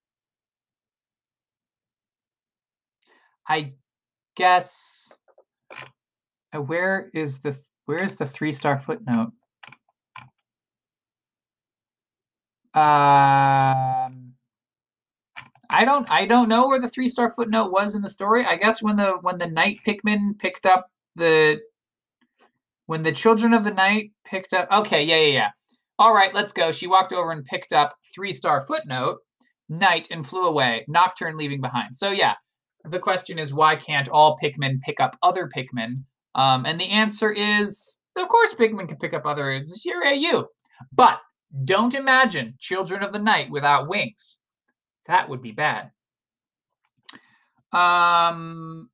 I 3.49 3.73
guess. 4.37 5.11
Uh, 6.55 6.63
where 6.63 7.11
is 7.15 7.41
the 7.41 7.57
where 7.87 8.03
is 8.03 8.15
the 8.15 8.27
three 8.27 8.53
star 8.53 8.79
footnote? 8.79 9.33
Um, 12.79 14.35
I 15.69 15.85
don't 15.85 16.09
I 16.09 16.27
don't 16.27 16.49
know 16.49 16.69
where 16.69 16.79
the 16.79 16.89
three 16.89 17.09
star 17.09 17.29
footnote 17.29 17.73
was 17.73 17.97
in 17.97 18.03
the 18.03 18.09
story. 18.09 18.45
I 18.45 18.55
guess 18.55 18.81
when 18.81 18.97
the 18.97 19.19
when 19.21 19.39
the 19.39 19.49
night 19.49 19.81
Pikmin 19.85 20.39
picked 20.39 20.65
up 20.65 20.91
the 21.17 21.61
when 22.87 23.03
the 23.03 23.11
children 23.11 23.53
of 23.53 23.65
the 23.65 23.73
night 23.73 24.13
picked 24.25 24.53
up 24.53 24.71
okay 24.71 25.03
yeah 25.03 25.17
yeah 25.17 25.33
yeah. 25.33 25.51
All 25.99 26.15
right 26.15 26.33
let's 26.33 26.53
go. 26.53 26.71
She 26.71 26.87
walked 26.87 27.13
over 27.13 27.33
and 27.33 27.45
picked 27.45 27.73
up 27.73 27.97
three 28.15 28.33
star 28.33 28.65
footnote. 28.65 29.19
Night 29.69 30.07
and 30.11 30.25
flew 30.25 30.47
away 30.47 30.85
nocturne 30.89 31.37
leaving 31.37 31.61
behind. 31.61 31.97
So 31.97 32.11
yeah 32.11 32.35
the 32.85 33.01
question 33.01 33.41
is 33.41 33.53
why 33.53 33.75
can't 33.75 34.09
all 34.09 34.39
pikmin 34.43 34.81
pick 34.83 35.01
up 35.01 35.17
other 35.23 35.51
pikmin? 35.55 36.05
Um, 36.37 36.65
and 36.65 36.81
the 36.81 36.91
answer 36.91 37.33
is 37.33 37.99
of 38.17 38.29
course 38.29 38.55
pikmin 38.55 38.87
can 38.87 38.99
pick 38.99 39.15
up 39.15 39.27
other 39.27 39.53
it's 39.53 39.85
your 39.85 40.07
au 40.07 40.47
but 40.93 41.19
don't 41.65 41.95
imagine 41.95 42.55
children 42.59 43.03
of 43.03 43.13
the 43.13 43.19
night 43.19 43.51
without 43.51 43.89
wings 43.89 44.39
that 45.07 45.29
would 45.29 45.43
be 45.43 45.53
bad 45.53 45.91
um 47.73 48.89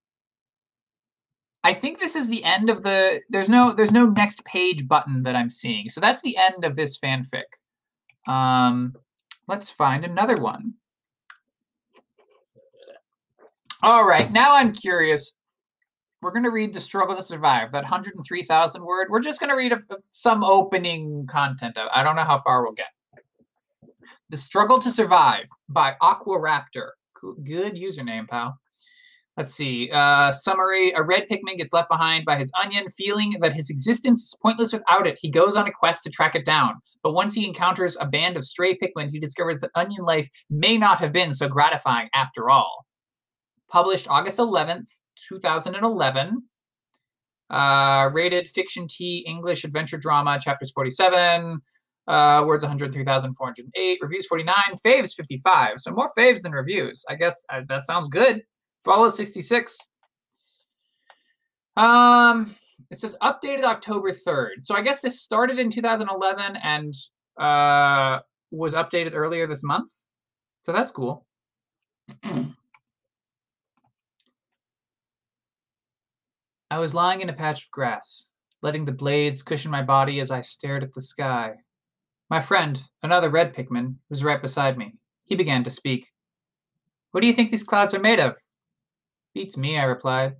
I 1.67 1.73
think 1.73 1.99
this 1.99 2.15
is 2.15 2.29
the 2.29 2.45
end 2.45 2.69
of 2.69 2.83
the 2.83 3.23
there's 3.31 3.49
no 3.49 3.73
there's 3.73 3.91
no 3.91 4.05
next 4.07 4.45
page 4.45 4.87
button 4.87 5.23
that 5.23 5.35
I'm 5.35 5.49
seeing. 5.49 5.89
So 5.89 5.99
that's 5.99 6.21
the 6.21 6.37
end 6.37 6.63
of 6.63 6.77
this 6.77 6.99
fanfic. 6.99 7.45
Um 8.29 8.95
let's 9.49 9.71
find 9.71 10.05
another 10.05 10.37
one. 10.37 10.75
All 13.83 14.07
right, 14.07 14.31
now 14.31 14.55
I'm 14.55 14.73
curious. 14.73 15.33
We're 16.25 16.31
going 16.31 16.45
to 16.45 16.51
read 16.51 16.73
The 16.73 16.81
Struggle 16.81 17.15
to 17.17 17.23
Survive, 17.23 17.71
that 17.73 17.83
103,000 17.83 18.83
word. 18.83 19.09
We're 19.11 19.21
just 19.21 19.41
going 19.41 19.51
to 19.51 19.57
read 19.57 19.73
a, 19.73 19.81
some 20.09 20.43
opening 20.43 21.27
content. 21.27 21.77
I 21.95 22.03
don't 22.03 22.17
know 22.17 22.25
how 22.25 22.39
far 22.39 22.63
we'll 22.63 22.73
get. 22.73 22.87
The 24.31 24.39
Struggle 24.39 24.79
to 24.79 24.91
Survive 24.91 25.45
by 25.69 25.97
Aquaraptor. 26.01 26.93
Good 27.45 27.75
username, 27.75 28.27
pal. 28.27 28.59
Let's 29.37 29.55
see. 29.55 29.91
Uh, 29.93 30.33
summary 30.33 30.93
A 30.93 31.03
red 31.03 31.29
Pikmin 31.29 31.59
gets 31.59 31.75
left 31.75 31.91
behind 31.91 32.25
by 32.25 32.39
his 32.39 32.51
onion, 32.59 32.89
feeling 32.89 33.37
that 33.43 33.53
his 33.53 33.69
existence 33.69 34.23
is 34.23 34.39
pointless 34.41 34.73
without 34.73 35.07
it. 35.07 35.19
He 35.21 35.31
goes 35.31 35.57
on 35.57 35.69
a 35.69 35.73
quest 35.73 36.05
to 36.05 36.11
track 36.11 36.35
it 36.35 36.47
down. 36.47 36.77
But 37.03 37.13
once 37.13 37.35
he 37.35 37.47
encounters 37.47 37.99
a 38.01 38.07
band 38.07 38.39
of 38.39 38.47
stray 38.47 38.79
Pikmin, 38.79 39.11
he 39.11 39.21
discovers 39.21 39.61
that 39.61 39.73
onion 39.75 40.07
life 40.07 40.31
may 40.49 40.79
not 40.79 41.01
have 41.01 41.13
been 41.13 41.35
so 41.35 41.49
gratifying 41.49 42.09
after 42.15 42.49
all. 42.49 42.87
Published 43.69 44.09
August 44.09 44.39
11th, 44.39 44.87
2011. 45.29 46.43
Uh, 47.51 48.11
rated 48.13 48.49
Fiction 48.49 48.87
T 48.89 49.25
English 49.29 49.65
Adventure 49.65 49.99
Drama, 49.99 50.39
chapters 50.41 50.73
47. 50.73 51.61
Uh, 52.07 52.45
words 52.47 52.63
103,408. 52.63 53.99
Reviews 54.03 54.27
49. 54.27 54.55
Faves 54.85 55.15
55. 55.15 55.75
So 55.79 55.91
more 55.93 56.11
faves 56.17 56.43
than 56.43 56.53
reviews. 56.53 57.05
I 57.09 57.15
guess 57.15 57.45
uh, 57.53 57.61
that 57.69 57.85
sounds 57.85 58.09
good. 58.09 58.43
Follow 58.85 59.09
66. 59.09 59.77
Um, 61.77 62.55
it 62.91 62.99
says 62.99 63.17
updated 63.23 63.65
October 63.65 64.13
3rd. 64.13 64.63
So 64.63 64.75
I 64.75 64.83
guess 64.83 65.01
this 65.01 65.23
started 65.23 65.59
in 65.59 65.71
2011 65.71 66.57
and 66.63 66.95
uh, 67.39 68.21
was 68.51 68.75
updated 68.75 69.13
earlier 69.15 69.47
this 69.47 69.63
month. 69.65 69.91
So 70.63 70.73
that's 70.73 70.91
cool. 70.91 71.27
I 76.71 76.79
was 76.79 76.95
lying 76.95 77.21
in 77.21 77.29
a 77.29 77.35
patch 77.35 77.65
of 77.65 77.71
grass, 77.71 78.27
letting 78.63 78.85
the 78.85 78.93
blades 78.93 79.43
cushion 79.43 79.71
my 79.71 79.83
body 79.83 80.21
as 80.21 80.31
I 80.31 80.41
stared 80.41 80.83
at 80.83 80.95
the 80.95 81.03
sky. 81.03 81.55
My 82.31 82.41
friend, 82.41 82.83
another 83.03 83.29
red 83.29 83.55
Pikmin, 83.55 83.97
was 84.09 84.25
right 84.25 84.41
beside 84.41 84.79
me. 84.79 84.95
He 85.25 85.37
began 85.37 85.63
to 85.65 85.71
speak. 85.71 86.11
What 87.11 87.21
do 87.21 87.27
you 87.27 87.33
think 87.33 87.51
these 87.51 87.63
clouds 87.63 87.95
are 87.95 88.01
made 88.01 88.19
of? 88.19 88.37
Beats 89.35 89.57
me, 89.57 89.79
I 89.79 89.85
replied. 89.85 90.35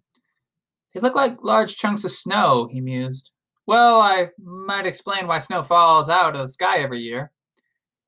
They 0.93 1.01
look 1.01 1.15
like 1.15 1.43
large 1.43 1.77
chunks 1.77 2.05
of 2.05 2.11
snow, 2.11 2.69
he 2.71 2.81
mused. 2.81 3.31
Well, 3.67 4.01
I 4.01 4.29
might 4.39 4.87
explain 4.87 5.27
why 5.27 5.39
snow 5.39 5.63
falls 5.63 6.09
out 6.09 6.35
of 6.35 6.41
the 6.41 6.49
sky 6.49 6.79
every 6.79 7.01
year. 7.01 7.33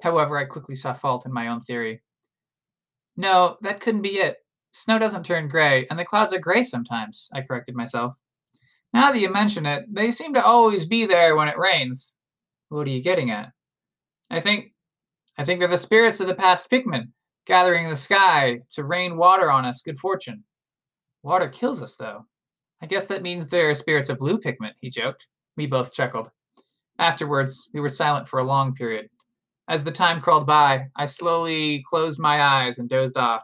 However, 0.03 0.39
I 0.39 0.45
quickly 0.45 0.75
saw 0.75 0.93
fault 0.93 1.27
in 1.27 1.33
my 1.33 1.49
own 1.49 1.61
theory. 1.61 2.03
No, 3.17 3.57
that 3.63 3.81
couldn't 3.81 4.03
be 4.03 4.19
it. 4.19 4.39
Snow 4.77 4.99
doesn't 4.99 5.25
turn 5.25 5.49
gray, 5.49 5.87
and 5.89 5.99
the 5.99 6.05
clouds 6.05 6.35
are 6.35 6.39
gray 6.39 6.63
sometimes, 6.63 7.31
I 7.33 7.41
corrected 7.41 7.75
myself. 7.75 8.15
Now 8.93 9.11
that 9.11 9.19
you 9.19 9.33
mention 9.33 9.65
it, 9.65 9.87
they 9.89 10.11
seem 10.11 10.35
to 10.35 10.45
always 10.45 10.85
be 10.85 11.07
there 11.07 11.35
when 11.35 11.49
it 11.49 11.57
rains. 11.57 12.15
What 12.69 12.87
are 12.87 12.91
you 12.91 13.03
getting 13.03 13.31
at? 13.31 13.53
I 14.29 14.39
think 14.39 14.75
I 15.39 15.47
think 15.47 15.61
they're 15.61 15.69
the 15.69 15.79
spirits 15.79 16.21
of 16.21 16.27
the 16.27 16.35
past 16.35 16.71
Pikmin, 16.71 17.09
gathering 17.47 17.85
in 17.85 17.91
the 17.91 17.97
sky 17.97 18.61
to 18.73 18.85
rain 18.85 19.17
water 19.17 19.51
on 19.51 19.65
us 19.65 19.81
good 19.81 19.99
fortune. 19.99 20.45
Water 21.23 21.49
kills 21.49 21.81
us, 21.81 21.97
though. 21.97 22.27
I 22.83 22.87
guess 22.87 23.07
that 23.07 23.23
means 23.23 23.47
there 23.47 23.71
are 23.71 23.75
spirits 23.75 24.11
of 24.11 24.19
blue 24.19 24.39
Pikmin, 24.39 24.73
he 24.83 24.91
joked. 24.91 25.27
We 25.57 25.67
both 25.67 25.95
chuckled. 25.95 26.31
Afterwards, 26.99 27.71
we 27.73 27.81
were 27.81 27.89
silent 27.89 28.29
for 28.29 28.41
a 28.41 28.45
long 28.45 28.75
period. 28.75 29.09
As 29.69 29.85
the 29.85 29.91
time 29.91 30.21
crawled 30.21 30.47
by, 30.47 30.89
I 30.97 31.07
slowly 31.07 31.83
closed 31.89 32.19
my 32.19 32.43
eyes 32.43 32.77
and 32.77 32.91
dozed 32.91 33.17
off. 33.17 33.43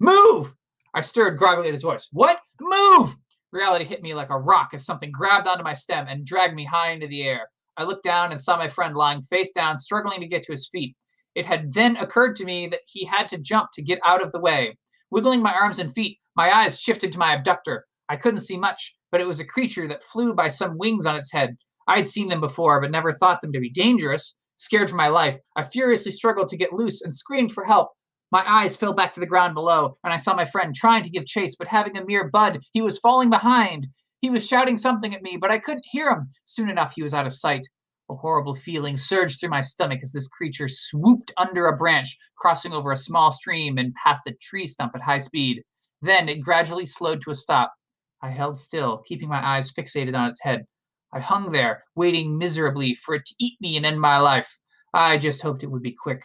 Move! 0.00 0.54
I 0.94 1.00
stirred 1.00 1.38
groggily 1.38 1.68
at 1.68 1.74
his 1.74 1.82
voice. 1.82 2.08
What? 2.12 2.38
Move! 2.60 3.16
Reality 3.52 3.84
hit 3.84 4.02
me 4.02 4.14
like 4.14 4.30
a 4.30 4.38
rock 4.38 4.70
as 4.74 4.84
something 4.84 5.12
grabbed 5.12 5.46
onto 5.46 5.64
my 5.64 5.74
stem 5.74 6.06
and 6.08 6.26
dragged 6.26 6.54
me 6.54 6.64
high 6.64 6.90
into 6.90 7.06
the 7.06 7.22
air. 7.22 7.48
I 7.76 7.84
looked 7.84 8.04
down 8.04 8.30
and 8.30 8.40
saw 8.40 8.56
my 8.56 8.68
friend 8.68 8.96
lying 8.96 9.22
face 9.22 9.50
down, 9.52 9.76
struggling 9.76 10.20
to 10.20 10.26
get 10.26 10.42
to 10.44 10.52
his 10.52 10.68
feet. 10.70 10.96
It 11.34 11.46
had 11.46 11.72
then 11.72 11.96
occurred 11.96 12.36
to 12.36 12.44
me 12.44 12.68
that 12.68 12.80
he 12.86 13.04
had 13.04 13.28
to 13.28 13.38
jump 13.38 13.70
to 13.72 13.82
get 13.82 13.98
out 14.04 14.22
of 14.22 14.32
the 14.32 14.40
way. 14.40 14.76
Wiggling 15.10 15.42
my 15.42 15.52
arms 15.52 15.78
and 15.78 15.92
feet, 15.92 16.18
my 16.36 16.50
eyes 16.50 16.80
shifted 16.80 17.12
to 17.12 17.18
my 17.18 17.34
abductor. 17.34 17.84
I 18.08 18.16
couldn't 18.16 18.40
see 18.40 18.56
much, 18.56 18.96
but 19.10 19.20
it 19.20 19.26
was 19.26 19.40
a 19.40 19.44
creature 19.44 19.88
that 19.88 20.02
flew 20.02 20.34
by 20.34 20.48
some 20.48 20.78
wings 20.78 21.06
on 21.06 21.16
its 21.16 21.32
head. 21.32 21.56
I 21.86 21.96
had 21.96 22.06
seen 22.06 22.28
them 22.28 22.40
before, 22.40 22.80
but 22.80 22.90
never 22.90 23.12
thought 23.12 23.40
them 23.40 23.52
to 23.52 23.60
be 23.60 23.70
dangerous. 23.70 24.34
Scared 24.56 24.88
for 24.88 24.96
my 24.96 25.08
life, 25.08 25.38
I 25.56 25.62
furiously 25.62 26.12
struggled 26.12 26.48
to 26.48 26.56
get 26.56 26.72
loose 26.72 27.02
and 27.02 27.12
screamed 27.12 27.52
for 27.52 27.64
help. 27.64 27.90
My 28.34 28.42
eyes 28.50 28.76
fell 28.76 28.92
back 28.92 29.12
to 29.12 29.20
the 29.20 29.26
ground 29.26 29.54
below, 29.54 29.96
and 30.02 30.12
I 30.12 30.16
saw 30.16 30.34
my 30.34 30.44
friend 30.44 30.74
trying 30.74 31.04
to 31.04 31.08
give 31.08 31.24
chase, 31.24 31.54
but 31.54 31.68
having 31.68 31.96
a 31.96 32.04
mere 32.04 32.28
bud, 32.30 32.58
he 32.72 32.82
was 32.82 32.98
falling 32.98 33.30
behind. 33.30 33.86
He 34.22 34.28
was 34.28 34.44
shouting 34.44 34.76
something 34.76 35.14
at 35.14 35.22
me, 35.22 35.38
but 35.40 35.52
I 35.52 35.60
couldn't 35.60 35.86
hear 35.88 36.10
him. 36.10 36.28
Soon 36.42 36.68
enough, 36.68 36.94
he 36.96 37.02
was 37.04 37.14
out 37.14 37.26
of 37.28 37.32
sight. 37.32 37.64
A 38.10 38.16
horrible 38.16 38.56
feeling 38.56 38.96
surged 38.96 39.38
through 39.38 39.50
my 39.50 39.60
stomach 39.60 40.00
as 40.02 40.10
this 40.10 40.26
creature 40.26 40.66
swooped 40.66 41.32
under 41.36 41.68
a 41.68 41.76
branch, 41.76 42.18
crossing 42.36 42.72
over 42.72 42.90
a 42.90 42.96
small 42.96 43.30
stream 43.30 43.78
and 43.78 43.94
past 43.94 44.26
a 44.26 44.34
tree 44.42 44.66
stump 44.66 44.96
at 44.96 45.02
high 45.02 45.18
speed. 45.18 45.62
Then 46.02 46.28
it 46.28 46.42
gradually 46.42 46.86
slowed 46.86 47.20
to 47.20 47.30
a 47.30 47.36
stop. 47.36 47.72
I 48.20 48.30
held 48.30 48.58
still, 48.58 49.04
keeping 49.06 49.28
my 49.28 49.46
eyes 49.46 49.72
fixated 49.72 50.18
on 50.18 50.26
its 50.26 50.42
head. 50.42 50.64
I 51.12 51.20
hung 51.20 51.52
there, 51.52 51.84
waiting 51.94 52.36
miserably 52.36 52.94
for 52.94 53.14
it 53.14 53.26
to 53.26 53.34
eat 53.38 53.60
me 53.60 53.76
and 53.76 53.86
end 53.86 54.00
my 54.00 54.18
life. 54.18 54.58
I 54.92 55.18
just 55.18 55.40
hoped 55.40 55.62
it 55.62 55.70
would 55.70 55.82
be 55.82 55.94
quick. 55.94 56.24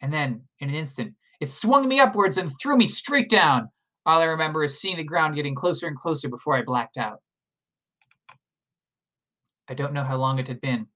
And 0.00 0.12
then, 0.12 0.42
in 0.60 0.68
an 0.68 0.76
instant, 0.76 1.14
it 1.40 1.50
swung 1.50 1.88
me 1.88 2.00
upwards 2.00 2.38
and 2.38 2.50
threw 2.60 2.76
me 2.76 2.86
straight 2.86 3.28
down. 3.28 3.68
All 4.06 4.20
I 4.20 4.24
remember 4.24 4.64
is 4.64 4.80
seeing 4.80 4.96
the 4.96 5.04
ground 5.04 5.34
getting 5.34 5.54
closer 5.54 5.86
and 5.86 5.96
closer 5.96 6.28
before 6.28 6.56
I 6.56 6.62
blacked 6.62 6.96
out. 6.96 7.20
I 9.68 9.74
don't 9.74 9.94
know 9.94 10.04
how 10.04 10.16
long 10.16 10.38
it 10.38 10.48
had 10.48 10.60
been. 10.60 10.86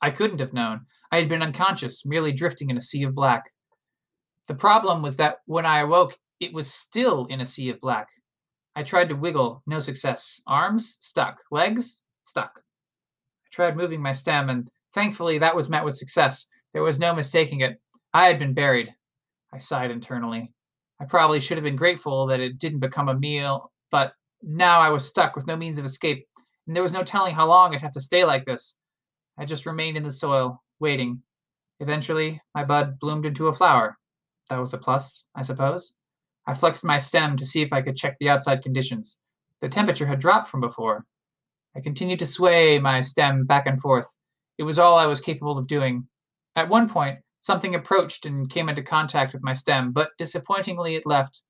I 0.00 0.10
couldn't 0.10 0.40
have 0.40 0.52
known. 0.52 0.86
I 1.12 1.18
had 1.18 1.28
been 1.28 1.42
unconscious, 1.42 2.04
merely 2.04 2.32
drifting 2.32 2.70
in 2.70 2.76
a 2.76 2.80
sea 2.80 3.02
of 3.02 3.14
black. 3.14 3.52
The 4.48 4.54
problem 4.54 5.02
was 5.02 5.16
that 5.16 5.38
when 5.46 5.66
I 5.66 5.80
awoke, 5.80 6.18
it 6.40 6.52
was 6.52 6.72
still 6.72 7.26
in 7.26 7.40
a 7.40 7.46
sea 7.46 7.70
of 7.70 7.80
black. 7.80 8.08
I 8.74 8.82
tried 8.82 9.08
to 9.08 9.16
wiggle, 9.16 9.62
no 9.66 9.78
success. 9.78 10.40
Arms? 10.46 10.96
Stuck. 11.00 11.42
Legs? 11.50 12.02
Stuck. 12.24 12.60
I 12.60 13.48
tried 13.50 13.76
moving 13.76 14.02
my 14.02 14.12
stem, 14.12 14.50
and 14.50 14.70
thankfully 14.92 15.38
that 15.38 15.56
was 15.56 15.68
met 15.68 15.84
with 15.84 15.96
success. 15.96 16.46
There 16.72 16.82
was 16.82 17.00
no 17.00 17.14
mistaking 17.14 17.60
it. 17.60 17.80
I 18.12 18.26
had 18.26 18.38
been 18.38 18.54
buried. 18.54 18.94
I 19.52 19.58
sighed 19.58 19.90
internally. 19.90 20.52
I 21.00 21.04
probably 21.04 21.40
should 21.40 21.56
have 21.56 21.64
been 21.64 21.76
grateful 21.76 22.26
that 22.26 22.40
it 22.40 22.58
didn't 22.58 22.80
become 22.80 23.08
a 23.08 23.18
meal, 23.18 23.70
but 23.90 24.12
now 24.42 24.80
I 24.80 24.90
was 24.90 25.06
stuck 25.06 25.36
with 25.36 25.46
no 25.46 25.56
means 25.56 25.78
of 25.78 25.84
escape, 25.84 26.26
and 26.66 26.74
there 26.74 26.82
was 26.82 26.94
no 26.94 27.02
telling 27.02 27.34
how 27.34 27.46
long 27.46 27.74
I'd 27.74 27.82
have 27.82 27.92
to 27.92 28.00
stay 28.00 28.24
like 28.24 28.44
this. 28.44 28.76
I 29.38 29.44
just 29.44 29.66
remained 29.66 29.96
in 29.96 30.02
the 30.02 30.10
soil, 30.10 30.62
waiting. 30.80 31.22
Eventually, 31.80 32.40
my 32.54 32.64
bud 32.64 32.98
bloomed 32.98 33.26
into 33.26 33.48
a 33.48 33.52
flower. 33.52 33.98
That 34.48 34.60
was 34.60 34.72
a 34.72 34.78
plus, 34.78 35.24
I 35.34 35.42
suppose. 35.42 35.92
I 36.46 36.54
flexed 36.54 36.84
my 36.84 36.98
stem 36.98 37.36
to 37.36 37.46
see 37.46 37.60
if 37.60 37.72
I 37.72 37.82
could 37.82 37.96
check 37.96 38.16
the 38.18 38.28
outside 38.28 38.62
conditions. 38.62 39.18
The 39.60 39.68
temperature 39.68 40.06
had 40.06 40.20
dropped 40.20 40.48
from 40.48 40.60
before. 40.60 41.04
I 41.76 41.80
continued 41.80 42.20
to 42.20 42.26
sway 42.26 42.78
my 42.78 43.00
stem 43.00 43.44
back 43.44 43.66
and 43.66 43.80
forth. 43.80 44.06
It 44.56 44.62
was 44.62 44.78
all 44.78 44.96
I 44.96 45.06
was 45.06 45.20
capable 45.20 45.58
of 45.58 45.66
doing. 45.66 46.06
At 46.54 46.68
one 46.68 46.88
point, 46.88 47.18
something 47.40 47.74
approached 47.74 48.26
and 48.26 48.50
came 48.50 48.68
into 48.68 48.82
contact 48.82 49.32
with 49.32 49.42
my 49.42 49.54
stem, 49.54 49.92
but 49.92 50.10
disappointingly 50.18 50.96
it 50.96 51.06
left. 51.06 51.42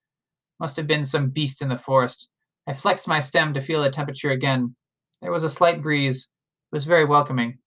Must 0.58 0.76
have 0.76 0.86
been 0.86 1.04
some 1.04 1.30
beast 1.30 1.62
in 1.62 1.68
the 1.68 1.76
forest. 1.76 2.28
I 2.66 2.72
flexed 2.72 3.06
my 3.06 3.20
stem 3.20 3.54
to 3.54 3.60
feel 3.60 3.82
the 3.82 3.90
temperature 3.90 4.30
again. 4.30 4.74
There 5.22 5.32
was 5.32 5.42
a 5.42 5.48
slight 5.48 5.82
breeze. 5.82 6.28
It 6.72 6.74
was 6.74 6.84
very 6.84 7.04
welcoming. 7.04 7.58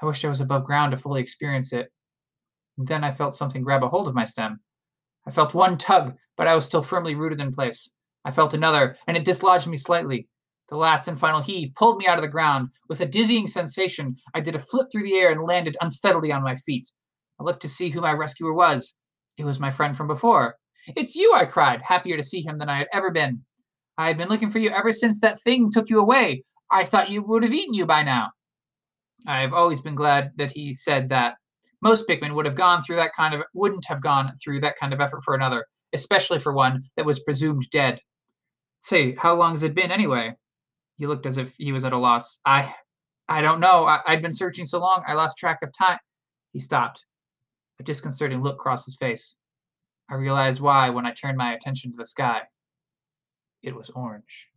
I 0.00 0.06
wished 0.06 0.24
I 0.24 0.28
was 0.28 0.40
above 0.40 0.64
ground 0.64 0.92
to 0.92 0.98
fully 0.98 1.20
experience 1.20 1.72
it. 1.72 1.90
Then 2.76 3.04
I 3.04 3.12
felt 3.12 3.34
something 3.34 3.62
grab 3.62 3.82
a 3.82 3.88
hold 3.88 4.08
of 4.08 4.14
my 4.14 4.24
stem. 4.24 4.60
I 5.26 5.30
felt 5.30 5.54
one 5.54 5.78
tug, 5.78 6.16
but 6.36 6.46
I 6.46 6.54
was 6.54 6.64
still 6.64 6.82
firmly 6.82 7.14
rooted 7.14 7.40
in 7.40 7.52
place. 7.52 7.90
I 8.24 8.30
felt 8.30 8.54
another, 8.54 8.96
and 9.06 9.16
it 9.16 9.24
dislodged 9.24 9.66
me 9.66 9.76
slightly. 9.76 10.28
The 10.68 10.76
last 10.76 11.08
and 11.08 11.18
final 11.18 11.42
heave 11.42 11.74
pulled 11.74 11.98
me 11.98 12.06
out 12.06 12.18
of 12.18 12.22
the 12.22 12.28
ground. 12.28 12.70
With 12.88 13.00
a 13.00 13.06
dizzying 13.06 13.46
sensation, 13.46 14.16
I 14.34 14.40
did 14.40 14.56
a 14.56 14.58
flip 14.58 14.88
through 14.90 15.04
the 15.04 15.14
air 15.14 15.30
and 15.30 15.46
landed 15.46 15.76
unsteadily 15.80 16.32
on 16.32 16.42
my 16.42 16.54
feet. 16.54 16.90
I 17.40 17.44
looked 17.44 17.62
to 17.62 17.68
see 17.68 17.90
who 17.90 18.00
my 18.00 18.12
rescuer 18.12 18.52
was. 18.52 18.96
It 19.36 19.44
was 19.44 19.60
my 19.60 19.70
friend 19.70 19.96
from 19.96 20.06
before. 20.06 20.56
It's 20.96 21.16
you, 21.16 21.34
I 21.34 21.44
cried, 21.46 21.82
happier 21.82 22.16
to 22.16 22.22
see 22.22 22.42
him 22.42 22.58
than 22.58 22.68
I 22.68 22.78
had 22.78 22.88
ever 22.92 23.10
been. 23.10 23.42
I 23.96 24.08
had 24.08 24.18
been 24.18 24.28
looking 24.28 24.50
for 24.50 24.58
you 24.58 24.70
ever 24.70 24.92
since 24.92 25.20
that 25.20 25.40
thing 25.40 25.70
took 25.70 25.88
you 25.88 25.98
away. 25.98 26.44
I 26.70 26.84
thought 26.84 27.10
you 27.10 27.22
would 27.22 27.42
have 27.42 27.52
eaten 27.52 27.74
you 27.74 27.86
by 27.86 28.02
now. 28.02 28.30
I 29.26 29.40
have 29.40 29.54
always 29.54 29.80
been 29.80 29.94
glad 29.94 30.32
that 30.36 30.52
he 30.52 30.72
said 30.72 31.08
that. 31.08 31.34
Most 31.80 32.08
Pikmin 32.08 32.34
would 32.34 32.46
have 32.46 32.56
gone 32.56 32.82
through 32.82 32.96
that 32.96 33.12
kind 33.16 33.34
of 33.34 33.42
wouldn't 33.54 33.84
have 33.86 34.02
gone 34.02 34.32
through 34.42 34.60
that 34.60 34.76
kind 34.78 34.92
of 34.92 35.00
effort 35.00 35.22
for 35.24 35.34
another, 35.34 35.66
especially 35.92 36.38
for 36.38 36.52
one 36.52 36.84
that 36.96 37.06
was 37.06 37.20
presumed 37.20 37.66
dead. 37.70 38.00
Say, 38.80 39.14
how 39.16 39.34
long 39.34 39.52
has 39.52 39.62
it 39.62 39.74
been 39.74 39.90
anyway? 39.90 40.34
He 40.98 41.06
looked 41.06 41.26
as 41.26 41.36
if 41.36 41.54
he 41.58 41.72
was 41.72 41.84
at 41.84 41.92
a 41.92 41.98
loss. 41.98 42.40
I 42.46 42.74
I 43.28 43.40
don't 43.40 43.60
know. 43.60 43.84
I, 43.84 44.00
I'd 44.06 44.22
been 44.22 44.32
searching 44.32 44.66
so 44.66 44.78
long 44.78 45.02
I 45.06 45.14
lost 45.14 45.38
track 45.38 45.58
of 45.62 45.70
time. 45.76 45.98
He 46.52 46.60
stopped. 46.60 47.04
A 47.80 47.82
disconcerting 47.82 48.40
look 48.40 48.58
crossed 48.58 48.86
his 48.86 48.96
face. 48.96 49.36
I 50.08 50.14
realized 50.14 50.60
why 50.60 50.90
when 50.90 51.06
I 51.06 51.12
turned 51.12 51.36
my 51.36 51.54
attention 51.54 51.90
to 51.90 51.96
the 51.96 52.04
sky. 52.04 52.42
It 53.62 53.74
was 53.74 53.90
orange. 53.90 54.48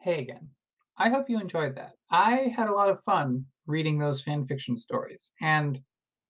Hey 0.00 0.20
again. 0.20 0.48
I 0.96 1.10
hope 1.10 1.28
you 1.28 1.38
enjoyed 1.38 1.76
that. 1.76 1.92
I 2.10 2.52
had 2.56 2.68
a 2.68 2.72
lot 2.72 2.88
of 2.88 3.02
fun 3.02 3.44
reading 3.66 3.98
those 3.98 4.22
fan 4.22 4.44
fiction 4.44 4.76
stories, 4.76 5.32
and 5.40 5.80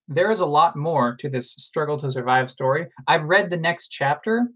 there 0.08 0.30
is 0.30 0.40
a 0.40 0.46
lot 0.46 0.76
more 0.76 1.16
to 1.16 1.28
this 1.28 1.52
struggle 1.52 1.96
to 1.98 2.10
survive 2.10 2.50
story. 2.50 2.86
I've 3.06 3.24
read 3.24 3.50
the 3.50 3.56
next 3.56 3.88
chapter, 3.88 4.48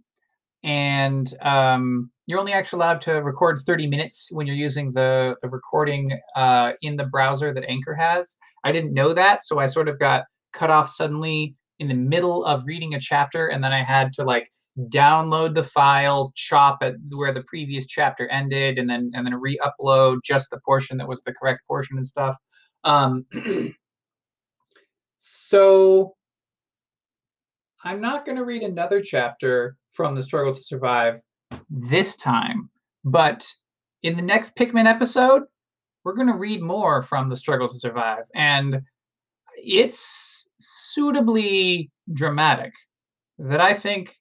and 0.63 1.33
um, 1.41 2.11
you're 2.27 2.39
only 2.41 2.53
actually 2.53 2.79
allowed 2.79 3.01
to 3.03 3.15
record 3.15 3.61
30 3.61 3.87
minutes 3.87 4.29
when 4.31 4.47
you're 4.47 4.57
using 4.57 4.93
the 4.93 5.37
the 5.43 5.49
recording 5.49 6.19
uh, 6.37 6.73
in 6.83 6.97
the 6.97 7.05
browser 7.05 7.55
that 7.55 7.65
Anchor 7.69 7.95
has. 7.95 8.37
I 8.65 8.73
didn't 8.73 8.93
know 8.93 9.13
that, 9.15 9.43
so 9.43 9.59
I 9.59 9.67
sort 9.67 9.89
of 9.89 9.99
got 9.99 10.25
cut 10.53 10.71
off 10.71 10.89
suddenly 10.89 11.55
in 11.79 11.89
the 11.89 11.95
middle 11.95 12.45
of 12.45 12.65
reading 12.67 12.95
a 12.95 13.01
chapter, 13.01 13.49
and 13.49 13.63
then 13.63 13.73
I 13.73 13.83
had 13.83 14.13
to 14.15 14.25
like 14.25 14.51
download 14.89 15.55
the 15.55 15.65
file, 15.65 16.33
chop 16.37 16.83
it 16.83 16.97
where 17.11 17.33
the 17.33 17.43
previous 17.45 17.87
chapter 17.87 18.29
ended, 18.29 18.79
and 18.79 18.91
then 18.91 19.11
and 19.15 19.27
then 19.27 19.35
re-upload 19.35 20.19
just 20.25 20.51
the 20.51 20.61
portion 20.61 20.99
that 20.99 21.09
was 21.09 21.23
the 21.23 21.33
correct 21.33 21.67
portion 21.67 21.97
and 21.97 22.07
stuff. 22.07 22.37
Um, 22.85 23.25
so 25.21 26.15
I'm 27.85 28.01
not 28.01 28.25
going 28.25 28.37
to 28.37 28.45
read 28.45 28.63
another 28.63 29.03
chapter 29.03 29.77
from 29.91 30.15
the 30.15 30.23
struggle 30.23 30.55
to 30.55 30.63
survive 30.63 31.21
this 31.69 32.17
time, 32.17 32.71
but 33.05 33.47
in 34.03 34.17
the 34.17 34.23
next 34.23 34.57
Pikmin 34.57 34.87
episode, 34.87 35.43
we're 36.05 36.15
going 36.15 36.29
to 36.29 36.37
read 36.37 36.63
more 36.63 37.03
from 37.03 37.29
the 37.29 37.37
struggle 37.37 37.69
to 37.69 37.79
survive, 37.79 38.25
and 38.35 38.81
it's 39.57 40.49
suitably 40.59 41.91
dramatic 42.13 42.73
that 43.39 43.61
I 43.61 43.75
think 43.75 44.17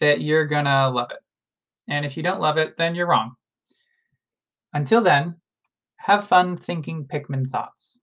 that 0.00 0.20
you're 0.20 0.46
gonna 0.46 0.90
love 0.90 1.10
it. 1.10 1.20
And 1.88 2.04
if 2.04 2.16
you 2.16 2.22
don't 2.22 2.40
love 2.40 2.58
it, 2.58 2.76
then 2.76 2.94
you're 2.94 3.08
wrong. 3.08 3.34
Until 4.72 5.00
then, 5.00 5.36
have 5.96 6.26
fun 6.26 6.56
thinking 6.56 7.04
Pikmin 7.04 7.50
thoughts. 7.50 8.00